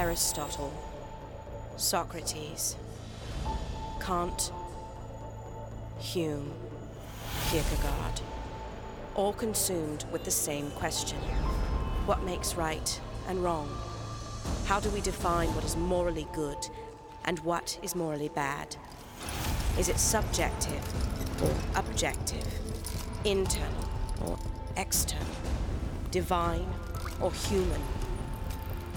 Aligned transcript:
Aristotle, 0.00 0.72
Socrates, 1.76 2.74
Kant, 4.00 4.50
Hume, 5.98 6.54
Kierkegaard, 7.50 8.22
all 9.14 9.34
consumed 9.34 10.06
with 10.10 10.24
the 10.24 10.30
same 10.30 10.70
question 10.70 11.18
what 12.06 12.22
makes 12.22 12.54
right 12.54 12.98
and 13.28 13.44
wrong? 13.44 13.68
How 14.64 14.80
do 14.80 14.88
we 14.88 15.02
define 15.02 15.54
what 15.54 15.64
is 15.64 15.76
morally 15.76 16.26
good 16.32 16.56
and 17.26 17.38
what 17.40 17.78
is 17.82 17.94
morally 17.94 18.30
bad? 18.30 18.76
Is 19.78 19.90
it 19.90 19.98
subjective 19.98 20.82
or 21.42 21.54
objective? 21.78 22.48
Internal 23.26 23.90
or 24.24 24.38
external? 24.78 25.26
Divine 26.10 26.66
or 27.20 27.30
human? 27.34 27.99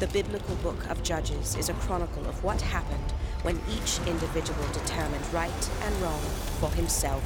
The 0.03 0.21
biblical 0.21 0.55
book 0.55 0.89
of 0.89 1.01
Judges 1.01 1.55
is 1.55 1.69
a 1.69 1.73
chronicle 1.75 2.27
of 2.27 2.43
what 2.43 2.59
happened 2.59 3.11
when 3.43 3.55
each 3.71 3.99
individual 4.05 4.67
determined 4.73 5.25
right 5.33 5.69
and 5.81 6.01
wrong 6.01 6.19
for 6.59 6.69
himself, 6.71 7.23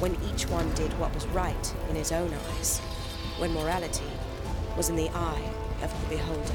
when 0.00 0.14
each 0.30 0.46
one 0.50 0.70
did 0.74 0.92
what 0.98 1.14
was 1.14 1.26
right 1.28 1.74
in 1.88 1.96
his 1.96 2.12
own 2.12 2.30
eyes, 2.50 2.78
when 3.38 3.54
morality 3.54 4.04
was 4.76 4.90
in 4.90 4.96
the 4.96 5.08
eye 5.14 5.50
of 5.80 5.90
the 6.02 6.16
beholder. 6.16 6.52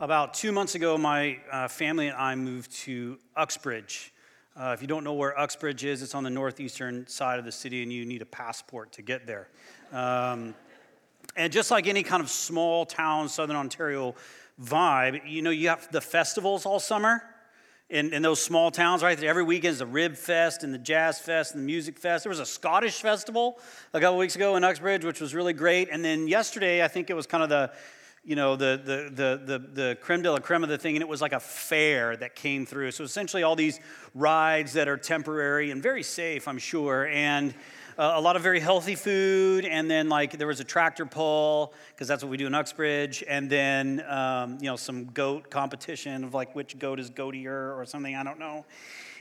About 0.00 0.34
two 0.34 0.50
months 0.50 0.74
ago, 0.74 0.98
my 0.98 1.38
uh, 1.52 1.68
family 1.68 2.08
and 2.08 2.16
I 2.16 2.34
moved 2.34 2.72
to 2.78 3.16
Uxbridge. 3.36 4.12
Uh, 4.56 4.70
if 4.72 4.80
you 4.80 4.86
don't 4.86 5.02
know 5.02 5.14
where 5.14 5.36
Uxbridge 5.36 5.84
is, 5.84 6.00
it's 6.00 6.14
on 6.14 6.22
the 6.22 6.30
northeastern 6.30 7.04
side 7.08 7.40
of 7.40 7.44
the 7.44 7.50
city, 7.50 7.82
and 7.82 7.92
you 7.92 8.06
need 8.06 8.22
a 8.22 8.26
passport 8.26 8.92
to 8.92 9.02
get 9.02 9.26
there. 9.26 9.48
Um, 9.92 10.54
and 11.34 11.52
just 11.52 11.72
like 11.72 11.88
any 11.88 12.04
kind 12.04 12.22
of 12.22 12.30
small 12.30 12.86
town, 12.86 13.28
Southern 13.28 13.56
Ontario 13.56 14.14
vibe, 14.62 15.28
you 15.28 15.42
know, 15.42 15.50
you 15.50 15.70
have 15.70 15.90
the 15.90 16.00
festivals 16.00 16.66
all 16.66 16.78
summer 16.78 17.20
in, 17.90 18.14
in 18.14 18.22
those 18.22 18.40
small 18.40 18.70
towns, 18.70 19.02
right? 19.02 19.20
Every 19.24 19.42
weekend 19.42 19.72
is 19.72 19.78
the 19.80 19.86
Rib 19.86 20.14
Fest 20.14 20.62
and 20.62 20.72
the 20.72 20.78
Jazz 20.78 21.18
Fest 21.18 21.54
and 21.54 21.62
the 21.62 21.66
Music 21.66 21.98
Fest. 21.98 22.22
There 22.22 22.30
was 22.30 22.38
a 22.38 22.46
Scottish 22.46 23.02
festival 23.02 23.58
a 23.92 23.98
couple 23.98 24.18
weeks 24.18 24.36
ago 24.36 24.54
in 24.54 24.62
Uxbridge, 24.62 25.04
which 25.04 25.20
was 25.20 25.34
really 25.34 25.52
great. 25.52 25.88
And 25.90 26.04
then 26.04 26.28
yesterday, 26.28 26.84
I 26.84 26.86
think 26.86 27.10
it 27.10 27.14
was 27.14 27.26
kind 27.26 27.42
of 27.42 27.48
the 27.48 27.72
you 28.24 28.36
know, 28.36 28.56
the, 28.56 28.80
the, 28.82 29.10
the, 29.14 29.58
the, 29.58 29.58
the 29.58 29.98
creme 30.00 30.22
de 30.22 30.32
la 30.32 30.38
creme 30.38 30.62
of 30.62 30.70
the 30.70 30.78
thing, 30.78 30.96
and 30.96 31.02
it 31.02 31.08
was 31.08 31.20
like 31.20 31.34
a 31.34 31.40
fair 31.40 32.16
that 32.16 32.34
came 32.34 32.64
through. 32.64 32.90
So 32.92 33.04
essentially, 33.04 33.42
all 33.42 33.54
these 33.54 33.80
rides 34.14 34.72
that 34.72 34.88
are 34.88 34.96
temporary 34.96 35.70
and 35.70 35.82
very 35.82 36.02
safe, 36.02 36.48
I'm 36.48 36.58
sure, 36.58 37.06
and 37.08 37.54
uh, 37.98 38.14
a 38.16 38.20
lot 38.20 38.34
of 38.34 38.42
very 38.42 38.60
healthy 38.60 38.94
food, 38.94 39.66
and 39.66 39.90
then 39.90 40.08
like 40.08 40.38
there 40.38 40.46
was 40.46 40.58
a 40.58 40.64
tractor 40.64 41.04
pull 41.04 41.74
because 41.90 42.08
that's 42.08 42.22
what 42.24 42.30
we 42.30 42.38
do 42.38 42.46
in 42.46 42.54
Uxbridge, 42.54 43.22
and 43.28 43.48
then 43.50 44.02
um, 44.08 44.58
you 44.60 44.66
know 44.66 44.76
some 44.76 45.04
goat 45.06 45.50
competition 45.50 46.24
of 46.24 46.32
like 46.32 46.54
which 46.54 46.78
goat 46.78 46.98
is 46.98 47.10
goatier 47.10 47.76
or 47.76 47.84
something 47.86 48.16
I 48.16 48.24
don't 48.24 48.38
know, 48.38 48.64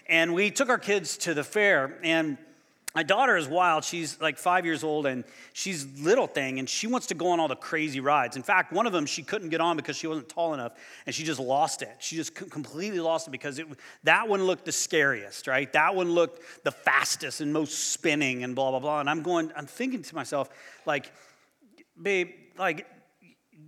and 0.07 0.33
we 0.33 0.49
took 0.49 0.69
our 0.69 0.79
kids 0.79 1.17
to 1.17 1.33
the 1.33 1.43
fair 1.43 1.99
and 2.03 2.37
my 2.95 3.01
daughter 3.01 3.35
is 3.37 3.47
wild. 3.47 3.83
She's 3.83 4.21
like 4.21 4.37
five 4.37 4.65
years 4.65 4.83
old 4.83 5.07
and 5.07 5.23
she's 5.53 5.87
little 5.99 6.27
thing 6.27 6.59
and 6.59 6.69
she 6.69 6.85
wants 6.85 7.07
to 7.07 7.15
go 7.15 7.29
on 7.29 7.39
all 7.39 7.47
the 7.47 7.55
crazy 7.55 7.99
rides. 7.99 8.35
In 8.35 8.43
fact, 8.43 8.71
one 8.71 8.85
of 8.85 8.93
them 8.93 9.07
she 9.07 9.23
couldn't 9.23 9.49
get 9.49 9.61
on 9.61 9.77
because 9.77 9.97
she 9.97 10.05
wasn't 10.05 10.29
tall 10.29 10.53
enough 10.53 10.73
and 11.07 11.15
she 11.15 11.23
just 11.23 11.39
lost 11.39 11.81
it. 11.81 11.95
She 11.99 12.15
just 12.15 12.35
completely 12.35 12.99
lost 12.99 13.27
it 13.27 13.31
because 13.31 13.57
it, 13.57 13.65
that 14.03 14.27
one 14.27 14.43
looked 14.43 14.65
the 14.65 14.71
scariest, 14.71 15.47
right? 15.47 15.71
That 15.73 15.95
one 15.95 16.11
looked 16.11 16.63
the 16.63 16.71
fastest 16.71 17.41
and 17.41 17.51
most 17.51 17.91
spinning 17.91 18.43
and 18.43 18.55
blah, 18.55 18.69
blah, 18.69 18.79
blah. 18.79 18.99
And 18.99 19.09
I'm 19.09 19.23
going, 19.23 19.51
I'm 19.55 19.65
thinking 19.65 20.03
to 20.03 20.15
myself, 20.15 20.49
like, 20.85 21.11
babe, 21.99 22.29
like, 22.59 22.85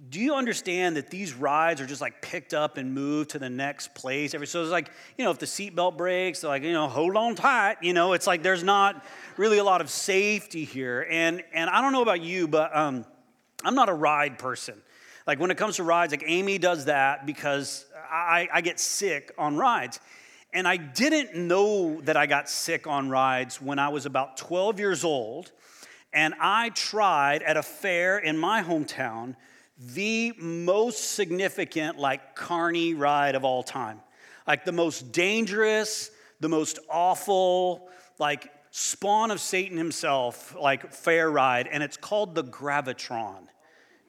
do 0.09 0.19
you 0.19 0.35
understand 0.35 0.97
that 0.97 1.09
these 1.09 1.33
rides 1.33 1.81
are 1.81 1.85
just 1.85 2.01
like 2.01 2.21
picked 2.21 2.53
up 2.53 2.77
and 2.77 2.93
moved 2.93 3.31
to 3.31 3.39
the 3.39 3.49
next 3.49 3.95
place? 3.95 4.33
Every 4.33 4.47
so 4.47 4.61
it's 4.61 4.71
like 4.71 4.91
you 5.17 5.25
know 5.25 5.31
if 5.31 5.39
the 5.39 5.45
seatbelt 5.45 5.97
breaks, 5.97 6.43
like 6.43 6.63
you 6.63 6.73
know 6.73 6.87
hold 6.87 7.15
on 7.15 7.35
tight. 7.35 7.77
You 7.81 7.93
know 7.93 8.13
it's 8.13 8.27
like 8.27 8.43
there's 8.43 8.63
not 8.63 9.03
really 9.37 9.57
a 9.57 9.63
lot 9.63 9.81
of 9.81 9.89
safety 9.89 10.63
here. 10.65 11.07
And 11.09 11.43
and 11.53 11.69
I 11.69 11.81
don't 11.81 11.93
know 11.93 12.01
about 12.01 12.21
you, 12.21 12.47
but 12.47 12.75
um, 12.75 13.05
I'm 13.63 13.75
not 13.75 13.89
a 13.89 13.93
ride 13.93 14.37
person. 14.37 14.81
Like 15.25 15.39
when 15.39 15.49
it 15.49 15.57
comes 15.57 15.77
to 15.77 15.83
rides, 15.83 16.13
like 16.13 16.23
Amy 16.25 16.57
does 16.57 16.85
that 16.85 17.25
because 17.25 17.85
I, 18.11 18.47
I 18.53 18.61
get 18.61 18.79
sick 18.79 19.33
on 19.37 19.57
rides. 19.57 19.99
And 20.53 20.67
I 20.67 20.77
didn't 20.77 21.35
know 21.35 21.99
that 22.01 22.15
I 22.15 22.27
got 22.27 22.49
sick 22.49 22.87
on 22.87 23.09
rides 23.09 23.61
when 23.61 23.77
I 23.79 23.89
was 23.89 24.05
about 24.05 24.37
12 24.37 24.79
years 24.79 25.03
old. 25.03 25.51
And 26.13 26.33
I 26.39 26.69
tried 26.69 27.43
at 27.43 27.57
a 27.57 27.63
fair 27.63 28.17
in 28.19 28.37
my 28.37 28.63
hometown 28.63 29.35
the 29.77 30.33
most 30.37 31.15
significant, 31.15 31.97
like, 31.97 32.35
carny 32.35 32.93
ride 32.93 33.35
of 33.35 33.43
all 33.43 33.63
time. 33.63 33.99
Like, 34.47 34.63
the 34.65 34.71
most 34.71 35.11
dangerous, 35.11 36.11
the 36.39 36.49
most 36.49 36.79
awful, 36.89 37.89
like, 38.19 38.51
spawn 38.71 39.31
of 39.31 39.39
Satan 39.39 39.77
himself, 39.77 40.55
like, 40.59 40.93
fair 40.93 41.29
ride, 41.29 41.67
and 41.67 41.81
it's 41.81 41.97
called 41.97 42.35
the 42.35 42.43
Gravitron. 42.43 43.47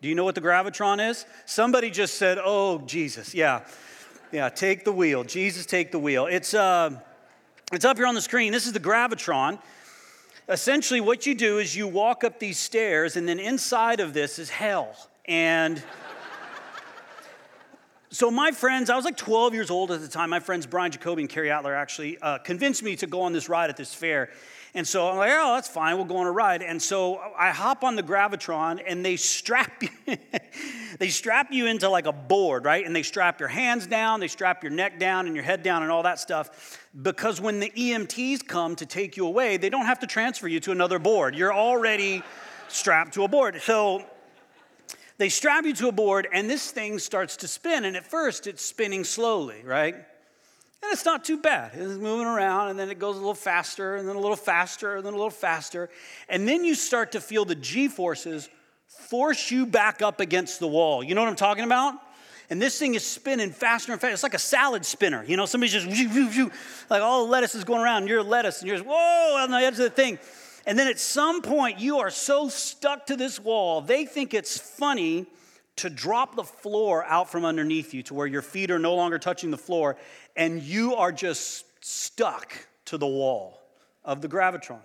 Do 0.02 0.08
you 0.08 0.14
know 0.14 0.24
what 0.24 0.34
the 0.34 0.40
Gravitron 0.40 1.10
is? 1.10 1.24
Somebody 1.46 1.90
just 1.90 2.14
said, 2.14 2.38
Oh, 2.42 2.78
Jesus, 2.80 3.34
yeah. 3.34 3.66
Yeah, 4.32 4.48
take 4.48 4.84
the 4.84 4.92
wheel. 4.92 5.24
Jesus, 5.24 5.66
take 5.66 5.92
the 5.92 5.98
wheel. 5.98 6.26
It's, 6.26 6.52
uh, 6.52 6.90
it's 7.72 7.84
up 7.84 7.96
here 7.96 8.06
on 8.06 8.14
the 8.14 8.20
screen. 8.20 8.52
This 8.52 8.66
is 8.66 8.72
the 8.72 8.80
Gravitron. 8.80 9.58
Essentially, 10.48 11.00
what 11.00 11.26
you 11.26 11.34
do 11.34 11.58
is 11.58 11.74
you 11.74 11.88
walk 11.88 12.22
up 12.22 12.38
these 12.38 12.58
stairs, 12.58 13.16
and 13.16 13.28
then 13.28 13.38
inside 13.40 13.98
of 13.98 14.14
this 14.14 14.38
is 14.38 14.50
hell. 14.50 14.94
And 15.26 15.82
so 18.10 18.30
my 18.30 18.52
friends, 18.52 18.88
I 18.88 18.96
was 18.96 19.04
like 19.04 19.16
12 19.16 19.52
years 19.52 19.70
old 19.70 19.90
at 19.90 20.00
the 20.00 20.08
time. 20.08 20.30
My 20.30 20.40
friends 20.40 20.64
Brian 20.66 20.92
Jacoby 20.92 21.22
and 21.22 21.28
Carrie 21.28 21.48
Atler 21.48 21.76
actually 21.76 22.16
uh, 22.18 22.38
convinced 22.38 22.82
me 22.82 22.96
to 22.96 23.06
go 23.06 23.22
on 23.22 23.32
this 23.32 23.48
ride 23.48 23.68
at 23.68 23.76
this 23.76 23.92
fair. 23.92 24.30
And 24.76 24.86
so 24.86 25.08
I'm 25.08 25.16
like, 25.16 25.30
oh, 25.32 25.54
that's 25.54 25.68
fine. 25.68 25.96
We'll 25.96 26.04
go 26.04 26.18
on 26.18 26.26
a 26.26 26.32
ride. 26.32 26.62
And 26.62 26.80
so 26.80 27.18
I 27.36 27.50
hop 27.50 27.82
on 27.82 27.96
the 27.96 28.02
Gravitron, 28.02 28.82
and 28.86 29.04
they 29.04 29.16
strap 29.16 29.82
you, 29.82 29.88
they 30.98 31.08
strap 31.08 31.50
you 31.50 31.66
into 31.66 31.88
like 31.88 32.06
a 32.06 32.12
board, 32.12 32.64
right? 32.64 32.84
And 32.84 32.94
they 32.94 33.02
strap 33.02 33.40
your 33.40 33.48
hands 33.48 33.86
down, 33.86 34.20
they 34.20 34.28
strap 34.28 34.62
your 34.62 34.72
neck 34.72 34.98
down, 34.98 35.26
and 35.26 35.34
your 35.34 35.44
head 35.44 35.62
down, 35.62 35.82
and 35.82 35.90
all 35.90 36.02
that 36.02 36.18
stuff. 36.18 36.78
Because 37.00 37.40
when 37.40 37.58
the 37.58 37.70
EMTs 37.70 38.46
come 38.46 38.76
to 38.76 38.86
take 38.86 39.16
you 39.16 39.26
away, 39.26 39.56
they 39.56 39.70
don't 39.70 39.86
have 39.86 40.00
to 40.00 40.06
transfer 40.06 40.46
you 40.46 40.60
to 40.60 40.72
another 40.72 40.98
board. 40.98 41.34
You're 41.34 41.54
already 41.54 42.22
strapped 42.68 43.14
to 43.14 43.24
a 43.24 43.28
board. 43.28 43.60
So 43.62 44.04
they 45.18 45.28
strap 45.28 45.64
you 45.64 45.72
to 45.74 45.88
a 45.88 45.92
board, 45.92 46.28
and 46.32 46.48
this 46.48 46.70
thing 46.70 46.98
starts 46.98 47.36
to 47.38 47.48
spin. 47.48 47.84
And 47.84 47.96
at 47.96 48.06
first, 48.06 48.46
it's 48.46 48.62
spinning 48.62 49.04
slowly, 49.04 49.62
right? 49.64 49.94
And 49.94 50.92
it's 50.92 51.04
not 51.04 51.24
too 51.24 51.38
bad. 51.38 51.72
It's 51.74 51.94
moving 51.94 52.26
around, 52.26 52.68
and 52.68 52.78
then 52.78 52.90
it 52.90 52.98
goes 52.98 53.16
a 53.16 53.18
little 53.18 53.34
faster, 53.34 53.96
and 53.96 54.08
then 54.08 54.14
a 54.14 54.20
little 54.20 54.36
faster, 54.36 54.96
and 54.96 55.06
then 55.06 55.14
a 55.14 55.16
little 55.16 55.30
faster. 55.30 55.88
And 56.28 56.46
then 56.46 56.64
you 56.64 56.74
start 56.74 57.12
to 57.12 57.20
feel 57.20 57.44
the 57.44 57.54
G 57.54 57.88
forces 57.88 58.48
force 58.86 59.50
you 59.50 59.66
back 59.66 60.02
up 60.02 60.20
against 60.20 60.60
the 60.60 60.66
wall. 60.66 61.02
You 61.02 61.14
know 61.14 61.22
what 61.22 61.30
I'm 61.30 61.36
talking 61.36 61.64
about? 61.64 61.94
And 62.48 62.62
this 62.62 62.78
thing 62.78 62.94
is 62.94 63.04
spinning 63.04 63.50
faster 63.50 63.90
and 63.92 64.00
faster. 64.00 64.12
It's 64.12 64.22
like 64.22 64.34
a 64.34 64.38
salad 64.38 64.84
spinner. 64.84 65.24
You 65.24 65.36
know, 65.36 65.46
somebody's 65.46 65.72
just, 65.72 65.86
like 66.88 67.02
all 67.02 67.24
the 67.24 67.32
lettuce 67.32 67.54
is 67.56 67.64
going 67.64 67.80
around, 67.80 68.02
and 68.02 68.08
you're 68.08 68.22
lettuce, 68.22 68.60
and 68.60 68.68
you're 68.68 68.76
just, 68.76 68.88
whoa, 68.88 69.36
on 69.38 69.50
the 69.50 69.56
edge 69.56 69.72
of 69.72 69.78
the 69.78 69.90
thing. 69.90 70.18
And 70.66 70.76
then 70.76 70.88
at 70.88 70.98
some 70.98 71.42
point, 71.42 71.78
you 71.78 72.00
are 72.00 72.10
so 72.10 72.48
stuck 72.48 73.06
to 73.06 73.16
this 73.16 73.38
wall, 73.38 73.80
they 73.80 74.04
think 74.04 74.34
it's 74.34 74.58
funny 74.58 75.26
to 75.76 75.88
drop 75.88 76.34
the 76.34 76.42
floor 76.42 77.04
out 77.04 77.30
from 77.30 77.44
underneath 77.44 77.94
you 77.94 78.02
to 78.04 78.14
where 78.14 78.26
your 78.26 78.42
feet 78.42 78.70
are 78.70 78.78
no 78.78 78.94
longer 78.94 79.18
touching 79.18 79.50
the 79.50 79.58
floor, 79.58 79.96
and 80.34 80.62
you 80.62 80.94
are 80.96 81.12
just 81.12 81.64
stuck 81.84 82.52
to 82.86 82.98
the 82.98 83.06
wall 83.06 83.62
of 84.04 84.22
the 84.22 84.28
Gravitron. 84.28 84.80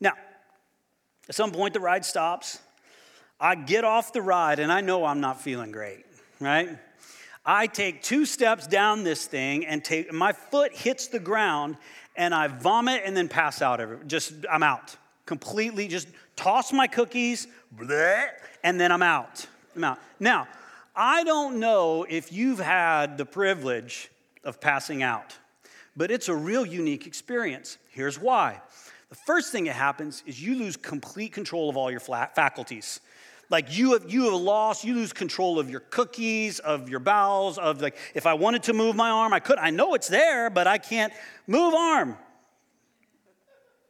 Now, 0.00 0.14
at 1.28 1.34
some 1.34 1.52
point, 1.52 1.74
the 1.74 1.80
ride 1.80 2.04
stops. 2.04 2.58
I 3.38 3.54
get 3.54 3.84
off 3.84 4.12
the 4.12 4.22
ride, 4.22 4.58
and 4.58 4.72
I 4.72 4.80
know 4.80 5.04
I'm 5.04 5.20
not 5.20 5.40
feeling 5.40 5.70
great, 5.70 6.04
right? 6.40 6.78
I 7.44 7.66
take 7.66 8.02
two 8.02 8.24
steps 8.24 8.66
down 8.66 9.04
this 9.04 9.26
thing, 9.26 9.66
and 9.66 9.84
take, 9.84 10.12
my 10.12 10.32
foot 10.32 10.74
hits 10.74 11.08
the 11.08 11.18
ground, 11.18 11.76
and 12.16 12.34
I 12.34 12.48
vomit 12.48 13.02
and 13.04 13.16
then 13.16 13.28
pass 13.28 13.62
out. 13.62 14.06
Just, 14.06 14.32
I'm 14.50 14.62
out. 14.62 14.96
Completely 15.26 15.88
just 15.88 16.08
toss 16.36 16.72
my 16.72 16.86
cookies, 16.86 17.46
bleh, 17.76 18.28
and 18.64 18.80
then 18.80 18.92
I'm 18.92 19.02
out. 19.02 19.46
I'm 19.76 19.84
out. 19.84 19.98
Now, 20.20 20.48
I 20.94 21.24
don't 21.24 21.58
know 21.58 22.04
if 22.08 22.32
you've 22.32 22.58
had 22.58 23.16
the 23.16 23.24
privilege 23.24 24.10
of 24.44 24.60
passing 24.60 25.02
out, 25.02 25.36
but 25.96 26.10
it's 26.10 26.28
a 26.28 26.34
real 26.34 26.66
unique 26.66 27.06
experience. 27.06 27.78
Here's 27.90 28.18
why. 28.18 28.60
The 29.08 29.14
first 29.14 29.52
thing 29.52 29.64
that 29.64 29.74
happens 29.76 30.22
is 30.26 30.42
you 30.42 30.56
lose 30.56 30.76
complete 30.76 31.32
control 31.32 31.70
of 31.70 31.76
all 31.76 31.90
your 31.90 32.00
faculties. 32.00 33.00
Like 33.52 33.76
you 33.76 33.92
have, 33.92 34.10
you 34.10 34.24
have 34.24 34.40
lost, 34.40 34.82
you 34.82 34.94
lose 34.94 35.12
control 35.12 35.58
of 35.58 35.68
your 35.68 35.80
cookies, 35.80 36.58
of 36.58 36.88
your 36.88 37.00
bowels, 37.00 37.58
of 37.58 37.82
like, 37.82 37.96
if 38.14 38.26
I 38.26 38.32
wanted 38.32 38.62
to 38.64 38.72
move 38.72 38.96
my 38.96 39.10
arm, 39.10 39.34
I 39.34 39.40
could. 39.40 39.58
I 39.58 39.68
know 39.68 39.92
it's 39.92 40.08
there, 40.08 40.48
but 40.48 40.66
I 40.66 40.78
can't 40.78 41.12
move 41.46 41.74
arm. 41.74 42.16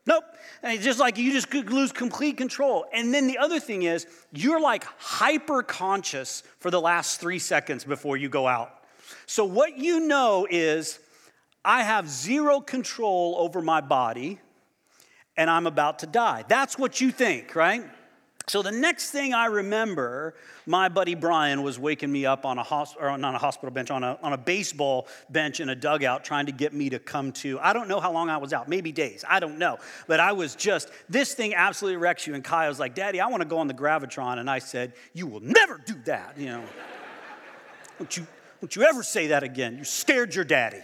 Nope. 0.04 0.24
And 0.64 0.74
it's 0.74 0.84
just 0.84 0.98
like 0.98 1.16
you 1.16 1.30
just 1.30 1.54
lose 1.54 1.92
complete 1.92 2.36
control. 2.36 2.86
And 2.92 3.14
then 3.14 3.28
the 3.28 3.38
other 3.38 3.60
thing 3.60 3.84
is, 3.84 4.04
you're 4.32 4.60
like 4.60 4.82
hyper 4.98 5.62
conscious 5.62 6.42
for 6.58 6.72
the 6.72 6.80
last 6.80 7.20
three 7.20 7.38
seconds 7.38 7.84
before 7.84 8.16
you 8.16 8.28
go 8.28 8.48
out. 8.48 8.82
So 9.26 9.44
what 9.44 9.78
you 9.78 10.00
know 10.00 10.44
is, 10.50 10.98
I 11.64 11.84
have 11.84 12.08
zero 12.08 12.60
control 12.60 13.36
over 13.38 13.62
my 13.62 13.80
body 13.80 14.40
and 15.36 15.48
I'm 15.48 15.68
about 15.68 16.00
to 16.00 16.06
die. 16.06 16.44
That's 16.48 16.76
what 16.76 17.00
you 17.00 17.12
think, 17.12 17.54
right? 17.54 17.84
So 18.48 18.62
the 18.62 18.72
next 18.72 19.10
thing 19.10 19.34
I 19.34 19.46
remember, 19.46 20.34
my 20.66 20.88
buddy 20.88 21.14
Brian 21.14 21.62
was 21.62 21.78
waking 21.78 22.10
me 22.10 22.26
up 22.26 22.44
on 22.44 22.58
a 22.58 22.62
hospital, 22.62 23.08
or 23.08 23.18
not 23.18 23.34
a 23.34 23.38
hospital 23.38 23.70
bench, 23.70 23.90
on 23.90 24.02
a, 24.02 24.18
on 24.22 24.32
a 24.32 24.38
baseball 24.38 25.06
bench 25.30 25.60
in 25.60 25.68
a 25.68 25.74
dugout 25.74 26.24
trying 26.24 26.46
to 26.46 26.52
get 26.52 26.72
me 26.72 26.90
to 26.90 26.98
come 26.98 27.32
to. 27.32 27.58
I 27.60 27.72
don't 27.72 27.88
know 27.88 28.00
how 28.00 28.12
long 28.12 28.30
I 28.30 28.38
was 28.38 28.52
out, 28.52 28.68
maybe 28.68 28.90
days, 28.90 29.24
I 29.28 29.38
don't 29.40 29.58
know. 29.58 29.78
But 30.06 30.20
I 30.20 30.32
was 30.32 30.56
just, 30.56 30.90
this 31.08 31.34
thing 31.34 31.54
absolutely 31.54 31.98
wrecks 31.98 32.26
you. 32.26 32.34
And 32.34 32.42
Kyle 32.42 32.68
was 32.68 32.80
like, 32.80 32.94
Daddy, 32.94 33.20
I 33.20 33.28
want 33.28 33.42
to 33.42 33.48
go 33.48 33.58
on 33.58 33.68
the 33.68 33.74
Gravitron. 33.74 34.38
And 34.38 34.50
I 34.50 34.58
said, 34.58 34.92
You 35.12 35.26
will 35.26 35.40
never 35.40 35.80
do 35.84 35.94
that, 36.04 36.36
you 36.36 36.46
know. 36.46 36.64
don't, 37.98 38.16
you, 38.16 38.26
don't 38.60 38.74
you 38.74 38.82
ever 38.82 39.02
say 39.02 39.28
that 39.28 39.42
again. 39.42 39.78
You 39.78 39.84
scared 39.84 40.34
your 40.34 40.44
daddy. 40.44 40.82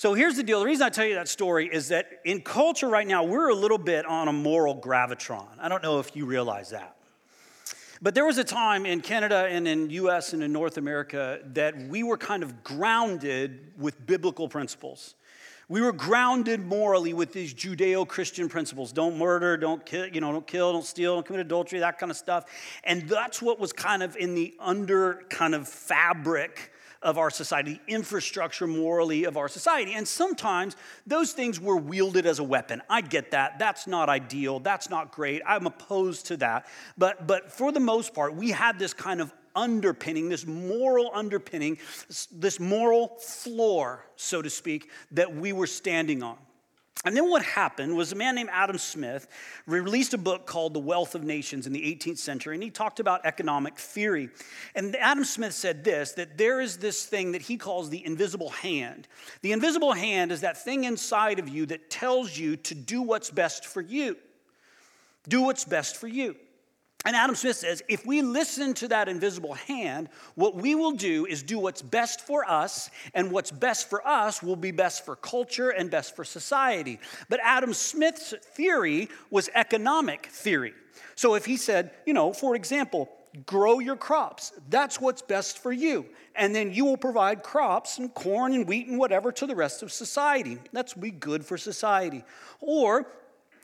So 0.00 0.14
here's 0.14 0.36
the 0.36 0.42
deal. 0.42 0.60
The 0.60 0.64
reason 0.64 0.86
I 0.86 0.88
tell 0.88 1.04
you 1.04 1.16
that 1.16 1.28
story 1.28 1.68
is 1.70 1.88
that 1.88 2.06
in 2.24 2.40
culture 2.40 2.88
right 2.88 3.06
now, 3.06 3.22
we're 3.22 3.50
a 3.50 3.54
little 3.54 3.76
bit 3.76 4.06
on 4.06 4.28
a 4.28 4.32
moral 4.32 4.74
gravitron. 4.74 5.46
I 5.58 5.68
don't 5.68 5.82
know 5.82 5.98
if 5.98 6.16
you 6.16 6.24
realize 6.24 6.70
that. 6.70 6.96
But 8.00 8.14
there 8.14 8.24
was 8.24 8.38
a 8.38 8.44
time 8.44 8.86
in 8.86 9.02
Canada 9.02 9.46
and 9.50 9.68
in 9.68 9.90
US 9.90 10.32
and 10.32 10.42
in 10.42 10.54
North 10.54 10.78
America 10.78 11.40
that 11.52 11.76
we 11.76 12.02
were 12.02 12.16
kind 12.16 12.42
of 12.42 12.64
grounded 12.64 13.72
with 13.76 14.06
biblical 14.06 14.48
principles. 14.48 15.16
We 15.68 15.82
were 15.82 15.92
grounded 15.92 16.64
morally 16.64 17.12
with 17.12 17.34
these 17.34 17.52
Judeo-Christian 17.52 18.48
principles. 18.48 18.92
Don't 18.92 19.18
murder, 19.18 19.58
don't 19.58 19.84
kill, 19.84 20.06
you 20.06 20.22
know, 20.22 20.32
don't 20.32 20.46
kill, 20.46 20.72
don't 20.72 20.86
steal, 20.86 21.16
don't 21.16 21.26
commit 21.26 21.42
adultery, 21.42 21.78
that 21.80 21.98
kind 21.98 22.10
of 22.10 22.16
stuff. 22.16 22.46
And 22.84 23.06
that's 23.06 23.42
what 23.42 23.60
was 23.60 23.70
kind 23.74 24.02
of 24.02 24.16
in 24.16 24.34
the 24.34 24.54
under 24.60 25.24
kind 25.28 25.54
of 25.54 25.68
fabric 25.68 26.72
of 27.02 27.16
our 27.16 27.30
society, 27.30 27.80
the 27.86 27.92
infrastructure 27.92 28.66
morally 28.66 29.24
of 29.24 29.36
our 29.36 29.48
society. 29.48 29.94
And 29.94 30.06
sometimes 30.06 30.76
those 31.06 31.32
things 31.32 31.58
were 31.58 31.76
wielded 31.76 32.26
as 32.26 32.38
a 32.38 32.44
weapon. 32.44 32.82
I 32.90 33.00
get 33.00 33.30
that. 33.30 33.58
That's 33.58 33.86
not 33.86 34.08
ideal. 34.08 34.60
That's 34.60 34.90
not 34.90 35.12
great. 35.12 35.42
I'm 35.46 35.66
opposed 35.66 36.26
to 36.26 36.36
that. 36.38 36.66
But, 36.98 37.26
but 37.26 37.52
for 37.52 37.72
the 37.72 37.80
most 37.80 38.12
part, 38.12 38.34
we 38.34 38.50
had 38.50 38.78
this 38.78 38.92
kind 38.92 39.20
of 39.20 39.32
underpinning, 39.56 40.28
this 40.28 40.46
moral 40.46 41.10
underpinning, 41.14 41.78
this 42.32 42.60
moral 42.60 43.16
floor, 43.18 44.04
so 44.16 44.42
to 44.42 44.50
speak, 44.50 44.90
that 45.12 45.34
we 45.34 45.52
were 45.52 45.66
standing 45.66 46.22
on. 46.22 46.36
And 47.04 47.16
then 47.16 47.30
what 47.30 47.42
happened 47.42 47.96
was 47.96 48.12
a 48.12 48.14
man 48.14 48.34
named 48.34 48.50
Adam 48.52 48.76
Smith 48.76 49.26
released 49.66 50.12
a 50.12 50.18
book 50.18 50.46
called 50.46 50.74
The 50.74 50.80
Wealth 50.80 51.14
of 51.14 51.24
Nations 51.24 51.66
in 51.66 51.72
the 51.72 51.80
18th 51.80 52.18
century, 52.18 52.54
and 52.54 52.62
he 52.62 52.68
talked 52.68 53.00
about 53.00 53.24
economic 53.24 53.78
theory. 53.78 54.28
And 54.74 54.94
Adam 54.96 55.24
Smith 55.24 55.54
said 55.54 55.82
this 55.82 56.12
that 56.12 56.36
there 56.36 56.60
is 56.60 56.76
this 56.76 57.06
thing 57.06 57.32
that 57.32 57.42
he 57.42 57.56
calls 57.56 57.88
the 57.88 58.04
invisible 58.04 58.50
hand. 58.50 59.08
The 59.40 59.52
invisible 59.52 59.92
hand 59.92 60.30
is 60.30 60.42
that 60.42 60.62
thing 60.62 60.84
inside 60.84 61.38
of 61.38 61.48
you 61.48 61.64
that 61.66 61.88
tells 61.88 62.36
you 62.36 62.56
to 62.56 62.74
do 62.74 63.00
what's 63.00 63.30
best 63.30 63.64
for 63.64 63.80
you. 63.80 64.16
Do 65.26 65.40
what's 65.42 65.64
best 65.64 65.96
for 65.96 66.08
you. 66.08 66.36
And 67.06 67.16
Adam 67.16 67.34
Smith 67.34 67.56
says 67.56 67.82
if 67.88 68.04
we 68.04 68.20
listen 68.20 68.74
to 68.74 68.88
that 68.88 69.08
invisible 69.08 69.54
hand, 69.54 70.08
what 70.34 70.54
we 70.54 70.74
will 70.74 70.92
do 70.92 71.26
is 71.26 71.42
do 71.42 71.58
what's 71.58 71.82
best 71.82 72.20
for 72.20 72.48
us, 72.48 72.90
and 73.14 73.32
what's 73.32 73.50
best 73.50 73.88
for 73.88 74.06
us 74.06 74.42
will 74.42 74.56
be 74.56 74.70
best 74.70 75.04
for 75.04 75.16
culture 75.16 75.70
and 75.70 75.90
best 75.90 76.14
for 76.14 76.24
society. 76.24 77.00
But 77.28 77.40
Adam 77.42 77.72
Smith's 77.72 78.34
theory 78.54 79.08
was 79.30 79.48
economic 79.54 80.26
theory. 80.26 80.74
So 81.14 81.34
if 81.34 81.46
he 81.46 81.56
said, 81.56 81.90
you 82.06 82.12
know, 82.12 82.32
for 82.32 82.54
example, 82.54 83.10
grow 83.46 83.78
your 83.78 83.96
crops, 83.96 84.52
that's 84.68 85.00
what's 85.00 85.22
best 85.22 85.58
for 85.58 85.72
you. 85.72 86.06
And 86.34 86.54
then 86.54 86.72
you 86.72 86.84
will 86.84 86.96
provide 86.96 87.42
crops 87.42 87.98
and 87.98 88.12
corn 88.12 88.52
and 88.52 88.66
wheat 88.66 88.88
and 88.88 88.98
whatever 88.98 89.32
to 89.32 89.46
the 89.46 89.54
rest 89.54 89.82
of 89.82 89.92
society. 89.92 90.58
That's 90.72 90.94
be 90.94 91.10
good 91.10 91.44
for 91.44 91.56
society. 91.56 92.24
Or 92.60 93.06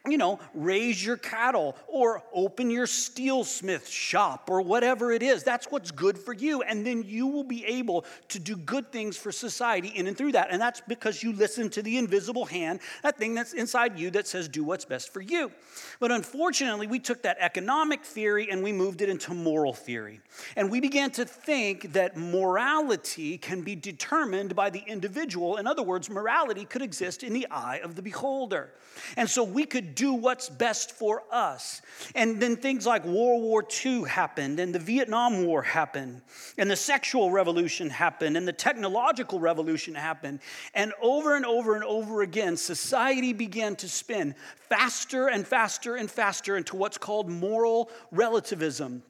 you 0.07 0.19
know, 0.19 0.39
raise 0.55 1.05
your 1.05 1.17
cattle 1.17 1.77
or 1.87 2.23
open 2.33 2.71
your 2.71 2.87
steelsmith 2.87 3.89
shop 3.89 4.49
or 4.51 4.63
whatever 4.63 5.13
it 5.13 5.23
is. 5.23 5.43
That's 5.43 5.67
what's 5.67 5.91
good 5.91 6.19
for 6.19 6.33
you. 6.33 6.63
And 6.63 6.87
then 6.87 7.03
you 7.03 7.27
will 7.27 7.45
be 7.45 7.65
able 7.65 8.05
to 8.29 8.39
do 8.39 8.57
good 8.57 8.93
things 8.93 9.17
for 9.17 9.33
society 9.33 9.89
in 9.89 10.07
and 10.07 10.17
through 10.17 10.33
that. 10.33 10.49
And 10.51 10.61
that's 10.61 10.81
because 10.81 11.23
you 11.23 11.33
listen 11.33 11.71
to 11.71 11.83
the 11.83 11.99
invisible 11.99 12.45
hand, 12.45 12.81
that 13.03 13.19
thing 13.19 13.35
that's 13.35 13.53
inside 13.53 13.99
you 13.99 14.11
that 14.13 14.27
says, 14.27 14.49
do 14.49 14.65
what's 14.65 14.85
best 14.85 15.13
for 15.13 15.21
you. 15.21 15.51
But 15.99 16.13
unfortunately, 16.13 16.87
we 16.87 16.99
took 16.99 17.23
that 17.23 17.37
economic 17.41 18.05
theory 18.05 18.49
and 18.51 18.63
we 18.63 18.73
moved 18.73 19.03
it 19.03 19.09
into 19.09 19.35
moral 19.35 19.73
theory. 19.73 20.21
And 20.57 20.71
we 20.71 20.81
began 20.81 21.11
to 21.13 21.25
think 21.25 21.93
that 21.95 22.17
morality 22.17 23.39
can 23.39 23.63
be 23.63 23.75
determined 23.75 24.55
by 24.55 24.71
the 24.71 24.85
individual. 24.87 25.57
In 25.57 25.67
other 25.67 25.83
words, 25.83 26.09
morality 26.09 26.65
could 26.65 26.83
exist 26.83 27.23
in 27.23 27.33
the 27.33 27.47
eye 27.51 27.81
of 27.83 27.95
the 27.95 28.03
beholder. 28.03 28.73
And 29.17 29.29
so 29.29 29.43
we 29.43 29.67
could 29.67 29.95
do 29.97 30.13
what's 30.13 30.49
best 30.49 30.93
for 30.93 31.25
us. 31.33 31.83
And 32.15 32.41
then 32.41 32.57
things 32.57 32.87
like 32.87 33.05
World 33.05 33.43
War 33.43 33.67
II 33.85 34.05
happened, 34.05 34.61
and 34.61 34.73
the 34.73 34.79
Vietnam 34.79 35.45
War 35.45 35.63
happened, 35.63 36.23
and 36.57 36.71
the 36.71 36.77
sexual 36.77 37.33
revolution 37.33 37.91
happened, 37.91 38.37
and 38.37 38.47
the 38.47 38.53
technological 38.53 39.41
revolution 39.41 39.95
happened. 39.95 40.39
And 40.75 40.93
over 41.03 41.35
and 41.35 41.45
over 41.45 41.75
and 41.75 41.83
over 41.83 42.23
again, 42.23 42.57
society 42.57 43.33
began 43.33 43.75
to 43.77 43.89
spin 43.89 44.37
faster 44.69 45.27
and 45.27 45.45
faster 45.45 45.97
and 45.97 46.09
faster 46.09 46.57
into 46.57 46.77
what's 46.77 46.99
called 46.99 47.29
moral 47.29 47.91
relativism. 48.13 49.03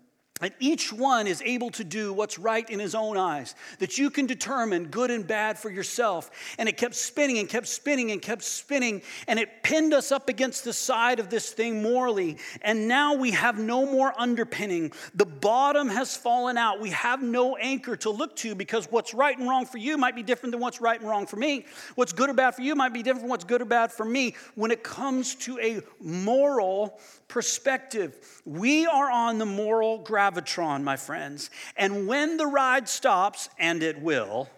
And 0.42 0.52
each 0.60 0.92
one 0.92 1.26
is 1.26 1.40
able 1.42 1.70
to 1.70 1.84
do 1.84 2.12
what's 2.12 2.38
right 2.38 2.68
in 2.68 2.78
his 2.78 2.94
own 2.94 3.16
eyes, 3.16 3.54
that 3.78 3.96
you 3.96 4.10
can 4.10 4.26
determine 4.26 4.88
good 4.88 5.10
and 5.10 5.26
bad 5.26 5.58
for 5.58 5.70
yourself. 5.70 6.30
And 6.58 6.68
it 6.68 6.76
kept 6.76 6.94
spinning 6.94 7.38
and 7.38 7.48
kept 7.48 7.66
spinning 7.66 8.10
and 8.10 8.20
kept 8.20 8.42
spinning, 8.42 9.00
and 9.28 9.38
it 9.38 9.62
pinned 9.62 9.94
us 9.94 10.12
up 10.12 10.28
against 10.28 10.64
the 10.64 10.74
side 10.74 11.20
of 11.20 11.30
this 11.30 11.50
thing 11.52 11.82
morally. 11.82 12.36
And 12.60 12.86
now 12.86 13.14
we 13.14 13.30
have 13.30 13.58
no 13.58 13.86
more 13.86 14.12
underpinning. 14.18 14.92
The 15.14 15.24
bottom 15.24 15.88
has 15.88 16.14
fallen 16.14 16.58
out. 16.58 16.80
We 16.80 16.90
have 16.90 17.22
no 17.22 17.56
anchor 17.56 17.96
to 17.96 18.10
look 18.10 18.36
to 18.36 18.54
because 18.54 18.90
what's 18.90 19.14
right 19.14 19.36
and 19.38 19.48
wrong 19.48 19.64
for 19.64 19.78
you 19.78 19.96
might 19.96 20.14
be 20.14 20.22
different 20.22 20.52
than 20.52 20.60
what's 20.60 20.82
right 20.82 21.00
and 21.00 21.08
wrong 21.08 21.26
for 21.26 21.36
me. 21.36 21.64
What's 21.94 22.12
good 22.12 22.28
or 22.28 22.34
bad 22.34 22.54
for 22.54 22.60
you 22.60 22.74
might 22.74 22.92
be 22.92 23.02
different 23.02 23.22
from 23.22 23.30
what's 23.30 23.44
good 23.44 23.62
or 23.62 23.66
bad 23.66 23.90
for 23.90 24.04
me. 24.04 24.34
When 24.54 24.70
it 24.70 24.82
comes 24.82 25.34
to 25.36 25.58
a 25.60 25.80
moral 25.98 27.00
perspective, 27.28 28.42
we 28.44 28.86
are 28.86 29.10
on 29.10 29.38
the 29.38 29.46
moral 29.46 30.02
gravitron, 30.02 30.82
my 30.82 30.96
friends. 30.96 31.50
And 31.76 32.06
when 32.06 32.36
the 32.36 32.46
ride 32.46 32.88
stops, 32.88 33.48
and 33.58 33.82
it 33.82 34.00
will, 34.00 34.48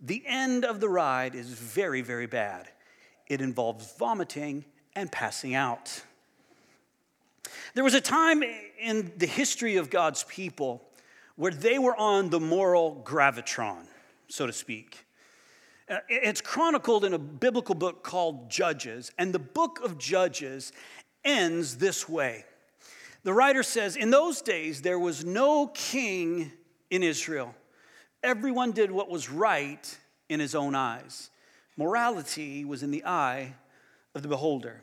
the 0.00 0.22
end 0.26 0.64
of 0.64 0.80
the 0.80 0.88
ride 0.88 1.34
is 1.34 1.48
very, 1.48 2.00
very 2.00 2.26
bad. 2.26 2.68
It 3.28 3.40
involves 3.40 3.94
vomiting 3.96 4.64
and 4.96 5.10
passing 5.10 5.54
out. 5.54 6.02
There 7.74 7.84
was 7.84 7.94
a 7.94 8.00
time 8.00 8.42
in 8.80 9.12
the 9.16 9.26
history 9.26 9.76
of 9.76 9.90
God's 9.90 10.24
people 10.24 10.82
where 11.36 11.52
they 11.52 11.78
were 11.78 11.96
on 11.96 12.30
the 12.30 12.40
moral 12.40 13.02
gravitron, 13.04 13.86
so 14.28 14.46
to 14.46 14.52
speak. 14.52 15.06
Uh, 15.88 15.98
it's 16.08 16.40
chronicled 16.40 17.04
in 17.04 17.14
a 17.14 17.18
biblical 17.18 17.74
book 17.74 18.02
called 18.02 18.50
Judges, 18.50 19.10
and 19.18 19.32
the 19.32 19.38
book 19.38 19.80
of 19.82 19.98
Judges 19.98 20.72
ends 21.24 21.76
this 21.76 22.08
way 22.08 22.44
the 23.24 23.32
writer 23.32 23.62
says, 23.62 23.96
In 23.96 24.10
those 24.10 24.42
days, 24.42 24.82
there 24.82 24.98
was 24.98 25.24
no 25.24 25.68
king 25.68 26.52
in 26.90 27.02
Israel. 27.02 27.54
Everyone 28.22 28.72
did 28.72 28.90
what 28.90 29.08
was 29.08 29.30
right 29.30 29.98
in 30.28 30.40
his 30.40 30.54
own 30.54 30.74
eyes. 30.74 31.30
Morality 31.76 32.64
was 32.64 32.82
in 32.82 32.90
the 32.90 33.04
eye 33.04 33.54
of 34.14 34.22
the 34.22 34.28
beholder. 34.28 34.82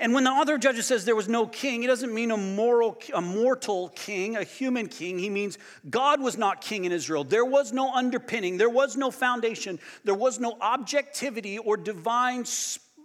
And 0.00 0.14
when 0.14 0.24
the 0.24 0.30
author 0.30 0.54
of 0.54 0.60
Judges 0.60 0.86
says 0.86 1.04
there 1.04 1.16
was 1.16 1.28
no 1.28 1.46
king, 1.46 1.80
he 1.80 1.88
doesn't 1.88 2.14
mean 2.14 2.30
a 2.30 2.36
moral, 2.36 2.98
a 3.14 3.20
mortal 3.20 3.88
king, 3.88 4.36
a 4.36 4.44
human 4.44 4.86
king. 4.86 5.18
He 5.18 5.30
means 5.30 5.58
God 5.88 6.20
was 6.20 6.36
not 6.36 6.60
king 6.60 6.84
in 6.84 6.92
Israel. 6.92 7.24
There 7.24 7.44
was 7.44 7.72
no 7.72 7.92
underpinning, 7.92 8.58
there 8.58 8.68
was 8.68 8.96
no 8.96 9.10
foundation, 9.10 9.78
there 10.04 10.14
was 10.14 10.38
no 10.38 10.56
objectivity 10.60 11.58
or 11.58 11.76
divine 11.76 12.44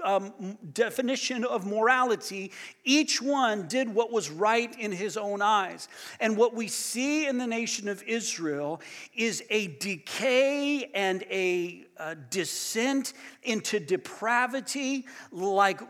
um, 0.04 0.58
definition 0.74 1.44
of 1.46 1.66
morality, 1.66 2.52
each 2.84 3.22
one 3.22 3.68
did 3.68 3.94
what 3.94 4.12
was 4.12 4.30
right 4.30 4.78
in 4.80 4.92
his 4.92 5.18
own 5.18 5.42
eyes. 5.42 5.88
And 6.20 6.38
what 6.38 6.54
we 6.54 6.68
see 6.68 7.28
in 7.28 7.38
the 7.38 7.48
nation 7.48 7.88
of 7.88 8.04
Israel 8.04 8.82
is 9.16 9.44
a 9.50 9.68
decay 9.78 10.92
and 10.94 11.24
a, 11.24 11.86
a 11.98 12.16
descent 12.16 13.14
into 13.44 13.80
depravity 13.80 15.06
like 15.32 15.82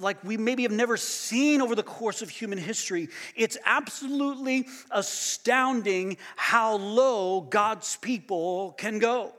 like 0.00 0.22
we 0.22 0.36
maybe 0.36 0.62
have 0.62 0.72
never 0.72 0.96
seen 0.96 1.60
over 1.60 1.74
the 1.74 1.82
course 1.82 2.22
of 2.22 2.30
human 2.30 2.58
history. 2.58 3.08
It's 3.34 3.58
absolutely 3.64 4.66
astounding 4.90 6.18
how 6.36 6.76
low 6.76 7.40
God's 7.40 7.96
people 7.96 8.74
can 8.78 9.00
go. 9.00 9.32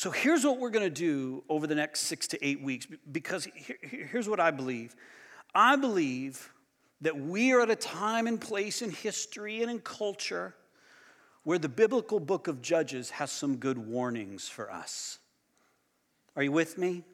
So 0.00 0.10
here's 0.10 0.46
what 0.46 0.58
we're 0.58 0.70
going 0.70 0.86
to 0.86 0.88
do 0.88 1.44
over 1.50 1.66
the 1.66 1.74
next 1.74 2.00
six 2.04 2.26
to 2.28 2.42
eight 2.42 2.62
weeks, 2.62 2.86
because 3.12 3.46
here's 3.82 4.30
what 4.30 4.40
I 4.40 4.50
believe. 4.50 4.96
I 5.54 5.76
believe 5.76 6.54
that 7.02 7.20
we 7.20 7.52
are 7.52 7.60
at 7.60 7.68
a 7.68 7.76
time 7.76 8.26
and 8.26 8.40
place 8.40 8.80
in 8.80 8.92
history 8.92 9.60
and 9.60 9.70
in 9.70 9.78
culture 9.78 10.54
where 11.42 11.58
the 11.58 11.68
biblical 11.68 12.18
book 12.18 12.48
of 12.48 12.62
Judges 12.62 13.10
has 13.10 13.30
some 13.30 13.56
good 13.56 13.76
warnings 13.76 14.48
for 14.48 14.72
us. 14.72 15.18
Are 16.34 16.42
you 16.42 16.52
with 16.52 16.78
me? 16.78 17.04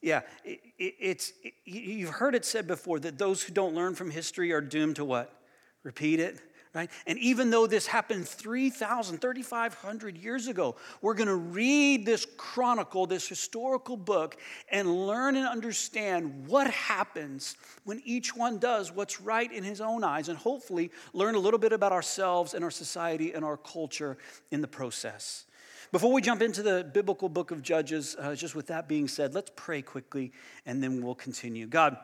Yeah, 0.00 0.22
it, 0.42 0.58
it, 0.78 0.94
it's, 0.98 1.34
it, 1.44 1.52
you've 1.66 2.08
heard 2.08 2.34
it 2.34 2.46
said 2.46 2.66
before 2.66 2.98
that 3.00 3.18
those 3.18 3.42
who 3.42 3.52
don't 3.52 3.74
learn 3.74 3.94
from 3.94 4.10
history 4.10 4.52
are 4.52 4.62
doomed 4.62 4.96
to 4.96 5.04
what? 5.04 5.38
Repeat 5.82 6.18
it 6.18 6.40
right? 6.72 6.90
And 7.06 7.18
even 7.18 7.50
though 7.50 7.66
this 7.66 7.86
happened 7.86 8.28
3,000, 8.28 9.18
3,500 9.18 10.16
years 10.16 10.46
ago, 10.46 10.76
we're 11.02 11.14
going 11.14 11.28
to 11.28 11.34
read 11.34 12.06
this 12.06 12.26
chronicle, 12.36 13.06
this 13.06 13.26
historical 13.28 13.96
book, 13.96 14.36
and 14.70 15.06
learn 15.06 15.36
and 15.36 15.46
understand 15.46 16.46
what 16.46 16.70
happens 16.70 17.56
when 17.84 18.00
each 18.04 18.36
one 18.36 18.58
does 18.58 18.92
what's 18.92 19.20
right 19.20 19.52
in 19.52 19.64
his 19.64 19.80
own 19.80 20.04
eyes, 20.04 20.28
and 20.28 20.38
hopefully 20.38 20.90
learn 21.12 21.34
a 21.34 21.40
little 21.40 21.58
bit 21.58 21.72
about 21.72 21.92
ourselves 21.92 22.54
and 22.54 22.62
our 22.62 22.70
society 22.70 23.32
and 23.32 23.44
our 23.44 23.56
culture 23.56 24.16
in 24.50 24.60
the 24.60 24.68
process. 24.68 25.46
Before 25.92 26.12
we 26.12 26.22
jump 26.22 26.40
into 26.40 26.62
the 26.62 26.88
biblical 26.92 27.28
book 27.28 27.50
of 27.50 27.62
Judges, 27.62 28.14
uh, 28.16 28.36
just 28.36 28.54
with 28.54 28.68
that 28.68 28.86
being 28.86 29.08
said, 29.08 29.34
let's 29.34 29.50
pray 29.56 29.82
quickly 29.82 30.30
and 30.64 30.80
then 30.80 31.02
we'll 31.02 31.16
continue. 31.16 31.66
God, 31.66 31.96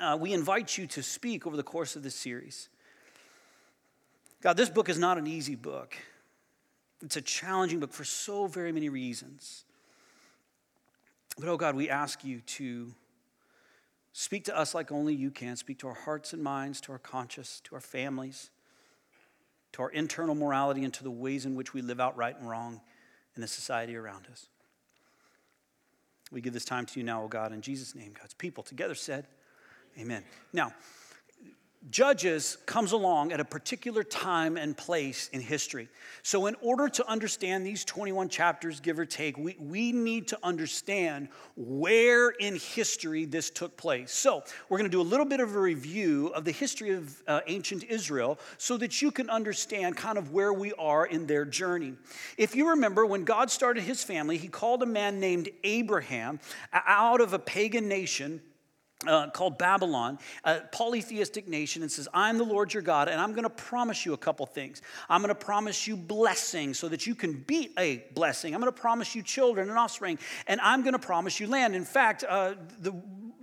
uh, 0.00 0.16
we 0.20 0.32
invite 0.32 0.78
you 0.78 0.86
to 0.86 1.02
speak 1.02 1.44
over 1.44 1.56
the 1.56 1.64
course 1.64 1.96
of 1.96 2.04
this 2.04 2.14
series. 2.14 2.68
God, 4.40 4.56
this 4.56 4.70
book 4.70 4.88
is 4.88 4.98
not 4.98 5.18
an 5.18 5.26
easy 5.26 5.56
book. 5.56 5.96
It's 7.02 7.16
a 7.16 7.22
challenging 7.22 7.80
book 7.80 7.92
for 7.92 8.04
so 8.04 8.46
very 8.46 8.72
many 8.72 8.88
reasons. 8.88 9.64
But 11.38 11.48
oh 11.48 11.56
God, 11.56 11.76
we 11.76 11.88
ask 11.88 12.24
you 12.24 12.40
to 12.40 12.92
speak 14.12 14.44
to 14.46 14.56
us 14.56 14.74
like 14.74 14.90
only 14.90 15.14
you 15.14 15.30
can. 15.30 15.56
Speak 15.56 15.78
to 15.80 15.88
our 15.88 15.94
hearts 15.94 16.32
and 16.32 16.42
minds, 16.42 16.80
to 16.82 16.92
our 16.92 16.98
conscience, 16.98 17.60
to 17.64 17.74
our 17.74 17.80
families, 17.80 18.50
to 19.72 19.82
our 19.82 19.90
internal 19.90 20.34
morality, 20.34 20.84
and 20.84 20.92
to 20.94 21.04
the 21.04 21.10
ways 21.10 21.46
in 21.46 21.54
which 21.54 21.72
we 21.74 21.82
live 21.82 22.00
out 22.00 22.16
right 22.16 22.36
and 22.38 22.48
wrong 22.48 22.80
in 23.36 23.42
the 23.42 23.48
society 23.48 23.94
around 23.94 24.26
us. 24.30 24.46
We 26.32 26.40
give 26.40 26.52
this 26.52 26.64
time 26.64 26.84
to 26.86 27.00
you 27.00 27.04
now, 27.04 27.22
oh 27.22 27.28
God, 27.28 27.52
in 27.52 27.62
Jesus' 27.62 27.94
name. 27.94 28.12
God's 28.18 28.34
people 28.34 28.62
together 28.62 28.94
said, 28.94 29.26
Amen. 29.98 30.22
Now, 30.52 30.72
Judges 31.90 32.58
comes 32.66 32.90
along 32.90 33.30
at 33.30 33.38
a 33.38 33.44
particular 33.44 34.02
time 34.02 34.56
and 34.56 34.76
place 34.76 35.30
in 35.32 35.40
history. 35.40 35.88
So, 36.24 36.46
in 36.46 36.56
order 36.60 36.88
to 36.88 37.08
understand 37.08 37.64
these 37.64 37.84
21 37.84 38.28
chapters, 38.28 38.80
give 38.80 38.98
or 38.98 39.06
take, 39.06 39.38
we, 39.38 39.56
we 39.60 39.92
need 39.92 40.26
to 40.28 40.38
understand 40.42 41.28
where 41.56 42.30
in 42.30 42.56
history 42.56 43.26
this 43.26 43.48
took 43.48 43.76
place. 43.76 44.12
So, 44.12 44.42
we're 44.68 44.78
going 44.78 44.90
to 44.90 44.94
do 44.94 45.00
a 45.00 45.02
little 45.02 45.24
bit 45.24 45.38
of 45.38 45.54
a 45.54 45.60
review 45.60 46.28
of 46.34 46.44
the 46.44 46.50
history 46.50 46.90
of 46.90 47.22
uh, 47.28 47.40
ancient 47.46 47.84
Israel 47.84 48.40
so 48.58 48.76
that 48.76 49.00
you 49.00 49.12
can 49.12 49.30
understand 49.30 49.96
kind 49.96 50.18
of 50.18 50.32
where 50.32 50.52
we 50.52 50.72
are 50.74 51.06
in 51.06 51.26
their 51.26 51.44
journey. 51.44 51.94
If 52.36 52.56
you 52.56 52.70
remember, 52.70 53.06
when 53.06 53.22
God 53.22 53.52
started 53.52 53.84
his 53.84 54.02
family, 54.02 54.36
he 54.36 54.48
called 54.48 54.82
a 54.82 54.86
man 54.86 55.20
named 55.20 55.48
Abraham 55.62 56.40
out 56.72 57.20
of 57.20 57.34
a 57.34 57.38
pagan 57.38 57.86
nation 57.86 58.42
uh, 59.06 59.30
called 59.30 59.58
Babylon, 59.58 60.18
a 60.44 60.60
polytheistic 60.72 61.46
nation, 61.46 61.82
and 61.82 61.90
says, 61.90 62.08
I'm 62.12 62.36
the 62.36 62.44
Lord 62.44 62.74
your 62.74 62.82
God, 62.82 63.08
and 63.08 63.20
I'm 63.20 63.30
going 63.30 63.44
to 63.44 63.50
promise 63.50 64.04
you 64.04 64.12
a 64.12 64.16
couple 64.16 64.44
things. 64.46 64.82
I'm 65.08 65.20
going 65.20 65.28
to 65.28 65.34
promise 65.34 65.86
you 65.86 65.96
blessing 65.96 66.74
so 66.74 66.88
that 66.88 67.06
you 67.06 67.14
can 67.14 67.34
be 67.34 67.70
a 67.78 68.04
blessing. 68.14 68.54
I'm 68.54 68.60
going 68.60 68.72
to 68.72 68.80
promise 68.80 69.14
you 69.14 69.22
children 69.22 69.68
and 69.68 69.78
offspring, 69.78 70.18
and 70.46 70.60
I'm 70.60 70.82
going 70.82 70.94
to 70.94 70.98
promise 70.98 71.38
you 71.38 71.46
land. 71.46 71.76
In 71.76 71.84
fact, 71.84 72.24
uh, 72.28 72.54
the 72.80 72.92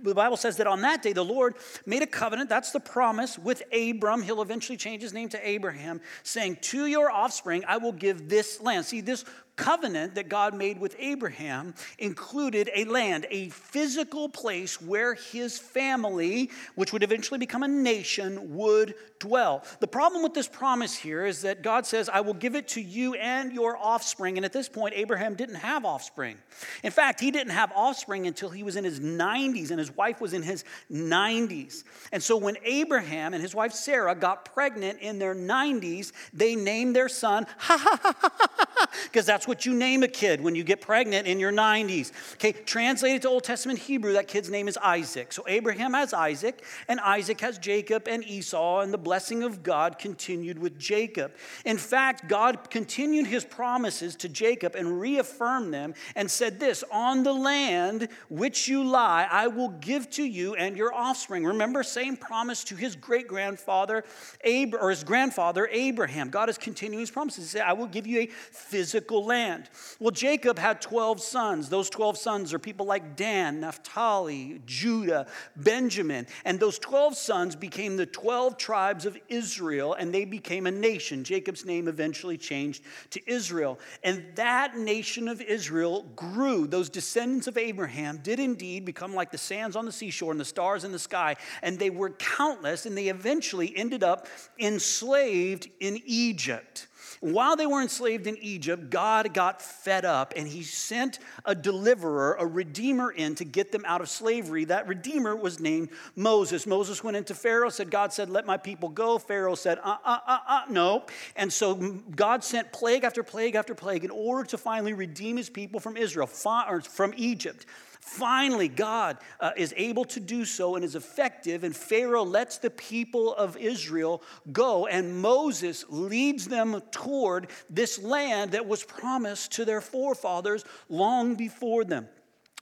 the 0.02 0.14
Bible 0.14 0.36
says 0.36 0.58
that 0.58 0.66
on 0.66 0.82
that 0.82 1.02
day 1.02 1.12
the 1.12 1.24
Lord 1.24 1.56
made 1.84 2.02
a 2.02 2.06
covenant, 2.06 2.48
that's 2.48 2.70
the 2.70 2.80
promise, 2.80 3.38
with 3.38 3.62
Abram. 3.72 4.22
He'll 4.22 4.42
eventually 4.42 4.76
change 4.76 5.02
his 5.02 5.12
name 5.12 5.28
to 5.30 5.48
Abraham, 5.48 6.00
saying, 6.22 6.58
To 6.62 6.86
your 6.86 7.10
offspring 7.10 7.64
I 7.66 7.78
will 7.78 7.92
give 7.92 8.28
this 8.28 8.60
land. 8.60 8.84
See, 8.84 9.00
this 9.00 9.24
covenant 9.56 10.14
that 10.14 10.28
God 10.28 10.54
made 10.54 10.78
with 10.78 10.94
Abraham 10.98 11.74
included 11.98 12.70
a 12.74 12.84
land, 12.84 13.26
a 13.30 13.48
physical 13.48 14.28
place 14.28 14.80
where 14.80 15.14
his 15.14 15.58
family, 15.58 16.50
which 16.74 16.92
would 16.92 17.02
eventually 17.02 17.38
become 17.38 17.62
a 17.62 17.68
nation, 17.68 18.54
would 18.54 18.94
dwell. 19.18 19.64
The 19.80 19.86
problem 19.86 20.22
with 20.22 20.34
this 20.34 20.48
promise 20.48 20.94
here 20.94 21.24
is 21.24 21.42
that 21.42 21.62
God 21.62 21.86
says, 21.86 22.08
I 22.08 22.20
will 22.20 22.34
give 22.34 22.54
it 22.54 22.68
to 22.68 22.80
you 22.80 23.14
and 23.14 23.52
your 23.52 23.76
offspring. 23.76 24.36
And 24.36 24.44
at 24.44 24.52
this 24.52 24.68
point, 24.68 24.94
Abraham 24.94 25.34
didn't 25.34 25.56
have 25.56 25.84
offspring. 25.84 26.36
In 26.82 26.92
fact, 26.92 27.20
he 27.20 27.30
didn't 27.30 27.52
have 27.52 27.72
offspring 27.74 28.26
until 28.26 28.50
he 28.50 28.62
was 28.62 28.76
in 28.76 28.84
his 28.84 29.00
90s, 29.00 29.70
and 29.70 29.78
his 29.78 29.94
wife 29.96 30.20
was 30.20 30.32
in 30.32 30.42
his 30.42 30.64
90s. 30.90 31.84
And 32.12 32.22
so 32.22 32.36
when 32.36 32.56
Abraham 32.64 33.34
and 33.34 33.42
his 33.42 33.54
wife 33.54 33.72
Sarah 33.72 34.14
got 34.14 34.44
pregnant 34.44 35.00
in 35.00 35.18
their 35.18 35.34
90s, 35.34 36.12
they 36.32 36.54
named 36.54 36.94
their 36.94 37.08
son, 37.08 37.46
because 39.04 39.26
that's 39.26 39.45
what 39.46 39.66
you 39.66 39.74
name 39.74 40.02
a 40.02 40.08
kid 40.08 40.40
when 40.40 40.54
you 40.54 40.64
get 40.64 40.80
pregnant 40.80 41.26
in 41.26 41.38
your 41.38 41.52
90s. 41.52 42.12
Okay, 42.34 42.52
translated 42.52 43.22
to 43.22 43.28
Old 43.28 43.44
Testament 43.44 43.78
Hebrew, 43.78 44.14
that 44.14 44.28
kid's 44.28 44.50
name 44.50 44.68
is 44.68 44.76
Isaac. 44.76 45.32
So 45.32 45.44
Abraham 45.46 45.94
has 45.94 46.12
Isaac, 46.12 46.64
and 46.88 47.00
Isaac 47.00 47.40
has 47.40 47.58
Jacob 47.58 48.08
and 48.08 48.24
Esau, 48.24 48.80
and 48.80 48.92
the 48.92 48.98
blessing 48.98 49.42
of 49.42 49.62
God 49.62 49.98
continued 49.98 50.58
with 50.58 50.78
Jacob. 50.78 51.32
In 51.64 51.78
fact, 51.78 52.28
God 52.28 52.70
continued 52.70 53.26
his 53.26 53.44
promises 53.44 54.16
to 54.16 54.28
Jacob 54.28 54.74
and 54.74 55.00
reaffirmed 55.00 55.72
them 55.72 55.94
and 56.14 56.30
said 56.30 56.58
this 56.58 56.82
On 56.90 57.22
the 57.22 57.32
land 57.32 58.08
which 58.28 58.68
you 58.68 58.84
lie, 58.84 59.28
I 59.30 59.46
will 59.46 59.70
give 59.70 60.10
to 60.10 60.24
you 60.24 60.54
and 60.54 60.76
your 60.76 60.92
offspring. 60.92 61.44
Remember, 61.44 61.82
same 61.82 62.16
promise 62.16 62.64
to 62.64 62.76
his 62.76 62.96
great 62.96 63.28
grandfather, 63.28 64.04
or 64.44 64.90
his 64.90 65.04
grandfather, 65.04 65.68
Abraham. 65.70 66.30
God 66.30 66.48
is 66.48 66.58
continuing 66.58 67.00
his 67.00 67.10
promises. 67.10 67.44
He 67.44 67.58
said, 67.58 67.62
I 67.62 67.72
will 67.72 67.86
give 67.86 68.06
you 68.06 68.20
a 68.20 68.26
physical 68.26 69.24
land 69.24 69.35
land. 69.36 69.68
Well, 70.00 70.10
Jacob 70.10 70.58
had 70.58 70.80
12 70.80 71.20
sons. 71.20 71.68
Those 71.68 71.90
12 71.90 72.16
sons 72.16 72.54
are 72.54 72.58
people 72.58 72.86
like 72.86 73.16
Dan, 73.16 73.60
Naphtali, 73.60 74.62
Judah, 74.64 75.26
Benjamin. 75.56 76.26
And 76.44 76.58
those 76.58 76.78
12 76.78 77.16
sons 77.16 77.54
became 77.54 77.96
the 77.96 78.06
12 78.06 78.56
tribes 78.56 79.04
of 79.04 79.18
Israel, 79.28 79.92
and 79.92 80.12
they 80.12 80.24
became 80.24 80.66
a 80.66 80.70
nation. 80.70 81.22
Jacob's 81.22 81.66
name 81.66 81.86
eventually 81.86 82.38
changed 82.38 82.82
to 83.10 83.20
Israel. 83.30 83.78
And 84.02 84.24
that 84.36 84.78
nation 84.78 85.28
of 85.28 85.42
Israel 85.42 86.06
grew. 86.16 86.66
Those 86.66 86.88
descendants 86.88 87.46
of 87.46 87.58
Abraham 87.58 88.20
did 88.22 88.40
indeed 88.40 88.84
become 88.84 89.14
like 89.14 89.30
the 89.30 89.38
sands 89.38 89.76
on 89.76 89.84
the 89.84 89.92
seashore 89.92 90.32
and 90.32 90.40
the 90.40 90.44
stars 90.46 90.84
in 90.84 90.92
the 90.92 90.98
sky. 90.98 91.36
And 91.62 91.78
they 91.78 91.90
were 91.90 92.10
countless, 92.10 92.86
and 92.86 92.96
they 92.96 93.08
eventually 93.08 93.76
ended 93.76 94.02
up 94.02 94.28
enslaved 94.58 95.68
in 95.80 96.00
Egypt. 96.06 96.86
While 97.20 97.56
they 97.56 97.66
were 97.66 97.82
enslaved 97.82 98.26
in 98.26 98.36
Egypt, 98.38 98.90
God 98.90 99.32
got 99.34 99.62
fed 99.62 100.04
up 100.04 100.34
and 100.36 100.46
he 100.46 100.62
sent 100.62 101.18
a 101.44 101.54
deliverer, 101.54 102.36
a 102.38 102.46
redeemer 102.46 103.10
in 103.10 103.34
to 103.36 103.44
get 103.44 103.72
them 103.72 103.84
out 103.86 104.00
of 104.00 104.08
slavery. 104.08 104.64
That 104.64 104.88
redeemer 104.88 105.34
was 105.34 105.60
named 105.60 105.90
Moses. 106.14 106.66
Moses 106.66 107.02
went 107.02 107.16
into 107.16 107.34
Pharaoh, 107.34 107.68
said, 107.68 107.90
God 107.90 108.12
said, 108.12 108.30
Let 108.30 108.46
my 108.46 108.56
people 108.56 108.88
go. 108.88 109.18
Pharaoh 109.18 109.54
said, 109.54 109.78
Uh, 109.82 109.96
uh, 110.04 110.18
uh, 110.26 110.38
uh, 110.46 110.62
no. 110.68 111.04
And 111.36 111.52
so 111.52 111.74
God 111.74 112.44
sent 112.44 112.72
plague 112.72 113.04
after 113.04 113.22
plague 113.22 113.54
after 113.54 113.74
plague 113.74 114.04
in 114.04 114.10
order 114.10 114.48
to 114.50 114.58
finally 114.58 114.92
redeem 114.92 115.36
his 115.36 115.50
people 115.50 115.80
from 115.80 115.96
Israel, 115.96 116.26
from 116.26 117.14
Egypt. 117.16 117.66
Finally, 118.06 118.68
God 118.68 119.18
uh, 119.40 119.50
is 119.56 119.74
able 119.76 120.04
to 120.04 120.20
do 120.20 120.44
so 120.44 120.76
and 120.76 120.84
is 120.84 120.94
effective, 120.94 121.64
and 121.64 121.74
Pharaoh 121.74 122.24
lets 122.24 122.58
the 122.58 122.70
people 122.70 123.34
of 123.34 123.56
Israel 123.56 124.22
go, 124.52 124.86
and 124.86 125.20
Moses 125.20 125.84
leads 125.88 126.46
them 126.46 126.80
toward 126.92 127.48
this 127.68 128.00
land 128.00 128.52
that 128.52 128.68
was 128.68 128.84
promised 128.84 129.52
to 129.52 129.64
their 129.64 129.80
forefathers 129.80 130.64
long 130.88 131.34
before 131.34 131.84
them. 131.84 132.08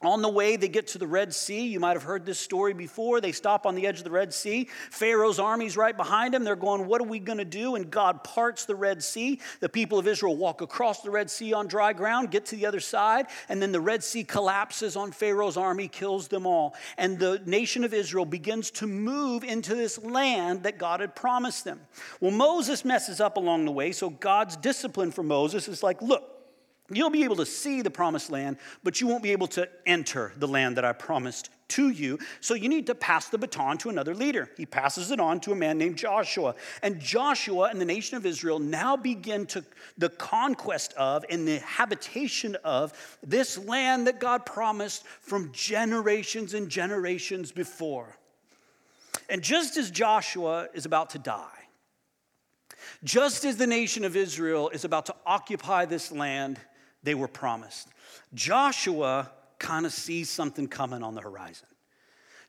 On 0.07 0.23
the 0.23 0.29
way, 0.29 0.57
they 0.57 0.69
get 0.69 0.89
to 0.89 0.99
the 0.99 1.07
Red 1.07 1.33
Sea. 1.35 1.67
You 1.67 1.81
might 1.81 1.95
have 1.95 2.03
heard 2.03 2.27
this 2.27 2.39
story 2.39 2.75
before. 2.75 3.21
They 3.21 3.33
stop 3.33 3.67
on 3.67 3.75
the 3.75 3.87
edge 3.87 3.99
of 3.99 4.05
the 4.05 4.11
Red 4.11 4.33
Sea. 4.35 4.69
Pharaoh's 4.91 5.39
army's 5.39 5.77
right 5.77 5.97
behind 5.97 6.35
them. 6.35 6.45
They're 6.45 6.57
going, 6.57 6.87
What 6.87 7.01
are 7.01 7.07
we 7.07 7.19
going 7.19 7.39
to 7.39 7.45
do? 7.45 7.75
And 7.75 7.91
God 7.91 8.25
parts 8.25 8.65
the 8.65 8.75
Red 8.75 9.03
Sea. 9.03 9.41
The 9.61 9.69
people 9.69 9.99
of 9.99 10.07
Israel 10.07 10.37
walk 10.37 10.61
across 10.61 11.03
the 11.03 11.11
Red 11.11 11.31
Sea 11.31 11.53
on 11.53 11.67
dry 11.67 11.93
ground, 11.93 12.31
get 12.31 12.47
to 12.47 12.57
the 12.57 12.67
other 12.67 12.81
side, 12.81 13.27
and 13.49 13.61
then 13.61 13.73
the 13.73 13.81
Red 13.81 14.05
Sea 14.05 14.25
collapses 14.25 14.97
on 14.97 15.13
Pharaoh's 15.13 15.57
army, 15.57 15.89
kills 15.89 16.29
them 16.29 16.47
all. 16.47 16.75
And 16.99 17.19
the 17.19 17.43
nation 17.47 17.85
of 17.85 17.95
Israel 17.95 18.25
begins 18.25 18.71
to 18.73 18.87
move 18.87 19.45
into 19.45 19.75
this 19.75 19.99
land 20.03 20.65
that 20.65 20.79
God 20.79 21.01
had 21.01 21.15
promised 21.15 21.65
them. 21.65 21.81
Well, 22.21 22.31
Moses 22.31 22.85
messes 22.85 23.21
up 23.21 23.37
along 23.37 23.65
the 23.65 23.73
way, 23.73 23.93
so 23.93 24.11
God's 24.11 24.57
discipline 24.57 25.11
for 25.11 25.23
Moses 25.23 25.69
is 25.69 25.83
like, 25.83 26.03
Look, 26.03 26.34
You'll 26.91 27.11
be 27.11 27.25
able 27.25 27.37
to 27.37 27.47
see 27.47 27.81
the 27.81 27.91
promised 27.91 28.31
land, 28.31 28.59
but 28.83 29.01
you 29.01 29.07
won't 29.07 29.23
be 29.23 29.33
able 29.33 29.47
to 29.49 29.69
enter 29.87 30.33
the 30.37 30.47
land 30.47 30.77
that 30.77 30.85
I 30.85 30.93
promised 30.93 31.49
to 31.69 31.89
you. 31.89 32.19
So 32.43 32.53
you 32.53 32.69
need 32.69 32.87
to 32.89 32.95
pass 32.95 33.29
the 33.29 33.39
baton 33.39 33.79
to 33.79 33.89
another 33.89 34.15
leader. 34.15 34.51
He 34.59 34.67
passes 34.67 35.11
it 35.11 35.19
on 35.19 35.41
to 35.41 35.53
a 35.53 35.57
man 35.57 35.79
named 35.79 35.97
Joshua. 35.97 36.55
And 36.83 37.01
Joshua 37.01 37.71
and 37.71 37.81
the 37.81 37.87
nation 37.87 38.19
of 38.19 38.27
Israel 38.27 38.59
now 38.59 38.97
begin 38.97 39.47
to 39.47 39.65
the 39.97 40.11
conquest 40.11 40.93
of 40.93 41.25
and 41.31 41.49
the 41.49 41.61
habitation 41.61 42.55
of 42.65 42.93
this 43.23 43.57
land 43.57 44.07
that 44.07 44.21
God 44.21 44.45
promised 44.45 45.07
from 45.07 45.53
generations 45.53 46.53
and 46.53 46.69
generations 46.69 47.51
before. 47.51 48.15
And 49.31 49.41
just 49.41 49.79
as 49.79 49.91
Joshua 49.91 50.69
is 50.75 50.85
about 50.85 51.11
to 51.11 51.19
die, 51.19 51.49
just 53.03 53.47
as 53.47 53.57
the 53.57 53.67
nation 53.67 54.05
of 54.05 54.17
Israel 54.17 54.69
is 54.69 54.85
about 54.85 55.07
to 55.07 55.15
occupy 55.25 55.87
this 55.87 56.13
land, 56.13 56.61
they 57.05 57.15
were 57.15 57.29
promised. 57.29 57.89
Joshua 58.35 59.31
kind 59.59 59.87
of 59.87 59.93
sees 59.93 60.29
something 60.29 60.67
coming 60.67 61.03
on 61.03 61.15
the 61.15 61.21
horizon. 61.21 61.69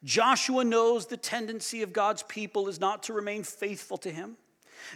Joshua 0.03 0.63
knows 0.63 1.07
the 1.07 1.17
tendency 1.17 1.81
of 1.81 1.93
God's 1.93 2.23
people 2.23 2.67
is 2.67 2.79
not 2.79 3.03
to 3.03 3.13
remain 3.13 3.43
faithful 3.43 3.97
to 3.99 4.11
him. 4.11 4.37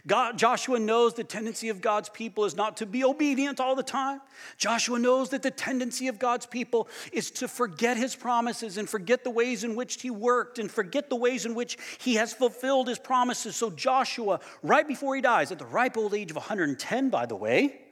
God, 0.05 0.37
Joshua 0.37 0.77
knows 0.77 1.15
the 1.15 1.23
tendency 1.23 1.69
of 1.69 1.81
God's 1.81 2.09
people 2.09 2.45
is 2.45 2.55
not 2.55 2.77
to 2.77 2.85
be 2.85 3.03
obedient 3.03 3.59
all 3.59 3.75
the 3.75 3.81
time. 3.81 4.21
Joshua 4.57 4.99
knows 4.99 5.29
that 5.29 5.41
the 5.41 5.51
tendency 5.51 6.07
of 6.07 6.19
God's 6.19 6.45
people 6.45 6.87
is 7.11 7.31
to 7.31 7.47
forget 7.47 7.97
his 7.97 8.15
promises 8.15 8.77
and 8.77 8.87
forget 8.87 9.23
the 9.23 9.31
ways 9.31 9.63
in 9.63 9.75
which 9.75 10.01
he 10.01 10.11
worked 10.11 10.59
and 10.59 10.69
forget 10.69 11.09
the 11.09 11.15
ways 11.15 11.45
in 11.45 11.55
which 11.55 11.77
he 11.99 12.15
has 12.15 12.33
fulfilled 12.33 12.87
his 12.87 12.99
promises. 12.99 13.55
So, 13.55 13.71
Joshua, 13.71 14.41
right 14.61 14.87
before 14.87 15.15
he 15.15 15.21
dies, 15.21 15.51
at 15.51 15.57
the 15.57 15.65
ripe 15.65 15.97
old 15.97 16.13
age 16.13 16.29
of 16.29 16.37
110, 16.37 17.09
by 17.09 17.25
the 17.25 17.35
way, 17.35 17.88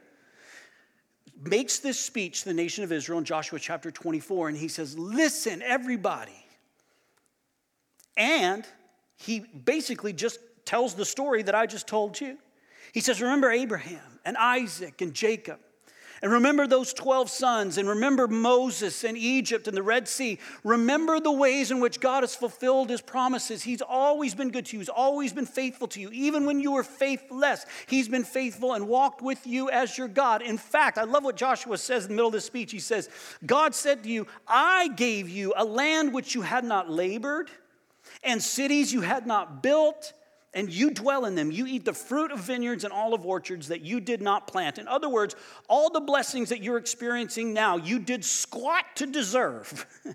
makes 1.40 1.78
this 1.78 1.98
speech 1.98 2.40
to 2.40 2.46
the 2.46 2.54
nation 2.54 2.84
of 2.84 2.92
Israel 2.92 3.18
in 3.18 3.24
Joshua 3.24 3.58
chapter 3.58 3.90
24, 3.90 4.48
and 4.48 4.58
he 4.58 4.68
says, 4.68 4.98
Listen, 4.98 5.62
everybody. 5.62 6.44
And 8.16 8.66
he 9.16 9.40
basically 9.40 10.12
just 10.12 10.40
tells 10.64 10.94
the 10.94 11.04
story 11.04 11.42
that 11.42 11.54
I 11.54 11.66
just 11.66 11.86
told 11.86 12.20
you. 12.20 12.38
He 12.92 13.00
says, 13.00 13.22
Remember 13.22 13.50
Abraham 13.50 14.18
and 14.24 14.36
Isaac 14.36 15.00
and 15.00 15.14
Jacob 15.14 15.60
and 16.22 16.32
remember 16.32 16.66
those 16.66 16.92
12 16.92 17.30
sons, 17.30 17.78
and 17.78 17.88
remember 17.88 18.26
Moses 18.26 19.04
and 19.04 19.16
Egypt 19.16 19.68
and 19.68 19.76
the 19.76 19.82
Red 19.82 20.08
Sea. 20.08 20.38
Remember 20.64 21.20
the 21.20 21.32
ways 21.32 21.70
in 21.70 21.80
which 21.80 22.00
God 22.00 22.22
has 22.22 22.34
fulfilled 22.34 22.90
his 22.90 23.00
promises. 23.00 23.62
He's 23.62 23.82
always 23.82 24.34
been 24.34 24.50
good 24.50 24.66
to 24.66 24.76
you, 24.76 24.80
he's 24.80 24.88
always 24.88 25.32
been 25.32 25.46
faithful 25.46 25.88
to 25.88 26.00
you. 26.00 26.10
Even 26.12 26.46
when 26.46 26.60
you 26.60 26.72
were 26.72 26.82
faithless, 26.82 27.66
he's 27.86 28.08
been 28.08 28.24
faithful 28.24 28.72
and 28.74 28.88
walked 28.88 29.22
with 29.22 29.46
you 29.46 29.70
as 29.70 29.96
your 29.96 30.08
God. 30.08 30.42
In 30.42 30.58
fact, 30.58 30.98
I 30.98 31.04
love 31.04 31.24
what 31.24 31.36
Joshua 31.36 31.78
says 31.78 32.04
in 32.04 32.10
the 32.10 32.14
middle 32.14 32.28
of 32.28 32.34
this 32.34 32.44
speech. 32.44 32.72
He 32.72 32.80
says, 32.80 33.08
God 33.46 33.74
said 33.74 34.02
to 34.02 34.08
you, 34.08 34.26
I 34.46 34.88
gave 34.88 35.28
you 35.28 35.54
a 35.56 35.64
land 35.64 36.12
which 36.12 36.34
you 36.34 36.42
had 36.42 36.64
not 36.64 36.90
labored, 36.90 37.50
and 38.24 38.42
cities 38.42 38.92
you 38.92 39.02
had 39.02 39.26
not 39.26 39.62
built 39.62 40.12
and 40.54 40.72
you 40.72 40.90
dwell 40.90 41.24
in 41.24 41.34
them. 41.34 41.50
You 41.50 41.66
eat 41.66 41.84
the 41.84 41.92
fruit 41.92 42.32
of 42.32 42.40
vineyards 42.40 42.84
and 42.84 42.92
olive 42.92 43.26
orchards 43.26 43.68
that 43.68 43.82
you 43.82 44.00
did 44.00 44.22
not 44.22 44.46
plant. 44.46 44.78
In 44.78 44.88
other 44.88 45.08
words, 45.08 45.36
all 45.68 45.90
the 45.90 46.00
blessings 46.00 46.48
that 46.48 46.62
you're 46.62 46.78
experiencing 46.78 47.52
now, 47.52 47.76
you 47.76 47.98
did 47.98 48.24
squat 48.24 48.84
to 48.96 49.06
deserve. 49.06 49.86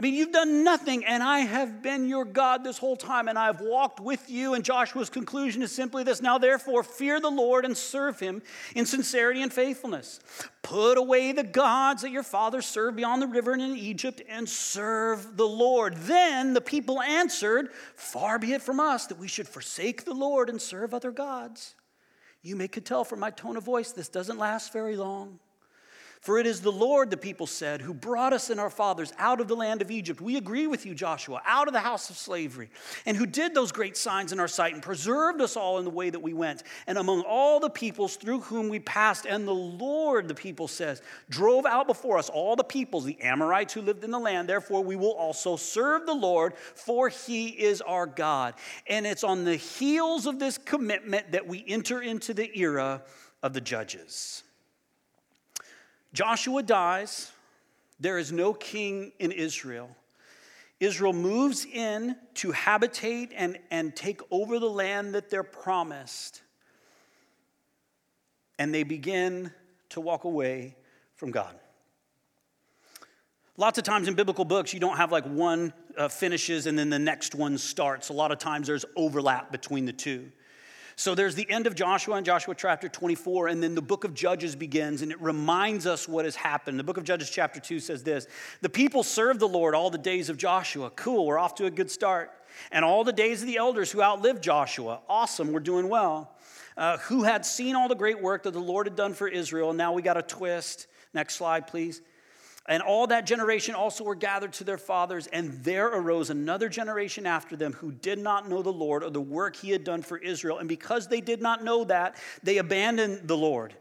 I 0.00 0.02
mean, 0.02 0.14
you've 0.14 0.32
done 0.32 0.64
nothing, 0.64 1.04
and 1.04 1.22
I 1.22 1.40
have 1.40 1.82
been 1.82 2.08
your 2.08 2.24
God 2.24 2.64
this 2.64 2.78
whole 2.78 2.96
time, 2.96 3.28
and 3.28 3.38
I've 3.38 3.60
walked 3.60 4.00
with 4.00 4.30
you. 4.30 4.54
And 4.54 4.64
Joshua's 4.64 5.10
conclusion 5.10 5.60
is 5.60 5.72
simply 5.72 6.04
this 6.04 6.22
Now, 6.22 6.38
therefore, 6.38 6.82
fear 6.82 7.20
the 7.20 7.28
Lord 7.28 7.66
and 7.66 7.76
serve 7.76 8.18
him 8.18 8.40
in 8.74 8.86
sincerity 8.86 9.42
and 9.42 9.52
faithfulness. 9.52 10.20
Put 10.62 10.96
away 10.96 11.32
the 11.32 11.42
gods 11.42 12.00
that 12.00 12.12
your 12.12 12.22
fathers 12.22 12.64
served 12.64 12.96
beyond 12.96 13.20
the 13.20 13.26
river 13.26 13.52
and 13.52 13.60
in 13.60 13.76
Egypt, 13.76 14.22
and 14.26 14.48
serve 14.48 15.36
the 15.36 15.46
Lord. 15.46 15.94
Then 15.98 16.54
the 16.54 16.62
people 16.62 17.02
answered, 17.02 17.68
Far 17.94 18.38
be 18.38 18.54
it 18.54 18.62
from 18.62 18.80
us 18.80 19.06
that 19.08 19.18
we 19.18 19.28
should 19.28 19.48
forsake 19.48 20.06
the 20.06 20.14
Lord 20.14 20.48
and 20.48 20.62
serve 20.62 20.94
other 20.94 21.10
gods. 21.10 21.74
You 22.40 22.56
may 22.56 22.68
could 22.68 22.86
tell 22.86 23.04
from 23.04 23.20
my 23.20 23.32
tone 23.32 23.58
of 23.58 23.64
voice, 23.64 23.92
this 23.92 24.08
doesn't 24.08 24.38
last 24.38 24.72
very 24.72 24.96
long. 24.96 25.40
For 26.20 26.38
it 26.38 26.46
is 26.46 26.60
the 26.60 26.70
Lord, 26.70 27.10
the 27.10 27.16
people 27.16 27.46
said, 27.46 27.80
who 27.80 27.94
brought 27.94 28.34
us 28.34 28.50
and 28.50 28.60
our 28.60 28.68
fathers 28.68 29.10
out 29.16 29.40
of 29.40 29.48
the 29.48 29.56
land 29.56 29.80
of 29.80 29.90
Egypt. 29.90 30.20
We 30.20 30.36
agree 30.36 30.66
with 30.66 30.84
you, 30.84 30.94
Joshua, 30.94 31.40
out 31.46 31.66
of 31.66 31.72
the 31.72 31.80
house 31.80 32.10
of 32.10 32.18
slavery, 32.18 32.68
and 33.06 33.16
who 33.16 33.24
did 33.24 33.54
those 33.54 33.72
great 33.72 33.96
signs 33.96 34.30
in 34.30 34.38
our 34.38 34.46
sight 34.46 34.74
and 34.74 34.82
preserved 34.82 35.40
us 35.40 35.56
all 35.56 35.78
in 35.78 35.84
the 35.84 35.90
way 35.90 36.10
that 36.10 36.20
we 36.20 36.34
went, 36.34 36.62
and 36.86 36.98
among 36.98 37.22
all 37.22 37.58
the 37.58 37.70
peoples 37.70 38.16
through 38.16 38.40
whom 38.40 38.68
we 38.68 38.80
passed. 38.80 39.24
And 39.24 39.48
the 39.48 39.54
Lord, 39.54 40.28
the 40.28 40.34
people 40.34 40.68
says, 40.68 41.00
drove 41.30 41.64
out 41.64 41.86
before 41.86 42.18
us 42.18 42.28
all 42.28 42.54
the 42.54 42.64
peoples, 42.64 43.06
the 43.06 43.20
Amorites 43.22 43.72
who 43.72 43.80
lived 43.80 44.04
in 44.04 44.10
the 44.10 44.18
land. 44.18 44.46
Therefore, 44.46 44.84
we 44.84 44.96
will 44.96 45.14
also 45.14 45.56
serve 45.56 46.04
the 46.04 46.12
Lord, 46.12 46.54
for 46.54 47.08
he 47.08 47.48
is 47.48 47.80
our 47.80 48.06
God. 48.06 48.52
And 48.86 49.06
it's 49.06 49.24
on 49.24 49.44
the 49.44 49.56
heels 49.56 50.26
of 50.26 50.38
this 50.38 50.58
commitment 50.58 51.32
that 51.32 51.46
we 51.46 51.64
enter 51.66 52.02
into 52.02 52.34
the 52.34 52.50
era 52.58 53.04
of 53.42 53.54
the 53.54 53.62
judges. 53.62 54.42
Joshua 56.12 56.62
dies. 56.62 57.30
There 57.98 58.18
is 58.18 58.32
no 58.32 58.52
king 58.52 59.12
in 59.18 59.32
Israel. 59.32 59.94
Israel 60.80 61.12
moves 61.12 61.66
in 61.66 62.16
to 62.34 62.52
habitate 62.52 63.32
and, 63.36 63.58
and 63.70 63.94
take 63.94 64.20
over 64.30 64.58
the 64.58 64.70
land 64.70 65.14
that 65.14 65.28
they're 65.28 65.42
promised. 65.42 66.40
And 68.58 68.74
they 68.74 68.82
begin 68.82 69.52
to 69.90 70.00
walk 70.00 70.24
away 70.24 70.76
from 71.16 71.30
God. 71.30 71.54
Lots 73.58 73.76
of 73.76 73.84
times 73.84 74.08
in 74.08 74.14
biblical 74.14 74.46
books, 74.46 74.72
you 74.72 74.80
don't 74.80 74.96
have 74.96 75.12
like 75.12 75.26
one 75.26 75.74
uh, 75.98 76.08
finishes 76.08 76.66
and 76.66 76.78
then 76.78 76.88
the 76.88 76.98
next 76.98 77.34
one 77.34 77.58
starts. 77.58 78.08
A 78.08 78.14
lot 78.14 78.32
of 78.32 78.38
times 78.38 78.66
there's 78.66 78.86
overlap 78.96 79.52
between 79.52 79.84
the 79.84 79.92
two. 79.92 80.32
So 81.00 81.14
there's 81.14 81.34
the 81.34 81.48
end 81.48 81.66
of 81.66 81.74
Joshua 81.74 82.18
in 82.18 82.24
Joshua 82.24 82.54
chapter 82.54 82.86
24, 82.86 83.48
and 83.48 83.62
then 83.62 83.74
the 83.74 83.80
book 83.80 84.04
of 84.04 84.12
Judges 84.12 84.54
begins, 84.54 85.00
and 85.00 85.10
it 85.10 85.18
reminds 85.18 85.86
us 85.86 86.06
what 86.06 86.26
has 86.26 86.36
happened. 86.36 86.78
The 86.78 86.84
book 86.84 86.98
of 86.98 87.04
Judges, 87.04 87.30
chapter 87.30 87.58
2, 87.58 87.80
says 87.80 88.02
this 88.02 88.26
The 88.60 88.68
people 88.68 89.02
served 89.02 89.40
the 89.40 89.48
Lord 89.48 89.74
all 89.74 89.88
the 89.88 89.96
days 89.96 90.28
of 90.28 90.36
Joshua. 90.36 90.90
Cool, 90.90 91.24
we're 91.24 91.38
off 91.38 91.54
to 91.54 91.64
a 91.64 91.70
good 91.70 91.90
start. 91.90 92.30
And 92.70 92.84
all 92.84 93.02
the 93.02 93.14
days 93.14 93.40
of 93.40 93.46
the 93.46 93.56
elders 93.56 93.90
who 93.90 94.02
outlived 94.02 94.42
Joshua. 94.42 95.00
Awesome, 95.08 95.54
we're 95.54 95.60
doing 95.60 95.88
well. 95.88 96.36
Uh, 96.76 96.98
who 96.98 97.22
had 97.22 97.46
seen 97.46 97.76
all 97.76 97.88
the 97.88 97.94
great 97.94 98.20
work 98.20 98.42
that 98.42 98.52
the 98.52 98.60
Lord 98.60 98.86
had 98.86 98.94
done 98.94 99.14
for 99.14 99.26
Israel. 99.26 99.70
And 99.70 99.78
Now 99.78 99.94
we 99.94 100.02
got 100.02 100.18
a 100.18 100.22
twist. 100.22 100.86
Next 101.14 101.36
slide, 101.36 101.66
please. 101.66 102.02
And 102.66 102.82
all 102.82 103.06
that 103.08 103.26
generation 103.26 103.74
also 103.74 104.04
were 104.04 104.14
gathered 104.14 104.52
to 104.54 104.64
their 104.64 104.78
fathers, 104.78 105.26
and 105.26 105.64
there 105.64 105.88
arose 105.88 106.30
another 106.30 106.68
generation 106.68 107.26
after 107.26 107.56
them 107.56 107.72
who 107.72 107.90
did 107.90 108.18
not 108.18 108.48
know 108.48 108.62
the 108.62 108.72
Lord 108.72 109.02
or 109.02 109.10
the 109.10 109.20
work 109.20 109.56
he 109.56 109.70
had 109.70 109.82
done 109.82 110.02
for 110.02 110.18
Israel. 110.18 110.58
And 110.58 110.68
because 110.68 111.08
they 111.08 111.20
did 111.20 111.40
not 111.40 111.64
know 111.64 111.84
that, 111.84 112.16
they 112.42 112.58
abandoned 112.58 113.26
the 113.26 113.36
Lord 113.36 113.74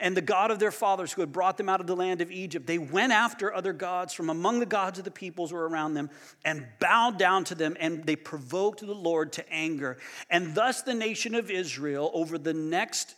and 0.00 0.16
the 0.16 0.22
God 0.22 0.50
of 0.50 0.58
their 0.58 0.70
fathers 0.70 1.12
who 1.12 1.22
had 1.22 1.32
brought 1.32 1.56
them 1.56 1.68
out 1.68 1.80
of 1.80 1.86
the 1.86 1.96
land 1.96 2.20
of 2.20 2.30
Egypt. 2.30 2.66
They 2.66 2.78
went 2.78 3.12
after 3.12 3.52
other 3.52 3.72
gods 3.72 4.14
from 4.14 4.30
among 4.30 4.60
the 4.60 4.66
gods 4.66 4.98
of 4.98 5.04
the 5.04 5.10
peoples 5.10 5.50
who 5.50 5.56
were 5.56 5.68
around 5.68 5.94
them 5.94 6.10
and 6.44 6.66
bowed 6.78 7.18
down 7.18 7.44
to 7.44 7.54
them, 7.54 7.76
and 7.80 8.04
they 8.04 8.16
provoked 8.16 8.80
the 8.80 8.92
Lord 8.92 9.32
to 9.34 9.52
anger. 9.52 9.98
And 10.30 10.54
thus 10.54 10.82
the 10.82 10.94
nation 10.94 11.34
of 11.34 11.50
Israel, 11.50 12.10
over 12.14 12.38
the 12.38 12.54
next 12.54 13.16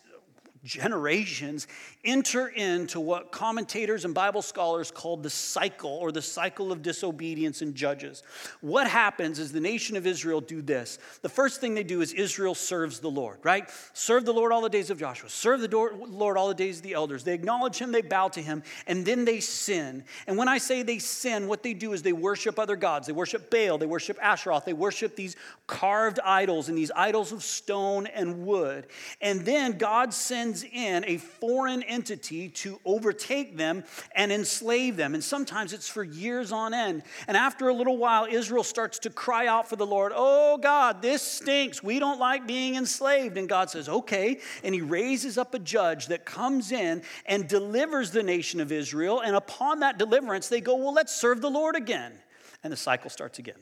generations 0.65 1.67
enter 2.05 2.49
into 2.49 3.01
what 3.01 3.33
commentators 3.33 4.05
and 4.05 4.15
Bible 4.15 4.43
scholars 4.43 4.91
call 4.91 5.17
the 5.17 5.31
cycle 5.31 5.91
or 5.91 6.13
the 6.13 6.21
cycle 6.21 6.71
of 6.71 6.83
disobedience 6.83 7.63
in 7.63 7.75
Judges. 7.75 8.23
What 8.61 8.87
happens 8.87 9.39
is 9.39 9.53
the 9.53 9.61
nation 9.61 9.97
of 9.97 10.07
Israel 10.07 10.41
do 10.41 10.61
this. 10.61 10.99
The 11.23 11.29
first 11.29 11.61
thing 11.61 11.75
they 11.75 11.83
do 11.83 12.03
is 12.03 12.13
Israel 12.13 12.55
serves 12.55 13.01
the 13.01 13.11
Lord, 13.11 13.39
right? 13.43 13.71
Serve 13.95 14.25
the 14.25 14.33
Lord 14.33 14.53
all 14.53 14.61
the 14.61 14.69
days 14.69 14.91
of 14.91 14.99
Joshua, 14.99 15.31
serve 15.31 15.61
the 15.61 15.69
Lord 16.09 16.37
all 16.37 16.49
the 16.49 16.55
days 16.55 16.79
of 16.79 16.83
the 16.83 16.93
elders. 16.93 17.25
They 17.25 17.35
acknowledge 17.35 17.79
him, 17.79 17.93
they 17.93 18.03
bow 18.03 18.29
to 18.29 18.43
him, 18.43 18.63
and 18.87 19.05
then 19.07 19.25
they 19.25 19.41
sin. 19.41 20.05
And 20.27 20.37
when 20.37 20.49
I 20.49 20.59
say 20.59 20.83
they 20.83 20.99
sin, 20.99 21.49
what 21.49 21.63
they 21.63 21.75
do 21.75 21.93
is 21.93 22.03
they 22.03 22.13
worship 22.13 22.59
other 22.59 22.77
gods. 22.77 23.07
They 23.07 23.13
worship 23.13 23.51
Baal, 23.51 23.79
they 23.79 23.87
worship 23.87 24.19
Asheroth, 24.21 24.65
they 24.65 24.73
worship 24.73 25.17
these 25.17 25.37
carved 25.67 26.21
idols 26.21 26.69
and 26.69 26.77
these 26.77 26.91
idols 26.95 27.33
of 27.33 27.43
stone 27.43 28.07
and 28.09 28.45
wood. 28.45 28.87
And 29.21 29.45
then 29.47 29.79
God 29.79 30.13
sends 30.13 30.50
sends 30.55 30.65
in 30.73 31.05
a 31.07 31.17
foreign 31.17 31.83
entity 31.85 32.49
to 32.49 32.81
overtake 32.85 33.57
them 33.57 33.85
and 34.15 34.33
enslave 34.33 34.97
them. 34.97 35.15
And 35.15 35.23
sometimes 35.23 35.73
it's 35.73 35.89
for 35.89 36.03
years 36.03 36.53
on 36.53 36.75
end. 36.75 37.03
And 37.29 37.37
after 37.37 37.69
a 37.69 37.75
little 37.75 37.97
while, 37.97 38.27
Israel 38.29 38.65
starts 38.65 38.99
to 39.01 39.11
cry 39.11 39.47
out 39.47 39.69
for 39.69 39.77
the 39.77 39.87
Lord, 39.87 40.13
Oh 40.15 40.59
God, 40.59 41.03
this 41.03 41.23
stinks. 41.23 41.83
We 41.83 41.99
don't 41.99 42.19
like 42.19 42.47
being 42.47 42.75
enslaved. 42.75 43.37
And 43.37 43.49
God 43.49 43.71
says, 43.71 43.89
Okay. 43.89 44.41
And 44.65 44.75
he 44.75 44.81
raises 44.81 45.39
up 45.39 45.55
a 45.55 45.59
judge 45.59 46.07
that 46.07 46.25
comes 46.25 46.73
in 46.73 47.03
and 47.27 47.49
delivers 47.49 48.11
the 48.11 48.23
nation 48.23 48.61
of 48.61 48.73
Israel. 48.73 49.21
And 49.21 49.37
upon 49.37 49.81
that 49.81 49.99
deliverance, 49.99 50.49
they 50.49 50.61
go, 50.61 50.77
Well, 50.77 50.95
let's 50.95 51.15
serve 51.15 51.41
the 51.41 51.51
Lord 51.51 51.77
again. 51.77 52.13
And 52.63 52.73
the 52.73 52.77
cycle 52.77 53.11
starts 53.11 53.39
again. 53.39 53.55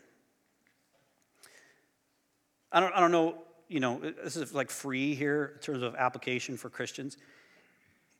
I 2.73 2.81
don't, 2.81 2.95
I 2.95 3.01
don't 3.01 3.13
know 3.13 3.45
you 3.69 3.81
know, 3.81 3.97
uh, 3.97 4.11
this 4.25 4.37
is 4.37 4.55
like 4.55 4.71
free 4.71 5.15
here 5.15 5.53
in 5.55 5.61
terms 5.61 5.83
of 5.83 5.95
application 5.95 6.57
for 6.57 6.71
Christians. 6.71 7.17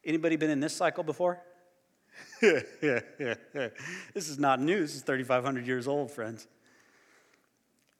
Anybody 0.05 0.37
been 0.37 0.51
in 0.51 0.61
this 0.61 0.75
cycle 0.75 1.03
before? 1.03 1.41
this 2.41 3.03
is 4.15 4.39
not 4.39 4.61
new. 4.61 4.81
This 4.81 4.95
is 4.95 5.03
3,500 5.03 5.67
years 5.67 5.89
old, 5.89 6.11
friends. 6.11 6.47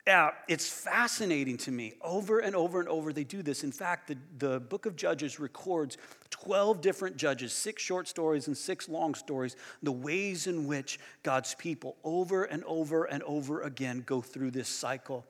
Yeah, 0.07 0.31
it's 0.49 0.67
fascinating 0.67 1.59
to 1.59 1.71
me. 1.71 1.93
Over 2.01 2.39
and 2.39 2.57
over 2.57 2.81
and 2.81 2.89
over, 2.89 3.13
they 3.13 3.25
do 3.25 3.43
this. 3.43 3.63
In 3.63 3.73
fact, 3.73 4.09
the, 4.09 4.17
the 4.39 4.59
book 4.59 4.87
of 4.87 4.97
Judges 4.97 5.39
records 5.39 5.99
12 6.31 6.81
different 6.81 7.19
judges, 7.19 7.53
six 7.53 7.83
short 7.83 8.09
stories 8.09 8.47
and 8.47 8.57
six 8.57 8.89
long 8.89 9.15
stories, 9.15 9.55
the 9.83 9.93
ways 9.93 10.47
in 10.47 10.67
which 10.67 10.99
God's 11.23 11.55
people 11.57 11.97
over 12.05 12.45
and 12.45 12.65
over 12.65 13.05
and 13.05 13.23
over 13.25 13.61
again 13.61 14.03
go 14.07 14.23
through 14.23 14.53
this 14.53 14.69
cycle. 14.69 15.27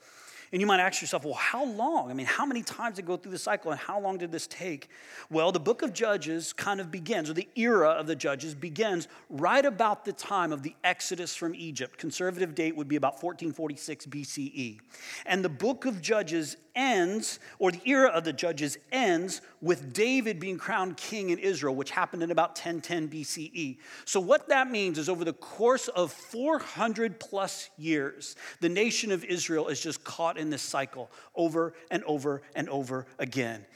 And 0.52 0.61
you 0.61 0.66
might 0.66 0.80
ask 0.80 1.00
yourself, 1.02 1.24
well, 1.24 1.34
how 1.34 1.64
long? 1.64 2.11
I 2.11 2.14
mean, 2.14 2.26
how 2.26 2.46
many 2.46 2.62
times 2.62 2.96
did 2.96 3.04
it 3.04 3.08
go 3.08 3.16
through 3.16 3.32
the 3.32 3.38
cycle 3.38 3.70
and 3.70 3.78
how 3.78 4.00
long 4.00 4.18
did 4.18 4.32
this 4.32 4.46
take? 4.46 4.88
Well, 5.30 5.52
the 5.52 5.61
book 5.61 5.82
of 5.82 5.92
Judges 5.92 6.52
kind 6.52 6.80
of 6.80 6.90
begins, 6.90 7.28
or 7.28 7.34
the 7.34 7.48
era 7.54 7.90
of 7.90 8.06
the 8.06 8.16
Judges 8.16 8.54
begins 8.54 9.08
right 9.28 9.64
about 9.64 10.04
the 10.04 10.12
time 10.12 10.52
of 10.52 10.62
the 10.62 10.74
Exodus 10.84 11.34
from 11.34 11.54
Egypt. 11.54 11.98
Conservative 11.98 12.54
date 12.54 12.76
would 12.76 12.88
be 12.88 12.96
about 12.96 13.22
1446 13.22 14.06
BCE. 14.06 14.78
And 15.26 15.44
the 15.44 15.48
book 15.50 15.84
of 15.84 16.00
Judges 16.00 16.56
ends, 16.78 17.40
or 17.58 17.72
the 17.72 17.80
era 17.84 18.08
of 18.08 18.22
the 18.22 18.32
Judges 18.32 18.78
ends 18.92 19.42
with 19.60 19.92
David 19.92 20.38
being 20.38 20.56
crowned 20.56 20.96
king 20.96 21.30
in 21.30 21.38
Israel, 21.38 21.74
which 21.74 21.90
happened 21.90 22.22
in 22.22 22.30
about 22.30 22.50
1010 22.50 23.08
BCE. 23.08 23.78
So, 24.04 24.20
what 24.20 24.48
that 24.48 24.70
means 24.70 24.96
is 24.96 25.08
over 25.08 25.24
the 25.24 25.32
course 25.32 25.88
of 25.88 26.12
400 26.12 27.18
plus 27.18 27.68
years, 27.76 28.36
the 28.60 28.68
nation 28.68 29.10
of 29.10 29.24
Israel 29.24 29.68
is 29.68 29.80
just 29.80 30.04
caught 30.04 30.38
in 30.38 30.48
this 30.48 30.62
cycle 30.62 31.10
over 31.34 31.74
and 31.90 32.04
over 32.04 32.42
and 32.54 32.68
over 32.68 33.06
again. 33.18 33.66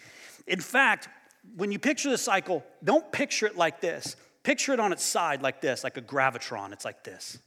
In 0.46 0.60
fact, 0.60 1.08
when 1.56 1.72
you 1.72 1.80
picture 1.80 2.08
the 2.08 2.18
cycle, 2.18 2.64
don't 2.84 3.10
picture 3.10 3.46
it 3.46 3.56
like 3.56 3.80
this. 3.80 4.14
Picture 4.44 4.72
it 4.72 4.80
on 4.80 4.92
its 4.92 5.04
side 5.04 5.42
like 5.42 5.60
this, 5.60 5.84
like 5.84 5.96
a 5.96 6.02
gravitron. 6.02 6.72
It's 6.72 6.84
like 6.84 7.02
this. 7.02 7.38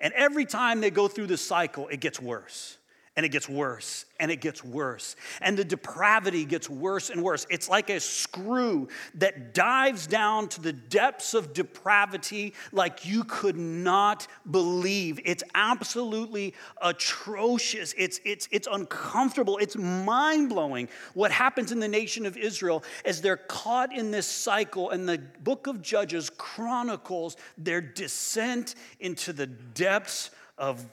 And 0.00 0.12
every 0.14 0.44
time 0.44 0.80
they 0.80 0.90
go 0.90 1.08
through 1.08 1.28
the 1.28 1.36
cycle, 1.36 1.88
it 1.88 2.00
gets 2.00 2.20
worse 2.20 2.76
and 3.16 3.24
it 3.24 3.30
gets 3.30 3.48
worse 3.48 4.04
and 4.20 4.30
it 4.30 4.42
gets 4.42 4.62
worse. 4.62 5.16
And 5.40 5.56
the 5.56 5.64
depravity 5.64 6.44
gets 6.44 6.68
worse 6.68 7.08
and 7.08 7.22
worse. 7.22 7.46
It's 7.48 7.68
like 7.68 7.88
a 7.88 7.98
screw 7.98 8.88
that 9.14 9.54
dives 9.54 10.06
down 10.06 10.48
to 10.50 10.60
the 10.60 10.74
depths 10.74 11.32
of 11.32 11.54
depravity 11.54 12.52
like 12.72 13.06
you 13.06 13.24
could 13.24 13.56
not 13.56 14.26
believe. 14.50 15.18
It's 15.24 15.42
absolutely 15.54 16.54
atrocious. 16.82 17.94
It's, 17.96 18.20
it's, 18.24 18.48
it's 18.50 18.68
uncomfortable. 18.70 19.56
It's 19.58 19.76
mind 19.76 20.50
blowing 20.50 20.88
what 21.14 21.30
happens 21.30 21.72
in 21.72 21.80
the 21.80 21.88
nation 21.88 22.26
of 22.26 22.36
Israel 22.36 22.84
as 23.06 23.22
they're 23.22 23.38
caught 23.38 23.94
in 23.94 24.10
this 24.10 24.26
cycle. 24.26 24.90
And 24.90 25.08
the 25.08 25.22
book 25.42 25.66
of 25.66 25.80
Judges 25.80 26.30
chronicles 26.36 27.38
their 27.56 27.80
descent 27.80 28.74
into 29.00 29.32
the 29.32 29.46
depths 29.46 30.30
of. 30.58 30.84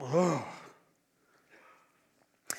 Oh, 0.00 0.44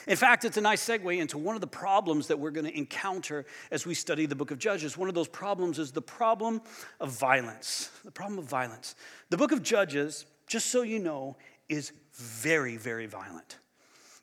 in 0.10 0.17
fact, 0.17 0.43
it's 0.43 0.58
a 0.58 0.62
nice 0.62 0.84
segue 0.84 1.19
into 1.19 1.38
one 1.38 1.54
of 1.54 1.62
the 1.62 1.67
problems 1.67 2.28
that 2.28 2.39
we're 2.39 2.50
going 2.50 2.65
to 2.65 2.76
encounter 2.76 3.45
as 3.69 3.86
we 3.86 3.93
study 3.93 4.26
the 4.26 4.34
book 4.34 4.50
of 4.50 4.58
Judges. 4.58 4.98
One 4.98 5.08
of 5.08 5.13
those 5.13 5.28
problems 5.28 5.78
is 5.78 5.91
the 5.91 6.02
problem 6.02 6.63
of 7.00 7.12
violence. 7.12 7.91
The 8.04 8.10
problem 8.10 8.39
of 8.39 8.45
violence. 8.45 8.95
The 9.30 9.38
book 9.38 9.52
of 9.52 9.62
Judges, 9.62 10.26
just 10.48 10.72
so 10.72 10.82
you 10.82 10.98
know, 10.98 11.38
is 11.69 11.91
very, 12.15 12.76
very 12.76 13.06
violent. 13.06 13.60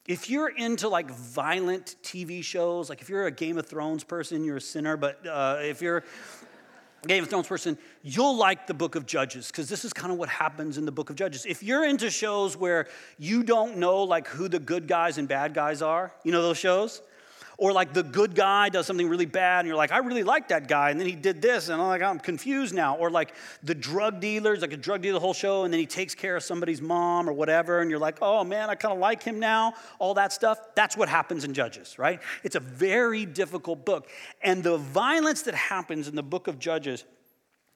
If 0.08 0.28
you're 0.28 0.48
into 0.48 0.88
like 0.88 1.08
violent 1.08 1.94
TV 2.02 2.42
shows, 2.42 2.88
like 2.90 3.00
if 3.00 3.08
you're 3.08 3.26
a 3.26 3.30
Game 3.30 3.56
of 3.56 3.66
Thrones 3.66 4.02
person, 4.02 4.42
you're 4.42 4.56
a 4.56 4.60
sinner, 4.60 4.96
but 4.96 5.24
uh, 5.24 5.58
if 5.60 5.80
you're 5.80 6.02
Game 7.06 7.22
of 7.22 7.30
Thrones 7.30 7.46
person, 7.46 7.78
you'll 8.02 8.36
like 8.36 8.66
the 8.66 8.74
book 8.74 8.94
of 8.94 9.06
Judges 9.06 9.48
because 9.48 9.68
this 9.68 9.84
is 9.84 9.92
kind 9.92 10.12
of 10.12 10.18
what 10.18 10.28
happens 10.28 10.78
in 10.78 10.84
the 10.84 10.92
book 10.92 11.10
of 11.10 11.16
Judges. 11.16 11.46
If 11.46 11.62
you're 11.62 11.84
into 11.84 12.10
shows 12.10 12.56
where 12.56 12.88
you 13.18 13.42
don't 13.42 13.76
know 13.76 14.02
like 14.02 14.26
who 14.28 14.48
the 14.48 14.58
good 14.58 14.88
guys 14.88 15.18
and 15.18 15.28
bad 15.28 15.54
guys 15.54 15.82
are, 15.82 16.12
you 16.24 16.32
know 16.32 16.42
those 16.42 16.58
shows? 16.58 17.02
Or 17.58 17.72
like 17.72 17.94
the 17.94 18.02
good 18.02 18.34
guy 18.34 18.68
does 18.68 18.86
something 18.86 19.08
really 19.08 19.24
bad 19.24 19.60
and 19.60 19.68
you're 19.68 19.76
like, 19.76 19.90
I 19.90 19.98
really 19.98 20.22
like 20.22 20.48
that 20.48 20.68
guy, 20.68 20.90
and 20.90 21.00
then 21.00 21.06
he 21.06 21.14
did 21.14 21.40
this, 21.40 21.68
and 21.68 21.80
I'm 21.80 21.88
like, 21.88 22.02
I'm 22.02 22.18
confused 22.18 22.74
now. 22.74 22.96
Or 22.96 23.10
like 23.10 23.34
the 23.62 23.74
drug 23.74 24.20
dealers, 24.20 24.60
like 24.60 24.74
a 24.74 24.76
drug 24.76 25.00
dealer 25.00 25.14
the 25.14 25.20
whole 25.20 25.34
show, 25.34 25.64
and 25.64 25.72
then 25.72 25.80
he 25.80 25.86
takes 25.86 26.14
care 26.14 26.36
of 26.36 26.42
somebody's 26.42 26.82
mom 26.82 27.28
or 27.28 27.32
whatever, 27.32 27.80
and 27.80 27.90
you're 27.90 27.98
like, 27.98 28.18
oh 28.20 28.44
man, 28.44 28.68
I 28.68 28.74
kind 28.74 28.92
of 28.92 28.98
like 28.98 29.22
him 29.22 29.40
now, 29.40 29.72
all 29.98 30.14
that 30.14 30.32
stuff. 30.32 30.58
That's 30.74 30.96
what 30.96 31.08
happens 31.08 31.44
in 31.44 31.54
Judges, 31.54 31.98
right? 31.98 32.20
It's 32.44 32.56
a 32.56 32.60
very 32.60 33.24
difficult 33.24 33.86
book. 33.86 34.08
And 34.42 34.62
the 34.62 34.76
violence 34.76 35.42
that 35.42 35.54
happens 35.54 36.08
in 36.08 36.14
the 36.14 36.22
book 36.22 36.48
of 36.48 36.58
Judges 36.58 37.04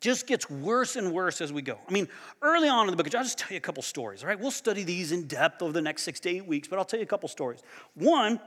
just 0.01 0.27
gets 0.27 0.49
worse 0.49 0.97
and 0.97 1.12
worse 1.12 1.40
as 1.40 1.53
we 1.53 1.62
go. 1.62 1.79
I 1.88 1.93
mean, 1.93 2.09
early 2.43 2.69
on 2.69 2.87
in 2.88 2.90
the 2.90 3.03
book, 3.03 3.14
I'll 3.14 3.23
just 3.23 3.38
tell 3.38 3.51
you 3.51 3.59
a 3.59 3.61
couple 3.61 3.83
stories, 3.83 4.23
all 4.23 4.29
right? 4.29 4.38
We'll 4.40 4.51
study 4.51 4.83
these 4.83 5.12
in 5.12 5.27
depth 5.27 5.62
over 5.62 5.73
the 5.73 5.83
next 5.83 6.03
six 6.03 6.21
to 6.21 6.31
eight 6.31 6.47
weeks, 6.47 6.69
but 6.69 6.79
I'll 6.79 6.85
tell 6.85 6.99
you 6.99 7.05
a 7.05 7.09
couple 7.09 7.29
stories. 7.29 7.62
One, 7.95 8.40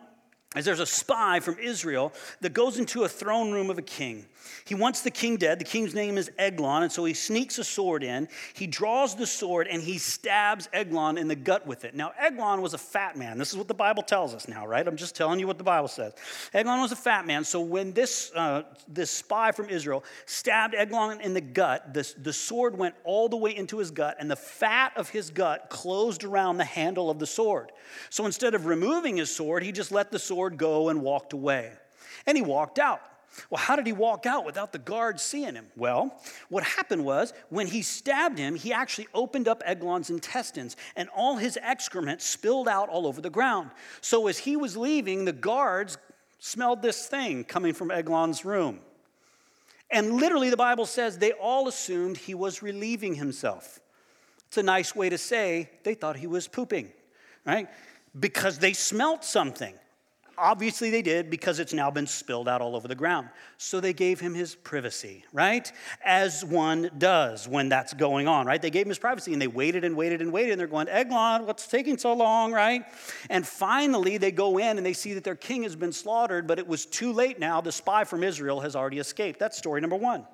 is 0.56 0.66
there's 0.66 0.80
a 0.80 0.86
spy 0.86 1.40
from 1.40 1.58
Israel 1.60 2.14
that 2.42 2.54
goes 2.54 2.78
into 2.78 3.04
a 3.04 3.10
throne 3.10 3.52
room 3.52 3.70
of 3.70 3.78
a 3.78 3.82
king. 3.82 4.26
He 4.66 4.76
wants 4.76 5.02
the 5.02 5.12
king 5.12 5.38
dead. 5.38 5.60
The 5.60 5.66
king's 5.66 5.94
name 5.94 6.18
is 6.18 6.32
Eglon, 6.38 6.84
and 6.84 6.92
so 6.92 7.06
he 7.06 7.14
sneaks 7.14 7.58
a 7.58 7.64
sword 7.64 8.04
in. 8.04 8.28
He 8.54 8.68
draws 8.68 9.16
the 9.16 9.26
sword 9.26 9.68
and 9.68 9.82
he 9.82 9.98
stabs 9.98 10.70
Eglon 10.74 11.18
in 11.18 11.28
the 11.28 11.36
gut 11.36 11.66
with 11.66 11.86
it. 11.86 11.96
Now, 11.96 12.12
Eglon 12.20 12.62
was 12.62 12.74
a 12.74 12.78
fat 12.78 13.18
man. 13.18 13.38
This 13.38 13.52
is 13.52 13.58
what 13.58 13.68
the 13.68 13.74
Bible 13.74 14.04
tells 14.04 14.34
us 14.34 14.48
now, 14.48 14.66
right? 14.66 14.86
I'm 14.88 14.98
just 14.98 15.16
telling 15.16 15.40
you 15.40 15.48
what 15.48 15.58
the 15.58 15.64
Bible 15.64 15.88
says. 15.88 16.14
Eglon 16.54 16.82
was 16.82 16.92
a 16.92 16.98
fat 16.98 17.26
man, 17.26 17.44
so 17.44 17.62
when 17.62 17.94
this, 17.94 18.32
uh, 18.36 18.64
this 18.88 19.12
spy 19.12 19.52
from 19.52 19.70
Israel 19.70 20.04
stabbed 20.26 20.76
Eglon 20.76 21.22
in 21.22 21.34
the 21.34 21.42
gut, 21.42 21.94
this, 21.94 22.14
the 22.14 22.34
sword 22.34 22.78
went 22.78 22.96
all 23.04 23.30
the 23.30 23.38
way 23.38 23.56
into 23.56 23.78
his 23.78 23.92
gut, 23.92 24.18
and 24.20 24.30
the 24.30 24.36
fat 24.36 24.94
of 24.96 25.10
his 25.10 25.30
gut 25.30 25.70
closed 25.70 26.24
around 26.24 26.58
the 26.58 26.66
handle 26.66 27.10
of 27.10 27.20
the 27.20 27.28
sword. 27.28 27.72
So 28.10 28.26
instead 28.26 28.54
of 28.54 28.66
removing 28.66 29.18
his 29.18 29.34
sword, 29.34 29.64
he 29.64 29.72
just 29.72 29.92
let 29.92 30.12
the 30.12 30.20
sword 30.20 30.43
go 30.50 30.90
and 30.90 31.02
walked 31.02 31.34
away. 31.34 31.72
And 32.26 32.38
he 32.38 32.44
walked 32.44 32.80
out. 32.80 33.02
Well, 33.50 33.60
how 33.60 33.76
did 33.76 33.88
he 33.88 33.94
walk 33.94 34.26
out 34.26 34.46
without 34.46 34.72
the 34.72 34.80
guards 34.80 35.24
seeing 35.24 35.56
him? 35.56 35.68
Well, 35.76 36.20
what 36.50 36.64
happened 36.64 37.04
was 37.04 37.34
when 37.50 37.68
he 37.68 37.82
stabbed 37.82 38.38
him, 38.38 38.56
he 38.56 38.72
actually 38.72 39.08
opened 39.14 39.48
up 39.48 39.64
Eglon's 39.66 40.10
intestines 40.10 40.76
and 40.96 41.10
all 41.16 41.38
his 41.38 41.58
excrement 41.62 42.22
spilled 42.22 42.68
out 42.68 42.90
all 42.90 43.08
over 43.08 43.22
the 43.22 43.30
ground. 43.30 43.72
So 44.02 44.28
as 44.28 44.38
he 44.38 44.56
was 44.56 44.78
leaving, 44.78 45.26
the 45.26 45.34
guards 45.34 45.98
smelled 46.40 46.82
this 46.82 47.08
thing 47.08 47.44
coming 47.44 47.74
from 47.74 47.90
Eglon's 47.90 48.46
room. 48.46 48.80
And 49.90 50.14
literally, 50.14 50.50
the 50.50 50.58
Bible 50.58 50.86
says 50.86 51.18
they 51.18 51.34
all 51.34 51.68
assumed 51.68 52.18
he 52.18 52.34
was 52.34 52.62
relieving 52.62 53.16
himself. 53.16 53.80
It's 54.48 54.58
a 54.58 54.64
nice 54.64 54.96
way 54.96 55.10
to 55.10 55.18
say 55.18 55.70
they 55.84 55.94
thought 55.94 56.16
he 56.16 56.28
was 56.28 56.48
pooping, 56.48 56.92
right? 57.46 57.68
Because 58.20 58.60
they 58.60 58.74
smelt 58.74 59.24
something. 59.24 59.74
Obviously, 60.38 60.90
they 60.90 61.02
did 61.02 61.30
because 61.30 61.60
it's 61.60 61.74
now 61.74 61.92
been 61.92 62.08
spilled 62.08 62.48
out 62.48 62.62
all 62.62 62.76
over 62.76 62.88
the 62.88 62.96
ground. 62.96 63.30
So 63.58 63.80
they 63.80 63.94
gave 63.94 64.20
him 64.20 64.34
his 64.34 64.56
privacy, 64.56 65.26
right? 65.32 65.72
As 66.04 66.44
one 66.44 66.90
does 66.98 67.48
when 67.48 67.70
that's 67.70 67.94
going 67.94 68.28
on, 68.28 68.46
right? 68.46 68.62
They 68.62 68.70
gave 68.70 68.86
him 68.86 68.90
his 68.90 69.00
privacy 69.00 69.34
and 69.34 69.42
they 69.42 69.48
waited 69.48 69.84
and 69.84 69.96
waited 69.96 70.22
and 70.22 70.32
waited. 70.32 70.52
And 70.54 70.60
they're 70.60 70.68
going, 70.68 70.88
Eglon, 70.90 71.46
what's 71.46 71.68
taking 71.68 71.98
so 71.98 72.14
long, 72.14 72.52
right? 72.52 72.84
And 73.30 73.46
finally, 73.46 74.18
they 74.18 74.32
go 74.32 74.58
in 74.58 74.78
and 74.78 74.86
they 74.86 74.94
see 74.94 75.14
that 75.14 75.24
their 75.24 75.36
king 75.36 75.64
has 75.64 75.76
been 75.76 75.94
slaughtered, 75.94 76.48
but 76.48 76.60
it 76.60 76.68
was 76.68 76.86
too 76.86 77.14
late 77.14 77.40
now. 77.40 77.62
The 77.62 77.72
spy 77.72 78.04
from 78.04 78.24
Israel 78.24 78.62
has 78.62 78.76
already 78.76 79.00
escaped. 79.00 79.40
That's 79.40 79.58
story 79.58 79.82
number 79.82 79.96
one. 79.96 80.26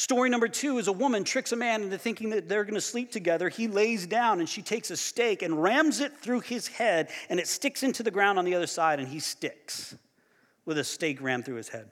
Story 0.00 0.30
number 0.30 0.48
two 0.48 0.78
is 0.78 0.88
a 0.88 0.92
woman 0.92 1.24
tricks 1.24 1.52
a 1.52 1.56
man 1.56 1.82
into 1.82 1.98
thinking 1.98 2.30
that 2.30 2.48
they're 2.48 2.64
going 2.64 2.72
to 2.72 2.80
sleep 2.80 3.12
together. 3.12 3.50
He 3.50 3.68
lays 3.68 4.06
down 4.06 4.40
and 4.40 4.48
she 4.48 4.62
takes 4.62 4.90
a 4.90 4.96
stake 4.96 5.42
and 5.42 5.62
rams 5.62 6.00
it 6.00 6.16
through 6.16 6.40
his 6.40 6.66
head, 6.66 7.10
and 7.28 7.38
it 7.38 7.46
sticks 7.46 7.82
into 7.82 8.02
the 8.02 8.10
ground 8.10 8.38
on 8.38 8.46
the 8.46 8.54
other 8.54 8.66
side, 8.66 8.98
and 8.98 9.06
he 9.06 9.20
sticks 9.20 9.94
with 10.64 10.78
a 10.78 10.84
stake 10.84 11.20
rammed 11.20 11.44
through 11.44 11.56
his 11.56 11.68
head. 11.68 11.90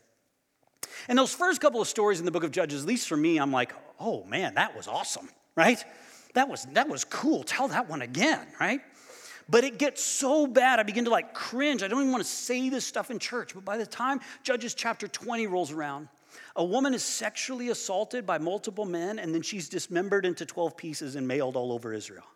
And 1.09 1.19
those 1.19 1.35
first 1.35 1.61
couple 1.61 1.83
of 1.83 1.87
stories 1.87 2.19
in 2.19 2.25
the 2.25 2.31
book 2.31 2.45
of 2.45 2.51
Judges, 2.51 2.81
at 2.81 2.89
least 2.89 3.07
for 3.09 3.17
me, 3.19 3.37
I'm 3.37 3.53
like, 3.53 3.75
oh 4.01 4.25
man, 4.25 4.55
that 4.55 4.75
was 4.75 4.89
awesome, 4.89 5.29
right? 5.55 5.85
That 6.33 6.49
was, 6.49 6.65
that 6.73 6.89
was 6.89 7.05
cool. 7.05 7.43
Tell 7.43 7.69
that 7.69 7.91
one 7.91 8.01
again, 8.01 8.47
right? 8.59 8.81
But 9.51 9.65
it 9.65 9.79
gets 9.79 10.03
so 10.03 10.47
bad, 10.47 10.81
I 10.81 10.83
begin 10.83 11.05
to 11.05 11.11
like 11.11 11.35
cringe. 11.35 11.83
I 11.83 11.89
don't 11.89 12.01
even 12.01 12.13
want 12.13 12.25
to 12.25 12.31
say 12.31 12.71
this 12.71 12.87
stuff 12.87 13.11
in 13.11 13.19
church. 13.19 13.53
But 13.53 13.67
by 13.67 13.77
the 13.77 13.85
time 13.85 14.21
Judges 14.45 14.73
chapter 14.73 15.09
20 15.09 15.47
rolls 15.47 15.73
around, 15.73 16.09
a 16.57 16.65
woman 16.65 16.95
is 16.95 17.03
sexually 17.03 17.69
assaulted 17.69 18.27
by 18.27 18.39
multiple 18.39 18.85
men 18.85 19.19
and 19.19 19.35
then 19.35 19.43
she's 19.43 19.69
dismembered 19.69 20.27
into 20.27 20.45
12 20.45 20.77
pieces 20.77 21.17
and 21.17 21.27
mailed 21.27 21.57
all 21.57 21.73
over 21.73 21.93
Israel. 21.93 22.27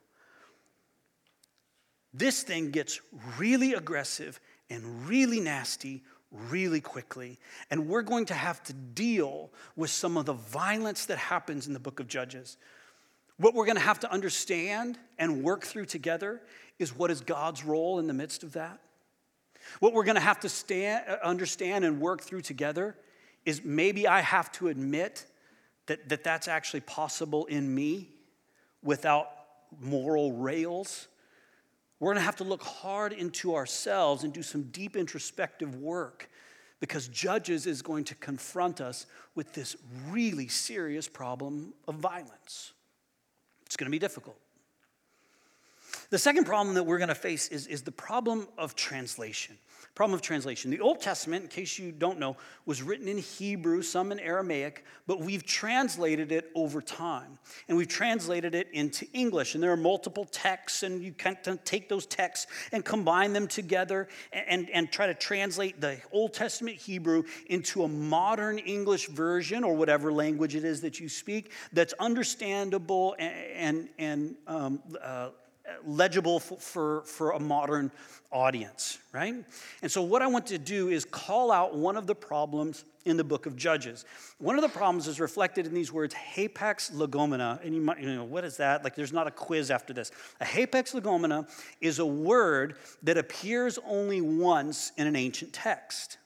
This 2.15 2.43
thing 2.43 2.71
gets 2.71 3.01
really 3.39 3.75
aggressive 3.75 4.41
and 4.69 5.09
really 5.09 5.41
nasty 5.41 6.03
really 6.31 6.81
quickly. 6.81 7.39
And 7.71 7.89
we're 7.89 8.03
going 8.03 8.27
to 8.27 8.35
have 8.35 8.63
to 8.65 8.73
deal 8.73 9.51
with 9.77 9.91
some 9.91 10.17
of 10.17 10.27
the 10.27 10.33
violence 10.33 11.07
that 11.07 11.19
happens 11.19 11.67
in 11.67 11.73
the 11.73 11.81
book 11.81 12.01
of 12.01 12.09
Judges. 12.09 12.57
What 13.37 13.55
we're 13.55 13.67
going 13.67 13.77
to 13.77 13.83
have 13.83 14.01
to 14.01 14.13
understand 14.13 14.99
and 15.19 15.43
work 15.43 15.65
through 15.65 15.87
together 15.87 16.41
is 16.79 16.97
what 16.97 17.11
is 17.11 17.21
God's 17.21 17.65
role 17.65 17.99
in 17.99 18.07
the 18.07 18.15
midst 18.15 18.43
of 18.43 18.53
that. 18.53 18.81
What 19.81 19.93
we're 19.93 20.05
going 20.05 20.17
to 20.17 20.21
have 20.21 20.41
to 20.41 20.49
stand, 20.49 21.05
uh, 21.09 21.17
understand 21.23 21.85
and 21.85 22.01
work 22.01 22.23
through 22.23 22.43
together 22.43 22.97
is 23.45 23.65
maybe 23.65 24.07
I 24.07 24.21
have 24.21 24.53
to 24.53 24.69
admit 24.69 25.27
that, 25.87 26.09
that 26.09 26.25
that's 26.25 26.49
actually 26.49 26.81
possible 26.81 27.47
in 27.47 27.75
me 27.75 28.09
without 28.83 29.29
moral 29.81 30.33
rails. 30.33 31.09
We're 31.99 32.15
to 32.21 32.25
have 32.25 32.37
to 32.37 32.45
look 32.45 32.63
hard 32.63 33.13
into 33.13 33.55
ourselves 33.55 34.25
and 34.25 34.33
do 34.33 34.43
some 34.43 34.65
deep 34.65 34.97
introspective 34.97 35.77
work 35.77 36.29
because 36.81 37.07
Judges 37.09 37.67
is 37.67 37.81
going 37.81 38.05
to 38.05 38.15
confront 38.17 38.81
us 38.81 39.07
with 39.37 39.53
this 39.53 39.77
really 40.11 40.49
serious 40.49 41.07
problem 41.07 41.73
of 41.87 41.95
violence. 41.97 42.73
It's 43.67 43.77
to 43.87 43.91
be 43.91 44.01
difficult. 44.01 44.37
The 46.11 46.19
second 46.19 46.45
problem 46.45 46.75
that 46.75 46.83
we're 46.83 46.99
to 47.09 47.15
face 47.15 47.49
is, 47.49 47.67
is 47.69 47.83
the 47.83 47.93
problem 47.93 48.49
of 48.59 48.75
translation. 48.75 49.57
Problem 49.95 50.15
of 50.15 50.23
translation. 50.23 50.71
The 50.71 50.81
Old 50.81 51.01
Testament, 51.01 51.43
in 51.45 51.49
case 51.49 51.79
you 51.79 51.93
don't 51.93 52.19
know, 52.19 52.37
was 52.65 52.83
written 52.83 53.09
in 53.09 53.19
Hebrew, 53.19 53.83
some 53.83 54.11
in 54.11 54.19
Aramaic, 54.19 54.85
but 55.07 55.21
we've 55.21 55.45
translated 55.45 56.33
it 56.33 56.51
over 56.55 56.81
time. 56.81 57.39
And 57.69 57.77
we've 57.77 57.89
translated 57.89 58.55
it 58.55 58.69
into 58.73 59.07
English. 59.13 59.55
And 59.55 59.63
there 59.63 59.73
are 59.73 59.77
multiple 59.77 60.25
texts, 60.25 60.83
and 60.83 61.03
you 61.03 61.13
can 61.13 61.37
take 61.65 61.89
those 61.89 62.07
texts 62.07 62.47
and 62.73 62.85
combine 62.85 63.33
them 63.33 63.47
together 63.47 64.09
and, 64.33 64.45
and, 64.49 64.71
and 64.71 64.93
try 64.93 65.07
to 65.07 65.15
translate 65.15 65.81
the 65.81 65.99
Old 66.11 66.33
Testament 66.33 66.77
Hebrew 66.77 67.25
into 67.47 67.85
a 67.85 67.89
modern 67.89 68.59
English 68.59 69.09
version 69.09 69.65
or 69.65 69.75
whatever 69.75 70.13
language 70.13 70.55
it 70.55 70.65
is 70.65 70.81
that 70.81 71.01
you 71.01 71.09
speak 71.09 71.53
that's 71.73 71.93
understandable 71.95 73.15
and, 73.19 73.35
and, 73.55 73.89
and 73.99 74.35
um, 74.47 74.83
uh, 75.03 75.31
legible 75.85 76.41
for, 76.41 76.57
for, 76.57 77.03
for, 77.03 77.31
a 77.33 77.41
modern 77.41 77.91
audience, 78.31 78.99
right? 79.13 79.35
And 79.83 79.91
so, 79.91 80.03
what 80.03 80.23
I 80.23 80.27
want 80.27 80.47
to 80.49 80.59
do 80.59 80.89
is 80.89 81.05
call 81.05 81.53
out 81.53 81.75
one 81.77 81.97
of 81.97 82.07
the 82.07 82.15
problems 82.15 82.85
in 83.05 83.17
the 83.17 83.25
book 83.25 83.47
of 83.47 83.57
Judges. 83.57 84.05
One 84.39 84.57
of 84.57 84.63
the 84.63 84.69
problems 84.69 85.09
is 85.09 85.21
reflected 85.21 85.67
in 85.67 85.75
these 85.75 85.93
words, 85.93 86.15
hapax 86.15 86.93
legomena. 86.93 87.65
And 87.65 87.75
you 87.75 87.81
might, 87.81 88.01
you 88.01 88.15
know, 88.15 88.25
what 88.25 88.45
is 88.45 88.57
that? 88.59 88.85
Like, 88.85 88.95
there's 88.95 89.13
not 89.13 89.27
a 89.27 89.31
quiz 89.31 89.71
after 89.71 89.93
this. 89.93 90.11
A 90.41 90.45
hapax 90.45 90.95
legomena 90.95 91.49
is 91.81 91.99
a 91.99 92.07
word 92.07 92.77
that 93.03 93.19
appears 93.19 93.79
only 93.87 94.21
once 94.21 94.93
in 94.97 95.07
an 95.07 95.17
ancient 95.17 95.53
text. 95.53 96.19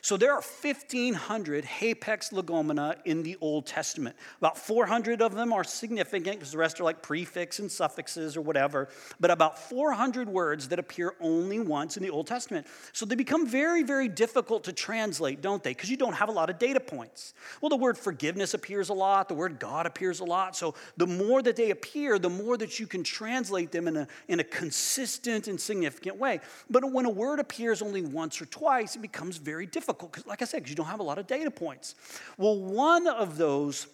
So 0.00 0.16
there 0.16 0.32
are 0.32 0.42
1,500 0.42 1.64
hapax 1.64 2.32
legomena 2.32 2.96
in 3.04 3.22
the 3.22 3.36
Old 3.40 3.66
Testament. 3.66 4.16
About 4.38 4.56
400 4.56 5.20
of 5.20 5.34
them 5.34 5.52
are 5.52 5.64
significant 5.64 6.38
because 6.38 6.52
the 6.52 6.58
rest 6.58 6.80
are 6.80 6.84
like 6.84 7.02
prefix 7.02 7.58
and 7.58 7.70
suffixes 7.70 8.36
or 8.36 8.40
whatever, 8.40 8.88
but 9.18 9.30
about 9.30 9.58
400 9.58 10.28
words 10.28 10.68
that 10.68 10.78
appear 10.78 11.14
only 11.20 11.58
once 11.58 11.96
in 11.96 12.02
the 12.02 12.10
Old 12.10 12.26
Testament. 12.26 12.66
So 12.92 13.06
they 13.06 13.16
become 13.16 13.46
very, 13.46 13.82
very 13.82 14.08
difficult 14.08 14.64
to 14.64 14.72
translate, 14.72 15.40
don't 15.40 15.62
they? 15.62 15.70
Because 15.70 15.90
you 15.90 15.96
don't 15.96 16.14
have 16.14 16.28
a 16.28 16.32
lot 16.32 16.48
of 16.48 16.58
data 16.58 16.80
points. 16.80 17.34
Well, 17.60 17.70
the 17.70 17.76
word 17.76 17.98
forgiveness 17.98 18.54
appears 18.54 18.88
a 18.90 18.94
lot, 18.94 19.28
the 19.28 19.34
word 19.34 19.58
God 19.58 19.86
appears 19.86 20.20
a 20.20 20.24
lot. 20.24 20.56
So 20.56 20.74
the 20.96 21.06
more 21.06 21.42
that 21.42 21.56
they 21.56 21.70
appear, 21.70 22.18
the 22.18 22.30
more 22.30 22.56
that 22.56 22.78
you 22.78 22.86
can 22.86 23.02
translate 23.02 23.72
them 23.72 23.88
in 23.88 23.96
a, 23.96 24.08
in 24.28 24.40
a 24.40 24.44
consistent 24.44 25.48
and 25.48 25.60
significant 25.60 26.16
way. 26.16 26.40
But 26.70 26.90
when 26.92 27.04
a 27.04 27.10
word 27.10 27.40
appears 27.40 27.82
only 27.82 28.02
once 28.02 28.40
or 28.40 28.46
twice, 28.46 28.94
it 28.94 29.02
becomes 29.02 29.38
very 29.38 29.66
difficult 29.66 29.87
difficult, 29.88 30.12
because, 30.12 30.26
like 30.26 30.42
I 30.42 30.44
said, 30.44 30.58
because 30.58 30.70
you 30.70 30.76
don't 30.76 30.86
have 30.86 31.00
a 31.00 31.04
lot 31.04 31.18
of 31.18 31.26
data 31.26 31.50
points. 31.50 31.94
Well, 32.36 32.58
one 32.58 33.06
of 33.06 33.36
those 33.36 33.86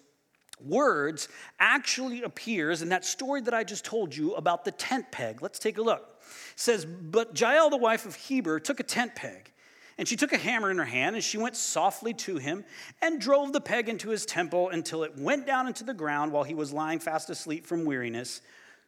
words 0.60 1.28
actually 1.58 2.22
appears 2.22 2.82
in 2.82 2.88
that 2.90 3.04
story 3.04 3.40
that 3.42 3.54
I 3.54 3.64
just 3.64 3.84
told 3.84 4.14
you 4.14 4.34
about 4.34 4.64
the 4.64 4.70
tent 4.72 5.10
peg. 5.10 5.42
Let's 5.42 5.58
take 5.58 5.78
a 5.78 5.82
look. 5.82 6.20
It 6.52 6.60
says, 6.60 6.84
But 6.84 7.38
Jael, 7.38 7.70
the 7.70 7.76
wife 7.76 8.06
of 8.06 8.14
Heber, 8.14 8.60
took 8.60 8.80
a 8.80 8.84
tent 8.84 9.14
peg. 9.14 9.50
And 9.96 10.08
she 10.08 10.16
took 10.16 10.32
a 10.32 10.38
hammer 10.38 10.72
in 10.72 10.78
her 10.78 10.84
hand, 10.84 11.14
and 11.14 11.24
she 11.24 11.38
went 11.38 11.54
softly 11.54 12.12
to 12.14 12.38
him 12.38 12.64
and 13.00 13.20
drove 13.20 13.52
the 13.52 13.60
peg 13.60 13.88
into 13.88 14.08
his 14.08 14.26
temple 14.26 14.70
until 14.70 15.04
it 15.04 15.16
went 15.16 15.46
down 15.46 15.68
into 15.68 15.84
the 15.84 15.94
ground 15.94 16.32
while 16.32 16.42
he 16.42 16.54
was 16.54 16.72
lying 16.72 16.98
fast 16.98 17.30
asleep 17.30 17.64
from 17.64 17.84
weariness. 17.84 18.40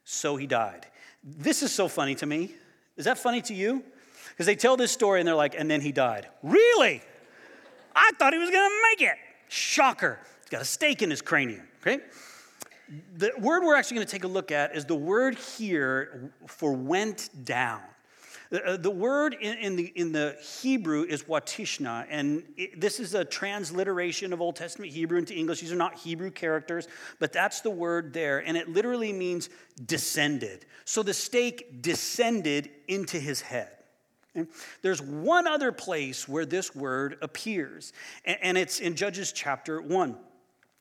So 0.03 0.35
he 0.35 0.49
died. 0.49 0.87
This 1.23 1.63
is 1.63 1.73
so 1.73 1.87
funny 1.87 2.17
to 2.17 2.27
me. 2.27 2.53
Is 2.97 3.05
that 3.05 3.19
funny 3.19 3.41
to 3.43 3.55
you? 3.55 3.85
Because 4.37 4.47
they 4.47 4.55
tell 4.55 4.77
this 4.77 4.93
story 4.93 5.21
and 5.21 5.27
they're 5.27 5.35
like, 5.35 5.55
and 5.57 5.71
then 5.71 5.81
he 5.81 5.93
died. 5.93 6.29
Really? 6.43 7.01
I 7.95 8.11
thought 8.19 8.35
he 8.35 8.39
was 8.39 8.51
gonna 8.51 8.75
make 8.91 9.01
it. 9.01 9.17
Shocker. 9.49 10.21
He's 10.43 10.51
got 10.51 10.61
a 10.61 10.67
stake 10.67 11.01
in 11.01 11.09
his 11.09 11.23
cranium, 11.23 11.67
okay? 11.81 12.01
The 13.17 13.33
word 13.39 13.65
we're 13.65 13.77
actually 13.77 13.97
gonna 13.97 14.07
take 14.07 14.25
a 14.25 14.29
look 14.29 14.53
at 14.53 14.77
is 14.77 14.85
the 14.85 14.95
word 14.95 15.37
here 15.37 16.31
for 16.47 16.75
went 16.75 17.31
down. 17.45 17.81
The, 18.51 18.65
uh, 18.65 18.77
the 18.77 18.91
word 18.91 19.37
in, 19.41 19.57
in, 19.59 19.77
the, 19.77 19.87
in 19.97 20.13
the 20.13 20.37
Hebrew 20.61 21.05
is 21.05 21.25
watishna, 21.25 22.07
and 22.11 22.45
it, 22.57 22.81
this 22.81 23.01
is 23.01 23.15
a 23.15 23.25
transliteration 23.25 24.33
of 24.33 24.41
Old 24.41 24.55
Testament 24.55 24.93
Hebrew 24.93 25.19
into 25.19 25.35
English. 25.35 25.61
These 25.63 25.73
are 25.73 25.77
not 25.77 25.95
Hebrew 25.95 26.31
characters, 26.31 26.87
but 27.19 27.33
that's 27.33 27.63
the 27.63 27.71
word 27.71 28.13
there, 28.13 28.39
and 28.39 28.57
it 28.57 28.69
literally 28.69 29.13
means 29.13 29.49
descended. 29.87 30.67
So 30.85 31.03
the 31.03 31.15
stake 31.15 31.83
descended 31.83 32.71
into 32.87 33.19
his 33.19 33.41
head. 33.41 33.71
There's 34.83 35.03
one 35.03 35.47
other 35.47 35.73
place 35.73 36.29
where 36.29 36.47
this 36.47 36.75
word 36.75 37.19
appears, 37.23 37.93
and 38.25 38.59
it's 38.59 38.81
in 38.81 38.95
Judges 38.95 39.33
chapter 39.33 39.81
1. 39.81 40.17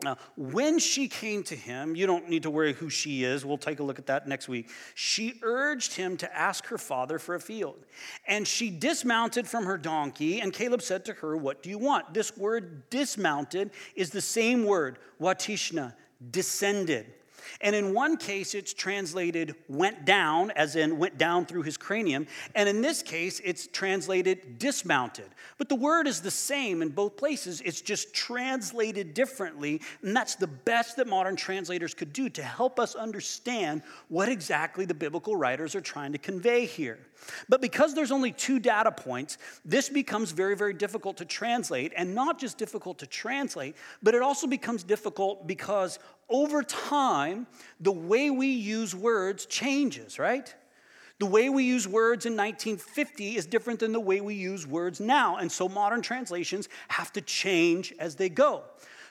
Now, 0.03 0.17
when 0.35 0.77
she 0.77 1.07
came 1.07 1.41
to 1.43 1.55
him, 1.55 1.95
you 1.95 2.05
don't 2.05 2.29
need 2.29 2.43
to 2.43 2.49
worry 2.49 2.73
who 2.73 2.89
she 2.89 3.23
is. 3.23 3.45
We'll 3.45 3.57
take 3.57 3.79
a 3.79 3.83
look 3.83 3.97
at 3.97 4.07
that 4.07 4.27
next 4.27 4.49
week. 4.49 4.69
She 4.93 5.39
urged 5.41 5.93
him 5.93 6.17
to 6.17 6.37
ask 6.37 6.65
her 6.67 6.77
father 6.77 7.17
for 7.17 7.35
a 7.35 7.39
field. 7.39 7.85
And 8.27 8.45
she 8.45 8.69
dismounted 8.69 9.47
from 9.47 9.65
her 9.65 9.77
donkey, 9.77 10.41
and 10.41 10.51
Caleb 10.51 10.81
said 10.81 11.05
to 11.05 11.13
her, 11.13 11.37
What 11.37 11.63
do 11.63 11.69
you 11.69 11.77
want? 11.77 12.13
This 12.13 12.35
word 12.35 12.89
dismounted 12.89 13.71
is 13.95 14.09
the 14.09 14.21
same 14.21 14.65
word, 14.65 14.99
watishna, 15.19 15.93
descended. 16.29 17.13
And 17.61 17.75
in 17.75 17.93
one 17.93 18.17
case, 18.17 18.53
it's 18.53 18.73
translated 18.73 19.55
went 19.67 20.05
down, 20.05 20.51
as 20.51 20.75
in 20.75 20.97
went 20.97 21.17
down 21.17 21.45
through 21.45 21.63
his 21.63 21.77
cranium. 21.77 22.27
And 22.53 22.67
in 22.67 22.81
this 22.81 23.01
case, 23.01 23.41
it's 23.43 23.67
translated 23.67 24.59
dismounted. 24.59 25.29
But 25.57 25.69
the 25.69 25.75
word 25.75 26.07
is 26.07 26.21
the 26.21 26.31
same 26.31 26.81
in 26.81 26.89
both 26.89 27.17
places, 27.17 27.61
it's 27.61 27.81
just 27.81 28.13
translated 28.13 29.13
differently. 29.13 29.81
And 30.01 30.15
that's 30.15 30.35
the 30.35 30.47
best 30.47 30.97
that 30.97 31.07
modern 31.07 31.35
translators 31.35 31.93
could 31.93 32.13
do 32.13 32.29
to 32.29 32.43
help 32.43 32.79
us 32.79 32.95
understand 32.95 33.81
what 34.09 34.29
exactly 34.29 34.85
the 34.85 34.93
biblical 34.93 35.35
writers 35.35 35.75
are 35.75 35.81
trying 35.81 36.11
to 36.11 36.17
convey 36.17 36.65
here. 36.65 36.99
But 37.49 37.61
because 37.61 37.93
there's 37.93 38.11
only 38.11 38.31
two 38.31 38.59
data 38.59 38.91
points, 38.91 39.37
this 39.63 39.89
becomes 39.89 40.31
very, 40.31 40.55
very 40.55 40.73
difficult 40.73 41.17
to 41.17 41.25
translate. 41.25 41.93
And 41.95 42.13
not 42.13 42.39
just 42.39 42.57
difficult 42.57 42.99
to 42.99 43.07
translate, 43.07 43.75
but 44.03 44.13
it 44.15 44.21
also 44.21 44.47
becomes 44.47 44.83
difficult 44.83 45.47
because 45.47 45.99
over 46.29 46.63
time, 46.63 47.47
the 47.79 47.91
way 47.91 48.29
we 48.29 48.47
use 48.47 48.95
words 48.95 49.45
changes, 49.45 50.17
right? 50.17 50.53
The 51.19 51.25
way 51.25 51.49
we 51.49 51.63
use 51.63 51.87
words 51.87 52.25
in 52.25 52.33
1950 52.33 53.37
is 53.37 53.45
different 53.45 53.79
than 53.79 53.93
the 53.93 53.99
way 53.99 54.19
we 54.19 54.35
use 54.35 54.67
words 54.67 54.99
now. 54.99 55.37
And 55.37 55.49
so 55.49 55.69
modern 55.69 56.01
translations 56.01 56.67
have 56.89 57.13
to 57.13 57.21
change 57.21 57.93
as 57.99 58.15
they 58.15 58.27
go. 58.27 58.63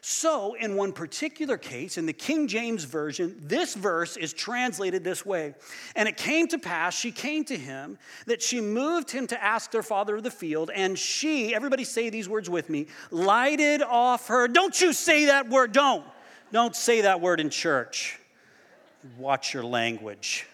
So, 0.07 0.53
in 0.53 0.77
one 0.77 0.93
particular 0.93 1.57
case, 1.57 1.97
in 1.97 2.05
the 2.05 2.13
King 2.13 2.47
James 2.47 2.85
Version, 2.85 3.37
this 3.41 3.75
verse 3.75 4.19
is 4.19 4.35
translated 4.35 5.03
this 5.03 5.25
way 5.25 5.55
And 5.97 6.07
it 6.07 6.19
came 6.19 6.47
to 6.49 6.59
pass, 6.59 6.95
she 6.95 7.11
came 7.11 7.43
to 7.45 7.57
him, 7.57 7.97
that 8.27 8.43
she 8.43 8.61
moved 8.61 9.11
him 9.11 9.27
to 9.29 9.43
ask 9.43 9.71
their 9.71 9.83
father 9.83 10.17
of 10.17 10.23
the 10.23 10.31
field, 10.31 10.71
and 10.75 10.99
she, 10.99 11.55
everybody 11.55 11.85
say 11.85 12.11
these 12.11 12.29
words 12.29 12.51
with 12.51 12.69
me, 12.69 12.89
lighted 13.11 13.81
off 13.81 14.29
her. 14.29 14.47
Don't 14.47 14.79
you 14.79 14.93
say 14.93 15.25
that 15.25 15.49
word, 15.49 15.73
don't. 15.73 16.05
Don't 16.53 16.77
say 16.77 17.03
that 17.03 17.21
word 17.21 17.41
in 17.41 17.51
church. 17.51 18.19
Watch 19.19 19.53
your 19.53 19.65
language. 19.65 20.47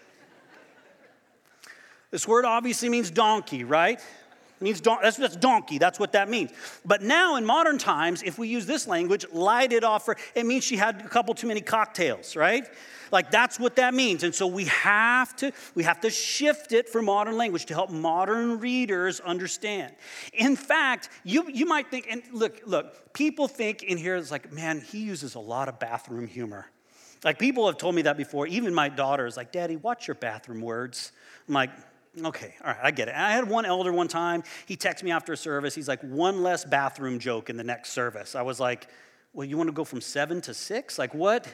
This 2.11 2.27
word 2.27 2.45
obviously 2.45 2.89
means 2.89 3.11
donkey, 3.11 3.65
right? 3.65 3.99
It 3.99 4.65
means 4.65 4.81
don- 4.81 4.99
that's, 5.03 5.17
that's 5.17 5.37
donkey. 5.37 5.79
That's 5.79 6.01
what 6.01 6.13
that 6.13 6.29
means. 6.29 6.51
But 6.85 7.03
now 7.03 7.37
in 7.37 7.45
modern 7.45 7.79
times, 7.79 8.23
if 8.23 8.39
we 8.39 8.49
use 8.49 8.67
this 8.67 8.87
language, 8.87 9.25
light 9.33 9.73
it 9.73 9.85
off 9.85 10.07
her, 10.07 10.17
it 10.35 10.45
means 10.45 10.65
she 10.65 10.77
had 10.77 11.01
a 11.01 11.09
couple 11.09 11.35
too 11.35 11.47
many 11.47 11.61
cocktails, 11.61 12.35
right? 12.35 12.69
Like 13.11 13.31
that's 13.31 13.59
what 13.59 13.77
that 13.77 13.95
means. 13.95 14.23
And 14.23 14.35
so 14.35 14.47
we 14.47 14.65
have 14.67 15.35
to 15.37 15.53
we 15.75 15.83
have 15.85 16.01
to 16.03 16.11
shift 16.11 16.73
it 16.73 16.89
for 16.89 17.03
modern 17.03 17.37
language 17.37 17.67
to 17.67 17.75
help 17.75 17.91
modern 17.91 18.61
readers 18.61 19.21
understand. 19.21 19.95
In 20.33 20.57
fact, 20.57 21.09
you 21.25 21.49
you 21.51 21.67
might 21.67 21.91
think 21.91 22.07
and 22.11 22.23
look 22.33 22.61
look 22.67 23.13
people 23.13 23.49
think 23.49 23.83
in 23.83 23.99
here 23.99 24.17
it's 24.17 24.31
like, 24.31 24.53
man, 24.53 24.81
he 24.81 25.01
uses 25.01 25.35
a 25.35 25.41
lot 25.41 25.69
of 25.69 25.79
bathroom 25.79 26.27
humor. 26.27 26.67
Like 27.25 27.39
people 27.39 27.67
have 27.67 27.77
told 27.77 27.95
me 27.95 28.03
that 28.03 28.17
before. 28.17 28.47
Even 28.47 28.73
my 28.75 28.89
daughter 28.89 29.27
is 29.27 29.37
like, 29.37 29.53
Daddy, 29.53 29.77
watch 29.77 30.09
your 30.09 30.15
bathroom 30.15 30.61
words. 30.61 31.13
I'm 31.49 31.55
like, 31.55 31.71
okay, 32.25 32.55
all 32.65 32.73
right, 32.73 32.81
I 32.83 32.91
get 32.91 33.09
it. 33.09 33.15
I 33.15 33.33
had 33.33 33.49
one 33.49 33.67
elder 33.67 33.93
one 33.93 34.09
time. 34.09 34.43
He 34.67 34.77
texted 34.77 35.03
me 35.03 35.11
after 35.11 35.33
a 35.33 35.37
service. 35.37 35.75
He's 35.75 35.89
like, 35.89 36.01
one 36.01 36.43
less 36.43 36.65
bathroom 36.65 37.19
joke 37.19 37.51
in 37.51 37.57
the 37.57 37.65
next 37.65 37.91
service. 37.91 38.35
I 38.35 38.43
was 38.43 38.59
like, 38.59 38.89
well, 39.33 39.47
you 39.47 39.57
want 39.57 39.69
to 39.69 39.73
go 39.73 39.85
from 39.85 40.01
seven 40.01 40.41
to 40.43 40.55
six? 40.55 40.99
Like 40.99 41.15
what? 41.15 41.47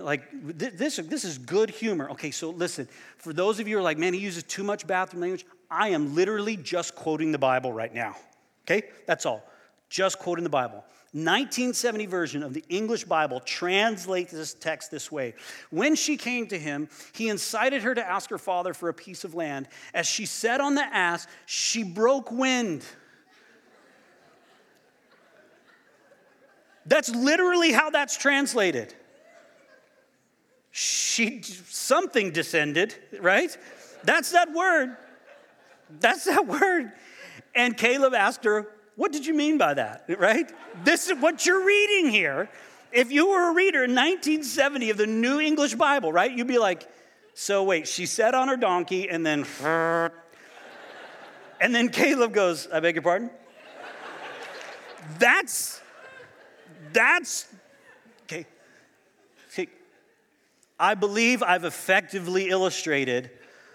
Like 0.00 0.22
this, 0.32 0.96
this 0.96 1.24
is 1.24 1.38
good 1.38 1.70
humor. 1.70 2.10
Okay, 2.10 2.30
so 2.30 2.50
listen, 2.50 2.88
for 3.18 3.32
those 3.32 3.60
of 3.60 3.68
you 3.68 3.76
who 3.76 3.80
are 3.80 3.84
like, 3.84 3.98
man, 3.98 4.14
he 4.14 4.20
uses 4.20 4.42
too 4.42 4.64
much 4.64 4.86
bathroom 4.86 5.20
language, 5.20 5.44
I 5.70 5.90
am 5.90 6.14
literally 6.14 6.56
just 6.56 6.94
quoting 6.94 7.32
the 7.32 7.38
Bible 7.38 7.72
right 7.72 7.92
now. 7.92 8.16
Okay, 8.64 8.88
that's 9.06 9.26
all. 9.26 9.44
Just 9.88 10.18
quoting 10.18 10.44
the 10.44 10.50
Bible. 10.50 10.84
1970 11.12 12.06
version 12.06 12.42
of 12.44 12.54
the 12.54 12.64
English 12.68 13.02
Bible 13.02 13.40
translates 13.40 14.30
this 14.30 14.54
text 14.54 14.92
this 14.92 15.10
way 15.10 15.34
When 15.70 15.96
she 15.96 16.16
came 16.16 16.46
to 16.48 16.58
him, 16.58 16.88
he 17.12 17.28
incited 17.28 17.82
her 17.82 17.94
to 17.94 18.08
ask 18.08 18.30
her 18.30 18.38
father 18.38 18.72
for 18.74 18.88
a 18.88 18.94
piece 18.94 19.24
of 19.24 19.34
land. 19.34 19.68
As 19.92 20.06
she 20.06 20.24
sat 20.24 20.60
on 20.60 20.76
the 20.76 20.84
ass, 20.84 21.26
she 21.46 21.82
broke 21.82 22.30
wind. 22.30 22.84
That's 26.86 27.08
literally 27.14 27.72
how 27.72 27.90
that's 27.90 28.16
translated. 28.16 28.94
She 30.80 31.42
something 31.42 32.30
descended, 32.30 32.94
right? 33.20 33.54
That's 34.02 34.32
that 34.32 34.50
word. 34.50 34.96
That's 36.00 36.24
that 36.24 36.46
word. 36.46 36.92
And 37.54 37.76
Caleb 37.76 38.14
asked 38.14 38.44
her, 38.44 38.66
What 38.96 39.12
did 39.12 39.26
you 39.26 39.34
mean 39.34 39.58
by 39.58 39.74
that? 39.74 40.06
Right? 40.18 40.50
This 40.82 41.10
is 41.10 41.18
what 41.18 41.44
you're 41.44 41.66
reading 41.66 42.10
here. 42.10 42.48
If 42.92 43.12
you 43.12 43.28
were 43.28 43.50
a 43.50 43.54
reader 43.54 43.84
in 43.84 43.90
1970 43.90 44.88
of 44.88 44.96
the 44.96 45.06
New 45.06 45.38
English 45.38 45.74
Bible, 45.74 46.14
right, 46.14 46.32
you'd 46.32 46.46
be 46.46 46.56
like, 46.56 46.88
So 47.34 47.62
wait, 47.62 47.86
she 47.86 48.06
sat 48.06 48.34
on 48.34 48.48
her 48.48 48.56
donkey 48.56 49.10
and 49.10 49.26
then, 49.26 49.44
and 51.60 51.74
then 51.74 51.90
Caleb 51.90 52.32
goes, 52.32 52.68
I 52.72 52.80
beg 52.80 52.94
your 52.94 53.02
pardon? 53.02 53.28
That's, 55.18 55.82
that's, 56.94 57.48
okay. 58.22 58.46
okay. 59.52 59.68
I 60.80 60.94
believe 60.94 61.42
I've 61.42 61.64
effectively 61.64 62.48
illustrated 62.48 63.30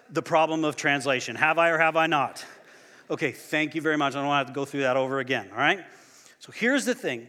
the 0.09 0.23
problem 0.23 0.65
of 0.65 0.75
translation. 0.75 1.35
Have 1.35 1.59
I 1.59 1.69
or 1.69 1.77
have 1.77 1.95
I 1.95 2.07
not? 2.07 2.43
Okay, 3.11 3.31
thank 3.31 3.75
you 3.75 3.81
very 3.81 3.95
much. 3.95 4.13
I 4.13 4.17
don't 4.17 4.27
want 4.27 4.43
to 4.43 4.47
have 4.47 4.55
to 4.55 4.59
go 4.59 4.65
through 4.65 4.81
that 4.81 4.97
over 4.97 5.19
again, 5.19 5.49
all 5.51 5.59
right? 5.59 5.85
So 6.39 6.51
here's 6.51 6.83
the 6.83 6.95
thing 6.95 7.27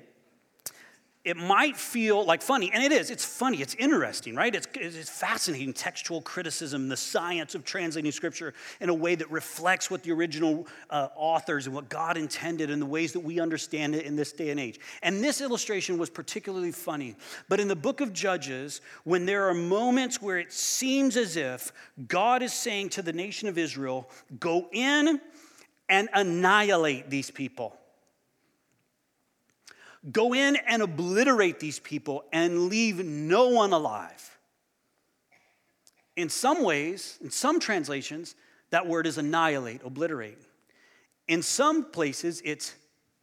it 1.27 1.37
might 1.37 1.77
feel 1.77 2.25
like 2.25 2.41
funny, 2.41 2.71
and 2.73 2.85
it 2.85 2.93
is. 2.93 3.11
It's 3.11 3.25
funny, 3.25 3.61
it's 3.61 3.75
interesting, 3.75 4.37
right? 4.37 4.55
It's, 4.55 4.69
it's 4.75 5.11
fascinating 5.11 5.73
textual 5.73 6.23
criticism, 6.23 6.89
the 6.89 6.97
science 6.97 7.57
of 7.57 7.65
translating 7.65 8.13
scripture 8.13 8.55
in 8.81 8.91
a 8.91 8.95
way 8.95 9.17
that 9.17 9.29
reflects 9.29 9.91
what 9.91 10.05
the 10.05 10.13
original 10.13 10.69
uh, 10.89 11.09
authors 11.17 11.67
and 11.67 11.75
what 11.75 11.89
God 11.89 12.17
intended 12.17 12.71
and 12.71 12.81
the 12.81 12.87
ways 12.87 13.13
that 13.13 13.21
we 13.21 13.41
understand 13.41 13.97
it 13.97 14.07
in 14.07 14.15
this 14.15 14.33
day 14.33 14.51
and 14.51 14.61
age. 14.61 14.79
And 15.03 15.23
this 15.23 15.41
illustration 15.41 15.99
was 15.99 16.11
particularly 16.11 16.71
funny. 16.71 17.17
But 17.49 17.59
in 17.59 17.67
the 17.67 17.75
book 17.75 18.01
of 18.01 18.13
Judges, 18.13 18.81
when 19.03 19.27
there 19.27 19.49
are 19.49 19.55
moments 19.55 20.23
where 20.23 20.39
it 20.39 20.53
seems 20.53 21.17
as 21.17 21.37
if 21.37 21.73
God 22.07 22.41
is 22.41 22.53
saying 22.53 22.91
to 22.91 23.03
the 23.03 23.13
nation 23.13 23.49
of 23.49 23.59
Israel, 23.59 24.09
go 24.39 24.69
in 24.71 25.21
and 25.89 26.09
annihilate 26.15 27.11
these 27.11 27.33
people 27.33 27.77
Go 30.13 30.35
in 30.35 30.57
and 30.67 30.83
obliterate 30.83 31.59
these 31.59 31.79
people 31.79 32.25
and 32.33 32.69
leave 32.69 33.05
no 33.05 33.49
one 33.49 33.73
alive. 33.73 34.39
In 36.15 36.29
some 36.29 36.63
ways, 36.63 37.19
in 37.23 37.31
some 37.31 37.61
translations, 37.61 38.35
that 38.71 38.87
word 38.87 39.07
is 39.07 39.19
annihilate, 39.19 39.83
obliterate. 39.85 40.39
In 41.29 41.43
some 41.43 41.85
places, 41.85 42.41
it's 42.45 42.75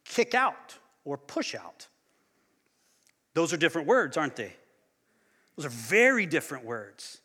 kick 0.04 0.34
out 0.34 0.78
or 1.04 1.16
push 1.16 1.54
out. 1.54 1.88
Those 3.32 3.52
are 3.52 3.56
different 3.56 3.88
words, 3.88 4.16
aren't 4.16 4.36
they? 4.36 4.52
Those 5.56 5.66
are 5.66 5.70
very 5.70 6.26
different 6.26 6.64
words. 6.64 7.20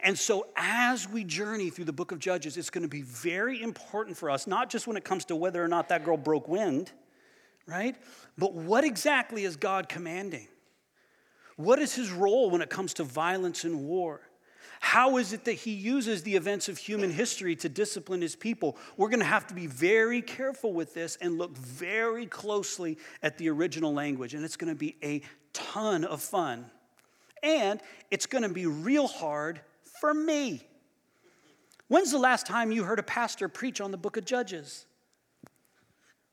And 0.00 0.16
so, 0.16 0.46
as 0.56 1.08
we 1.08 1.24
journey 1.24 1.70
through 1.70 1.86
the 1.86 1.92
book 1.92 2.12
of 2.12 2.18
Judges, 2.18 2.56
it's 2.56 2.70
going 2.70 2.82
to 2.82 2.88
be 2.88 3.02
very 3.02 3.62
important 3.62 4.16
for 4.16 4.30
us, 4.30 4.46
not 4.46 4.70
just 4.70 4.86
when 4.86 4.96
it 4.96 5.04
comes 5.04 5.24
to 5.26 5.36
whether 5.36 5.62
or 5.62 5.68
not 5.68 5.88
that 5.88 6.04
girl 6.04 6.16
broke 6.16 6.46
wind, 6.46 6.92
right? 7.68 7.96
But 8.36 8.54
what 8.54 8.82
exactly 8.82 9.44
is 9.44 9.56
God 9.56 9.88
commanding? 9.88 10.48
What 11.56 11.78
is 11.78 11.94
his 11.94 12.10
role 12.10 12.50
when 12.50 12.62
it 12.62 12.70
comes 12.70 12.94
to 12.94 13.04
violence 13.04 13.64
and 13.64 13.84
war? 13.86 14.22
How 14.80 15.16
is 15.16 15.32
it 15.32 15.44
that 15.44 15.54
he 15.54 15.72
uses 15.72 16.22
the 16.22 16.36
events 16.36 16.68
of 16.68 16.78
human 16.78 17.10
history 17.10 17.56
to 17.56 17.68
discipline 17.68 18.22
his 18.22 18.36
people? 18.36 18.76
We're 18.96 19.08
going 19.08 19.20
to 19.20 19.26
have 19.26 19.46
to 19.48 19.54
be 19.54 19.66
very 19.66 20.22
careful 20.22 20.72
with 20.72 20.94
this 20.94 21.16
and 21.20 21.36
look 21.36 21.56
very 21.56 22.26
closely 22.26 22.96
at 23.22 23.38
the 23.38 23.50
original 23.50 23.92
language, 23.92 24.34
and 24.34 24.44
it's 24.44 24.56
going 24.56 24.72
to 24.72 24.78
be 24.78 24.96
a 25.02 25.20
ton 25.52 26.04
of 26.04 26.22
fun. 26.22 26.66
And 27.42 27.80
it's 28.10 28.26
going 28.26 28.42
to 28.42 28.48
be 28.48 28.66
real 28.66 29.08
hard 29.08 29.60
for 30.00 30.14
me. 30.14 30.62
When's 31.88 32.12
the 32.12 32.18
last 32.18 32.46
time 32.46 32.70
you 32.70 32.84
heard 32.84 32.98
a 32.98 33.04
pastor 33.04 33.48
preach 33.48 33.80
on 33.80 33.90
the 33.90 33.96
book 33.96 34.16
of 34.16 34.24
Judges? 34.24 34.86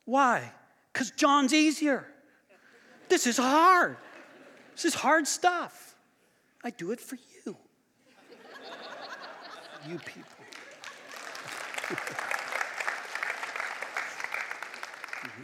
Why? 0.03 0.51
Because 0.95 1.11
John's 1.11 1.53
easier. 1.53 2.07
This 3.09 3.27
is 3.27 3.35
hard. 3.35 3.97
This 4.75 4.85
is 4.85 4.93
hard 4.93 5.27
stuff. 5.27 5.97
I 6.63 6.69
do 6.69 6.91
it 6.91 7.01
for 7.01 7.17
you. 7.17 7.57
you 9.89 9.99
people. 9.99 10.31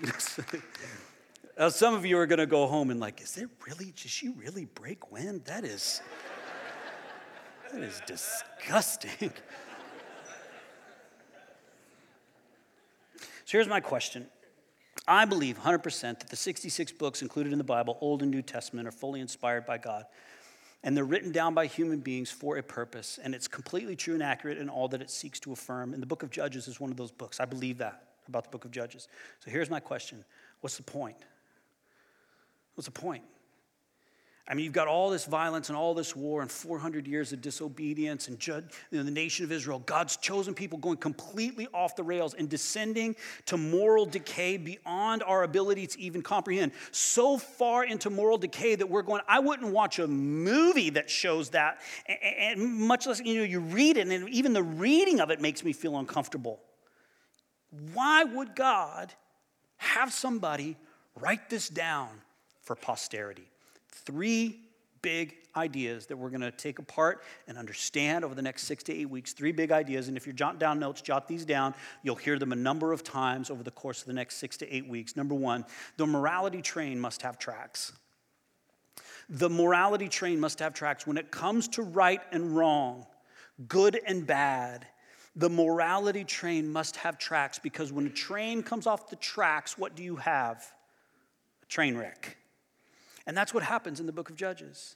now, 1.60 1.68
some 1.68 1.96
of 1.96 2.06
you 2.06 2.18
are 2.18 2.26
going 2.26 2.40
to 2.40 2.46
go 2.46 2.66
home 2.66 2.90
and 2.90 3.02
like, 3.02 3.20
is 3.20 3.34
there 3.34 3.50
really, 3.68 3.88
did 3.88 4.10
she 4.10 4.30
really 4.30 4.64
break 4.64 5.12
wind? 5.12 5.44
That 5.44 5.66
is, 5.66 6.02
that 7.74 7.82
is 7.82 8.02
disgusting. 8.06 9.12
so 13.20 13.26
here's 13.50 13.68
my 13.68 13.82
question 13.82 14.28
I 15.08 15.26
believe 15.26 15.60
100% 15.60 16.02
that 16.02 16.30
the 16.30 16.36
66 16.36 16.92
books 16.94 17.22
included 17.22 17.52
in 17.52 17.58
the 17.58 17.64
Bible, 17.64 17.98
Old 18.02 18.22
and 18.22 18.32
New 18.32 18.42
Testament, 18.42 18.88
are 18.88 18.92
fully 18.92 19.20
inspired 19.20 19.66
by 19.66 19.78
God. 19.78 20.06
And 20.84 20.98
they're 20.98 21.06
written 21.06 21.32
down 21.32 21.54
by 21.54 21.68
human 21.68 22.00
beings 22.00 22.32
for 22.32 22.58
a 22.58 22.64
purpose. 22.64 23.20
And 23.24 23.36
it's 23.36 23.48
completely 23.48 23.96
true 23.96 24.14
and 24.14 24.24
accurate 24.24 24.58
in 24.58 24.70
all 24.70 24.88
that 24.90 25.02
it 25.02 25.10
seeks 25.10 25.40
to 25.42 25.54
affirm. 25.54 25.94
And 25.94 26.02
the 26.02 26.08
book 26.08 26.24
of 26.24 26.32
Judges 26.32 26.68
is 26.68 26.80
one 26.80 26.92
of 26.92 26.98
those 26.98 27.12
books. 27.12 27.40
I 27.40 27.46
believe 27.46 27.78
that 27.80 28.04
about 28.28 28.44
the 28.44 28.50
book 28.50 28.66
of 28.66 28.72
Judges. 28.72 29.08
So 29.40 29.52
here's 29.52 29.70
my 29.70 29.80
question 29.80 30.24
What's 30.62 30.78
the 30.78 30.84
point? 30.84 31.18
What's 32.76 32.86
the 32.86 32.92
point? 32.92 33.24
I 34.52 34.54
mean, 34.54 34.66
you've 34.66 34.74
got 34.74 34.90
all 34.90 35.10
this 35.10 35.24
violence 35.24 35.70
and 35.70 35.78
all 35.78 35.94
this 35.94 36.14
war 36.14 36.42
and 36.42 36.52
400 36.52 37.08
years 37.08 37.32
of 37.32 37.40
disobedience 37.40 38.28
and 38.28 38.46
you 38.46 38.62
know, 38.92 39.02
the 39.02 39.10
nation 39.10 39.46
of 39.46 39.52
Israel, 39.54 39.80
God's 39.80 40.18
chosen 40.18 40.54
people 40.54 40.78
going 40.78 40.98
completely 40.98 41.70
off 41.74 41.96
the 41.96 42.04
rails 42.04 42.34
and 42.34 42.50
descending 42.50 43.16
to 43.46 43.56
moral 43.56 44.06
decay 44.06 44.58
beyond 44.58 45.24
our 45.24 45.44
ability 45.44 45.88
to 45.88 46.02
even 46.02 46.22
comprehend. 46.22 46.74
So 46.92 47.38
far 47.38 47.86
into 47.86 48.10
moral 48.10 48.38
decay 48.38 48.76
that 48.76 48.90
we're 48.90 49.04
going, 49.04 49.22
I 49.26 49.40
wouldn't 49.40 49.72
watch 49.72 50.00
a 50.00 50.08
movie 50.08 50.90
that 50.90 51.10
shows 51.10 51.52
that, 51.52 51.80
and 52.06 52.62
much 52.62 53.08
less, 53.08 53.22
you 53.22 53.38
know, 53.38 53.44
you 53.44 53.62
read 53.62 53.96
it, 53.96 54.10
and 54.10 54.28
even 54.28 54.52
the 54.52 54.64
reading 54.64 55.22
of 55.22 55.32
it 55.32 55.40
makes 55.40 55.64
me 55.64 55.72
feel 55.72 55.98
uncomfortable. 55.98 56.60
Why 57.94 58.26
would 58.26 58.58
God 58.58 59.14
have 59.78 60.12
somebody 60.12 60.76
write 61.16 61.50
this 61.50 61.70
down 61.70 62.10
for 62.60 62.76
posterity? 62.76 63.51
Three 64.06 64.60
big 65.02 65.36
ideas 65.56 66.06
that 66.06 66.18
we're 66.18 66.30
going 66.30 66.42
to 66.42 66.52
take 66.52 66.80
apart 66.80 67.24
and 67.48 67.58
understand 67.58 68.24
over 68.24 68.36
the 68.36 68.42
next 68.42 68.64
six 68.64 68.84
to 68.84 68.94
eight 68.94 69.10
weeks. 69.10 69.34
Three 69.34 69.52
big 69.52 69.72
ideas. 69.72 70.08
And 70.08 70.16
if 70.16 70.26
you're 70.26 70.34
jotting 70.34 70.60
down 70.60 70.80
notes, 70.80 71.02
jot 71.02 71.28
these 71.28 71.46
down. 71.46 71.74
You'll 72.04 72.16
hear 72.16 72.40
them 72.40 72.52
a 72.52 72.56
number 72.56 72.94
of 72.94 73.04
times 73.04 73.50
over 73.50 73.64
the 73.64 73.72
course 73.72 74.02
of 74.02 74.08
the 74.08 74.14
next 74.14 74.38
six 74.38 74.58
to 74.58 74.74
eight 74.74 74.88
weeks. 74.88 75.16
Number 75.16 75.36
one, 75.36 75.66
the 75.98 76.08
morality 76.08 76.62
train 76.62 77.00
must 77.00 77.22
have 77.24 77.40
tracks. 77.40 77.94
The 79.30 79.50
morality 79.50 80.10
train 80.10 80.40
must 80.40 80.60
have 80.60 80.74
tracks. 80.74 81.08
When 81.08 81.18
it 81.18 81.32
comes 81.32 81.68
to 81.70 81.84
right 81.84 82.22
and 82.32 82.56
wrong, 82.56 83.06
good 83.68 84.00
and 84.06 84.26
bad, 84.26 84.88
the 85.36 85.50
morality 85.50 86.26
train 86.26 86.72
must 86.72 86.98
have 86.98 87.18
tracks 87.18 87.58
because 87.58 87.94
when 87.94 88.06
a 88.08 88.10
train 88.10 88.62
comes 88.64 88.88
off 88.88 89.10
the 89.10 89.16
tracks, 89.16 89.78
what 89.78 89.96
do 89.96 90.04
you 90.04 90.18
have? 90.18 90.66
A 91.64 91.66
train 91.68 91.96
wreck. 91.96 92.38
And 93.26 93.36
that's 93.36 93.54
what 93.54 93.64
happens 93.64 94.00
in 94.00 94.06
the 94.06 94.12
book 94.12 94.30
of 94.30 94.36
Judges. 94.36 94.96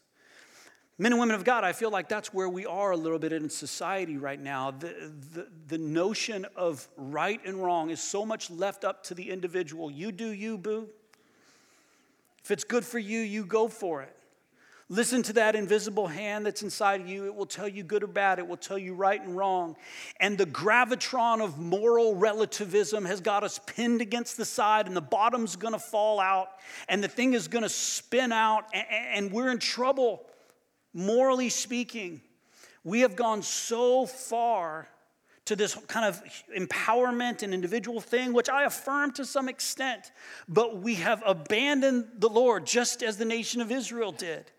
Men 0.97 1.11
and 1.11 1.19
women 1.19 1.35
of 1.35 1.43
God, 1.43 1.65
I 1.65 1.73
feel 1.73 1.91
like 1.91 2.07
that's 2.07 2.33
where 2.33 2.47
we 2.47 2.65
are 2.65 2.91
a 2.91 2.97
little 2.97 3.19
bit 3.19 3.33
in 3.33 3.49
society 3.49 4.17
right 4.17 4.39
now. 4.39 4.71
The, 4.71 5.11
the, 5.33 5.47
the, 5.67 5.77
notion 5.77 6.45
of 6.55 6.87
right 6.95 7.41
and 7.45 7.61
wrong 7.61 7.89
is 7.89 8.01
so 8.01 8.25
much 8.25 8.49
left 8.49 8.85
up 8.85 9.03
to 9.05 9.13
the 9.13 9.29
individual. 9.29 9.91
You 9.91 10.13
do 10.13 10.29
you, 10.29 10.57
boo. 10.57 10.87
If 12.41 12.51
it's 12.51 12.63
good 12.63 12.85
for 12.85 12.99
you, 12.99 13.19
you 13.19 13.45
go 13.45 13.67
for 13.67 14.03
it. 14.03 14.14
Listen 14.87 15.23
to 15.23 15.33
that 15.33 15.55
invisible 15.55 16.05
hand 16.05 16.45
that's 16.45 16.61
inside 16.61 17.01
of 17.01 17.07
you. 17.07 17.25
It 17.25 17.33
will 17.33 17.47
tell 17.47 17.67
you 17.67 17.81
good 17.81 18.03
or 18.03 18.07
bad. 18.07 18.37
It 18.37 18.47
will 18.47 18.55
tell 18.55 18.77
you 18.77 18.93
right 18.93 19.19
and 19.19 19.35
wrong. 19.35 19.75
And 20.19 20.37
the 20.37 20.45
gravitron 20.45 21.43
of 21.43 21.57
moral 21.57 22.15
relativism 22.15 23.03
has 23.05 23.19
got 23.19 23.43
us 23.43 23.59
pinned 23.65 24.01
against 24.01 24.37
the 24.37 24.45
side, 24.45 24.85
and 24.85 24.95
the 24.95 25.01
bottom's 25.01 25.55
gonna 25.55 25.79
fall 25.79 26.19
out, 26.19 26.49
and 26.87 27.03
the 27.03 27.07
thing 27.07 27.33
is 27.33 27.47
gonna 27.47 27.67
spin 27.67 28.31
out, 28.31 28.65
and 28.73 29.31
we're 29.31 29.49
in 29.49 29.57
trouble, 29.57 30.23
morally 30.93 31.49
speaking. 31.49 32.21
We 32.83 32.99
have 32.99 33.15
gone 33.15 33.41
so 33.41 34.05
far 34.05 34.87
to 35.45 35.55
this 35.55 35.73
kind 35.87 36.05
of 36.05 36.21
empowerment 36.55 37.41
and 37.41 37.55
individual 37.55 38.01
thing, 38.01 38.33
which 38.33 38.49
I 38.49 38.65
affirm 38.65 39.13
to 39.13 39.25
some 39.25 39.49
extent, 39.49 40.11
but 40.47 40.77
we 40.77 40.95
have 40.95 41.23
abandoned 41.25 42.05
the 42.17 42.29
Lord 42.29 42.67
just 42.67 43.01
as 43.01 43.17
the 43.17 43.25
nation 43.25 43.61
of 43.61 43.71
Israel 43.71 44.11
did. 44.11 44.51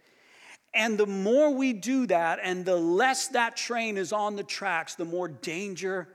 And 0.77 0.99
the 0.99 1.07
more 1.07 1.51
we 1.51 1.73
do 1.73 2.07
that 2.09 2.39
and 2.43 2.63
the 2.63 2.77
less 2.77 3.29
that 3.29 3.57
train 3.57 3.97
is 3.97 4.13
on 4.13 4.37
the 4.37 4.45
tracks, 4.45 4.95
the 4.95 5.07
more 5.07 5.27
danger 5.27 6.07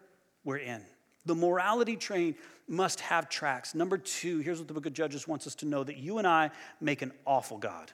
we're 0.43 0.57
in. 0.57 0.83
The 1.25 1.33
morality 1.33 1.95
train 1.95 2.35
must 2.67 3.01
have 3.01 3.27
tracks. 3.27 3.73
Number 3.73 3.97
two, 3.97 4.37
here's 4.39 4.59
what 4.59 4.67
the 4.67 4.75
book 4.75 4.85
of 4.85 4.93
Judges 4.93 5.27
wants 5.27 5.47
us 5.47 5.55
to 5.55 5.65
know 5.65 5.83
that 5.83 5.97
you 5.97 6.19
and 6.19 6.27
I 6.27 6.51
make 6.79 7.01
an 7.01 7.11
awful 7.25 7.57
God. 7.57 7.91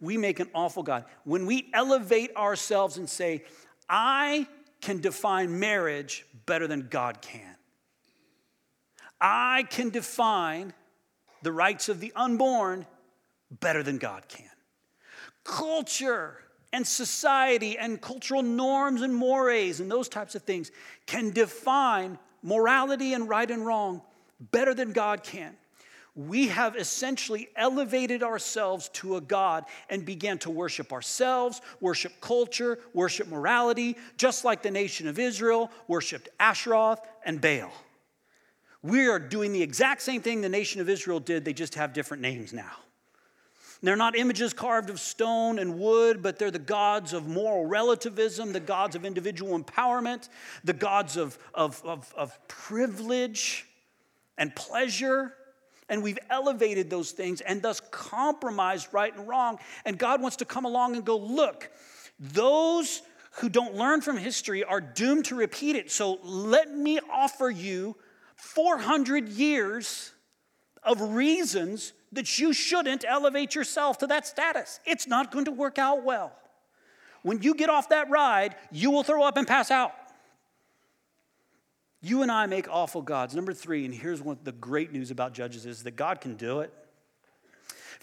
We 0.00 0.16
make 0.16 0.38
an 0.38 0.48
awful 0.54 0.84
God. 0.84 1.04
When 1.24 1.46
we 1.46 1.68
elevate 1.74 2.34
ourselves 2.36 2.96
and 2.96 3.08
say, 3.08 3.44
I 3.88 4.46
can 4.80 5.00
define 5.00 5.58
marriage 5.58 6.24
better 6.46 6.68
than 6.68 6.86
God 6.88 7.20
can, 7.20 7.56
I 9.20 9.64
can 9.70 9.90
define 9.90 10.72
the 11.42 11.50
rights 11.52 11.88
of 11.88 11.98
the 11.98 12.12
unborn 12.14 12.86
better 13.50 13.82
than 13.82 13.98
God 13.98 14.28
can. 14.28 14.50
Culture 15.44 16.38
and 16.72 16.86
society 16.86 17.78
and 17.78 18.00
cultural 18.00 18.42
norms 18.42 19.02
and 19.02 19.14
mores 19.14 19.78
and 19.78 19.90
those 19.90 20.08
types 20.08 20.34
of 20.34 20.42
things 20.42 20.72
can 21.06 21.30
define 21.30 22.18
morality 22.42 23.14
and 23.14 23.28
right 23.28 23.50
and 23.50 23.64
wrong 23.64 24.02
better 24.50 24.74
than 24.74 24.92
God 24.92 25.22
can. 25.22 25.56
We 26.16 26.46
have 26.48 26.76
essentially 26.76 27.48
elevated 27.56 28.22
ourselves 28.22 28.88
to 28.94 29.16
a 29.16 29.20
God 29.20 29.64
and 29.90 30.04
began 30.04 30.38
to 30.38 30.50
worship 30.50 30.92
ourselves, 30.92 31.60
worship 31.80 32.12
culture, 32.20 32.78
worship 32.92 33.26
morality, 33.28 33.96
just 34.16 34.44
like 34.44 34.62
the 34.62 34.70
nation 34.70 35.08
of 35.08 35.18
Israel 35.18 35.72
worshiped 35.88 36.28
Asheroth 36.38 36.98
and 37.24 37.40
Baal. 37.40 37.72
We 38.82 39.08
are 39.08 39.18
doing 39.18 39.52
the 39.52 39.62
exact 39.62 40.02
same 40.02 40.20
thing 40.20 40.40
the 40.40 40.48
nation 40.48 40.80
of 40.80 40.88
Israel 40.88 41.18
did, 41.18 41.44
they 41.44 41.52
just 41.52 41.74
have 41.74 41.92
different 41.92 42.20
names 42.20 42.52
now. 42.52 42.72
They're 43.84 43.96
not 43.96 44.16
images 44.16 44.54
carved 44.54 44.88
of 44.88 44.98
stone 44.98 45.58
and 45.58 45.78
wood, 45.78 46.22
but 46.22 46.38
they're 46.38 46.50
the 46.50 46.58
gods 46.58 47.12
of 47.12 47.28
moral 47.28 47.66
relativism, 47.66 48.52
the 48.52 48.60
gods 48.60 48.96
of 48.96 49.04
individual 49.04 49.58
empowerment, 49.58 50.30
the 50.64 50.72
gods 50.72 51.18
of, 51.18 51.38
of, 51.52 51.82
of, 51.84 52.10
of 52.16 52.48
privilege 52.48 53.66
and 54.38 54.56
pleasure. 54.56 55.34
And 55.90 56.02
we've 56.02 56.18
elevated 56.30 56.88
those 56.88 57.10
things 57.10 57.42
and 57.42 57.60
thus 57.60 57.82
compromised 57.90 58.88
right 58.92 59.14
and 59.14 59.28
wrong. 59.28 59.58
And 59.84 59.98
God 59.98 60.22
wants 60.22 60.38
to 60.38 60.46
come 60.46 60.64
along 60.64 60.96
and 60.96 61.04
go, 61.04 61.18
look, 61.18 61.70
those 62.18 63.02
who 63.32 63.50
don't 63.50 63.74
learn 63.74 64.00
from 64.00 64.16
history 64.16 64.64
are 64.64 64.80
doomed 64.80 65.26
to 65.26 65.34
repeat 65.34 65.76
it. 65.76 65.90
So 65.90 66.20
let 66.22 66.74
me 66.74 67.00
offer 67.12 67.50
you 67.50 67.96
400 68.36 69.28
years 69.28 70.12
of 70.82 71.00
reasons 71.00 71.92
that 72.14 72.38
you 72.38 72.52
shouldn't 72.52 73.04
elevate 73.06 73.54
yourself 73.54 73.98
to 73.98 74.06
that 74.08 74.26
status. 74.26 74.80
It's 74.84 75.06
not 75.06 75.30
going 75.30 75.44
to 75.46 75.50
work 75.50 75.78
out 75.78 76.04
well. 76.04 76.32
When 77.22 77.42
you 77.42 77.54
get 77.54 77.70
off 77.70 77.88
that 77.88 78.10
ride, 78.10 78.54
you 78.70 78.90
will 78.90 79.02
throw 79.02 79.22
up 79.22 79.36
and 79.36 79.46
pass 79.46 79.70
out. 79.70 79.92
You 82.02 82.20
and 82.20 82.30
I 82.30 82.44
make 82.44 82.68
awful 82.68 83.00
gods. 83.00 83.34
Number 83.34 83.54
three, 83.54 83.86
and 83.86 83.94
here's 83.94 84.20
what 84.20 84.44
the 84.44 84.52
great 84.52 84.92
news 84.92 85.10
about 85.10 85.32
Judges 85.32 85.64
is 85.64 85.84
that 85.84 85.96
God 85.96 86.20
can 86.20 86.36
do 86.36 86.60
it. 86.60 86.72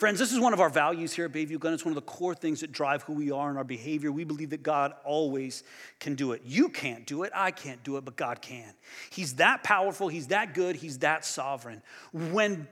Friends, 0.02 0.18
this 0.18 0.34
is 0.34 0.40
one 0.40 0.54
of 0.54 0.60
our 0.60 0.72
values 0.72 1.14
here 1.14 1.26
at 1.26 1.32
Bayview 1.32 1.60
Glen. 1.60 1.76
It's 1.76 1.86
one 1.86 1.92
of 1.92 1.96
the 1.96 2.12
core 2.12 2.34
things 2.34 2.62
that 2.62 2.72
drive 2.72 3.04
who 3.04 3.14
we 3.14 3.30
are 3.30 3.50
and 3.50 3.58
our 3.60 3.64
behavior. 3.64 4.12
We 4.12 4.24
believe 4.24 4.50
that 4.50 4.64
God 4.64 4.94
always 5.04 5.64
can 6.00 6.16
do 6.16 6.32
it. 6.32 6.42
You 6.44 6.70
can't 6.70 7.06
do 7.06 7.22
it, 7.22 7.32
I 7.36 7.52
can't 7.52 7.84
do 7.84 7.98
it, 7.98 8.06
but 8.06 8.16
God 8.16 8.42
can. 8.42 8.74
He's 9.12 9.36
that 9.36 9.64
powerful, 9.64 10.08
He's 10.08 10.28
that 10.28 10.56
good, 10.56 10.78
He's 10.78 10.98
that 11.00 11.24
sovereign. 11.24 11.84
When 12.12 12.68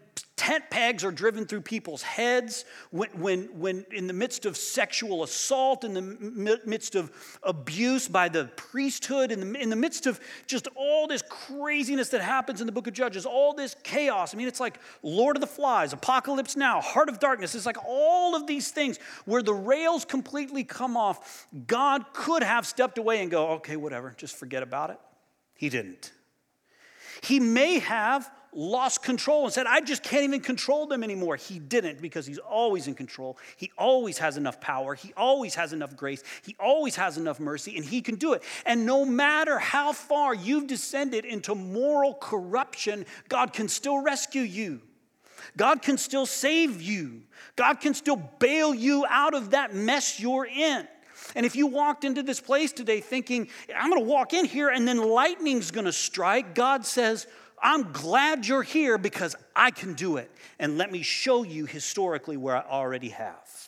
tent 0.50 0.64
pegs 0.72 1.04
are 1.04 1.12
driven 1.12 1.46
through 1.46 1.62
people's 1.62 2.02
heads, 2.02 2.66
when, 2.90 3.10
when, 3.12 3.44
when 3.60 3.86
in 3.92 4.08
the 4.08 4.14
midst 4.14 4.48
of 4.48 4.58
sexual 4.58 5.22
assault, 5.22 5.84
in 5.84 5.94
the 5.94 6.02
midst 6.66 6.96
of 6.96 7.12
abuse 7.44 8.08
by 8.08 8.28
the 8.28 8.46
priesthood, 8.56 9.32
in 9.32 9.40
the, 9.54 9.62
in 9.62 9.70
the 9.70 9.76
midst 9.76 10.08
of 10.08 10.20
just 10.48 10.68
all 10.76 11.06
this 11.06 11.22
craziness 11.30 12.10
that 12.10 12.22
happens 12.22 12.62
in 12.62 12.66
the 12.66 12.72
book 12.72 12.88
of 12.88 12.94
Judges, 12.94 13.28
all 13.28 13.54
this 13.54 13.76
chaos. 13.84 14.34
I 14.34 14.38
mean, 14.38 14.48
it's 14.48 14.60
like 14.60 14.80
Lord 15.04 15.38
of 15.38 15.42
the 15.42 15.48
Flies, 15.48 15.94
Apocalypse 15.94 16.56
Now, 16.56 16.82
Heart 16.82 17.10
of 17.10 17.20
Darkness. 17.20 17.54
It's 17.54 17.68
like 17.68 17.78
all 17.86 18.36
of 18.36 18.48
these 18.48 18.72
things 18.72 18.98
where 19.26 19.44
the 19.44 19.54
rails 19.54 20.04
completely 20.04 20.64
come 20.64 20.98
off. 20.98 21.46
God 21.68 22.06
could 22.12 22.42
have 22.42 22.66
stepped 22.66 22.98
away 22.98 23.22
and 23.22 23.30
go, 23.30 23.50
okay, 23.50 23.76
whatever, 23.76 24.16
just 24.18 24.36
forget 24.36 24.64
about 24.64 24.90
it. 24.90 25.00
He 25.54 25.70
didn't. 25.70 26.12
He 27.22 27.40
may 27.40 27.78
have 27.78 28.32
lost 28.54 29.04
control 29.04 29.46
and 29.46 29.54
said, 29.54 29.68
I 29.68 29.82
just 29.82 30.04
can't 30.04 30.24
even 30.24 30.42
control 30.42 30.88
them 30.88 31.04
anymore. 31.04 31.36
He 31.36 31.60
didn't 31.60 32.02
because 32.02 32.26
he's 32.26 32.40
always 32.40 32.88
in 32.88 32.96
control. 32.96 33.38
He 33.58 33.72
always 33.78 34.18
has 34.18 34.38
enough 34.38 34.60
power. 34.60 34.96
He 34.96 35.14
always 35.16 35.56
has 35.56 35.74
enough 35.74 35.96
grace. 35.96 36.24
He 36.44 36.56
always 36.60 36.96
has 36.96 37.18
enough 37.18 37.40
mercy, 37.40 37.76
and 37.76 37.86
he 37.86 38.02
can 38.02 38.16
do 38.16 38.34
it. 38.34 38.44
And 38.66 38.86
no 38.86 39.06
matter 39.06 39.60
how 39.60 39.94
far 39.94 40.34
you've 40.34 40.68
descended 40.68 41.26
into 41.26 41.56
moral 41.56 42.14
corruption, 42.16 43.06
God 43.28 43.54
can 43.54 43.68
still 43.68 44.02
rescue 44.02 44.42
you. 44.42 44.82
God 45.58 45.82
can 45.82 45.98
still 45.98 46.26
save 46.26 46.82
you. 46.82 47.24
God 47.56 47.82
can 47.82 47.94
still 47.94 48.18
bail 48.40 48.74
you 48.74 49.06
out 49.10 49.34
of 49.34 49.52
that 49.52 49.74
mess 49.74 50.20
you're 50.20 50.46
in. 50.46 50.88
And 51.36 51.46
if 51.46 51.56
you 51.56 51.68
walked 51.68 52.04
into 52.04 52.24
this 52.24 52.40
place 52.40 52.72
today 52.72 53.02
thinking, 53.02 53.50
I'm 53.76 53.90
going 53.90 54.02
to 54.02 54.08
walk 54.08 54.34
in 54.34 54.46
here 54.46 54.70
and 54.70 54.88
then 54.88 54.98
lightning's 54.98 55.72
going 55.72 55.86
to 55.86 55.94
strike, 55.94 56.56
God 56.56 56.86
says, 56.86 57.28
I'm 57.62 57.92
glad 57.92 58.48
you're 58.48 58.64
here 58.64 58.98
because 58.98 59.36
I 59.56 59.72
can 59.72 59.94
do 59.94 60.18
it. 60.18 60.32
And 60.60 60.78
let 60.78 60.92
me 60.92 61.02
show 61.02 61.44
you 61.44 61.66
historically 61.66 62.38
where 62.38 62.56
I 62.56 62.62
already 62.62 63.10
have. 63.10 63.68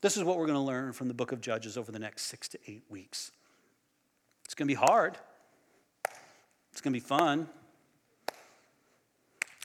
This 0.00 0.16
is 0.16 0.24
what 0.24 0.36
we're 0.36 0.46
going 0.46 0.58
to 0.58 0.64
learn 0.64 0.92
from 0.92 1.08
the 1.08 1.14
book 1.14 1.32
of 1.32 1.40
Judges 1.40 1.76
over 1.76 1.92
the 1.92 1.98
next 1.98 2.22
six 2.22 2.48
to 2.48 2.58
eight 2.66 2.82
weeks. 2.88 3.30
It's 4.44 4.54
going 4.54 4.66
to 4.66 4.74
be 4.74 4.78
hard, 4.78 5.16
it's 6.72 6.80
going 6.80 6.92
to 6.92 7.00
be 7.00 7.04
fun. 7.04 7.48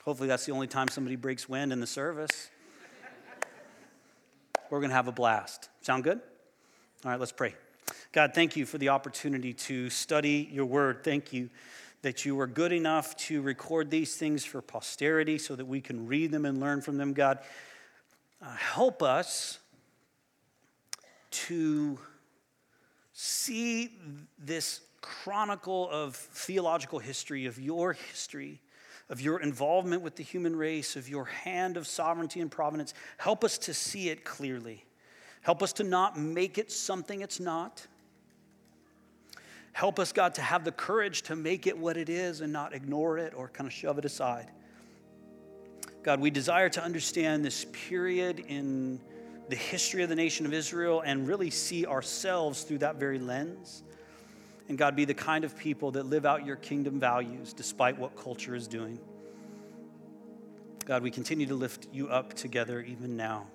Hopefully, 0.04 0.28
that's 0.28 0.46
the 0.46 0.52
only 0.52 0.66
time 0.68 0.88
somebody 0.88 1.16
breaks 1.16 1.48
wind 1.48 1.70
in 1.72 1.80
the 1.80 1.86
service. 1.86 2.50
We're 4.70 4.78
going 4.78 4.90
to 4.90 4.96
have 4.96 5.08
a 5.08 5.12
blast. 5.12 5.68
Sound 5.82 6.04
good? 6.04 6.20
All 7.04 7.10
right, 7.10 7.20
let's 7.20 7.32
pray. 7.32 7.54
God, 8.12 8.32
thank 8.34 8.56
you 8.56 8.64
for 8.64 8.78
the 8.78 8.88
opportunity 8.90 9.52
to 9.52 9.90
study 9.90 10.48
your 10.50 10.66
word. 10.66 11.04
Thank 11.04 11.32
you 11.32 11.50
that 12.02 12.24
you 12.24 12.36
were 12.36 12.46
good 12.46 12.72
enough 12.72 13.16
to 13.16 13.42
record 13.42 13.90
these 13.90 14.16
things 14.16 14.44
for 14.44 14.62
posterity 14.62 15.38
so 15.38 15.56
that 15.56 15.66
we 15.66 15.80
can 15.80 16.06
read 16.06 16.30
them 16.30 16.44
and 16.44 16.60
learn 16.60 16.80
from 16.80 16.96
them, 16.96 17.12
God. 17.12 17.38
Uh, 18.40 18.54
help 18.54 19.02
us 19.02 19.58
to 21.30 21.98
see 23.12 23.90
this 24.38 24.80
chronicle 25.00 25.88
of 25.90 26.14
theological 26.14 26.98
history, 26.98 27.46
of 27.46 27.58
your 27.58 27.94
history, 27.94 28.60
of 29.08 29.20
your 29.20 29.40
involvement 29.40 30.02
with 30.02 30.16
the 30.16 30.22
human 30.22 30.54
race, 30.54 30.94
of 30.94 31.08
your 31.08 31.24
hand 31.24 31.76
of 31.76 31.86
sovereignty 31.86 32.40
and 32.40 32.50
providence. 32.50 32.94
Help 33.16 33.42
us 33.42 33.58
to 33.58 33.74
see 33.74 34.08
it 34.08 34.24
clearly. 34.24 34.84
Help 35.40 35.62
us 35.62 35.72
to 35.74 35.84
not 35.84 36.18
make 36.18 36.58
it 36.58 36.70
something 36.70 37.22
it's 37.22 37.40
not. 37.40 37.86
Help 39.78 40.00
us, 40.00 40.10
God, 40.10 40.34
to 40.34 40.42
have 40.42 40.64
the 40.64 40.72
courage 40.72 41.22
to 41.22 41.36
make 41.36 41.68
it 41.68 41.78
what 41.78 41.96
it 41.96 42.08
is 42.08 42.40
and 42.40 42.52
not 42.52 42.74
ignore 42.74 43.16
it 43.16 43.32
or 43.32 43.46
kind 43.46 43.64
of 43.64 43.72
shove 43.72 43.96
it 43.96 44.04
aside. 44.04 44.50
God, 46.02 46.18
we 46.18 46.30
desire 46.30 46.68
to 46.70 46.82
understand 46.82 47.44
this 47.44 47.64
period 47.66 48.40
in 48.48 48.98
the 49.48 49.54
history 49.54 50.02
of 50.02 50.08
the 50.08 50.16
nation 50.16 50.44
of 50.46 50.52
Israel 50.52 51.02
and 51.02 51.28
really 51.28 51.48
see 51.48 51.86
ourselves 51.86 52.64
through 52.64 52.78
that 52.78 52.96
very 52.96 53.20
lens. 53.20 53.84
And 54.68 54.76
God, 54.76 54.96
be 54.96 55.04
the 55.04 55.14
kind 55.14 55.44
of 55.44 55.56
people 55.56 55.92
that 55.92 56.06
live 56.06 56.26
out 56.26 56.44
your 56.44 56.56
kingdom 56.56 56.98
values 56.98 57.52
despite 57.52 57.96
what 57.96 58.16
culture 58.16 58.56
is 58.56 58.66
doing. 58.66 58.98
God, 60.86 61.04
we 61.04 61.12
continue 61.12 61.46
to 61.46 61.54
lift 61.54 61.86
you 61.92 62.08
up 62.08 62.34
together 62.34 62.80
even 62.80 63.16
now. 63.16 63.46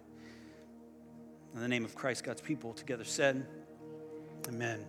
In 1.53 1.59
the 1.59 1.67
name 1.67 1.84
of 1.84 1.95
Christ, 1.95 2.24
God's 2.24 2.39
people 2.39 2.71
together 2.71 3.03
said, 3.03 3.45
Amen. 4.47 4.86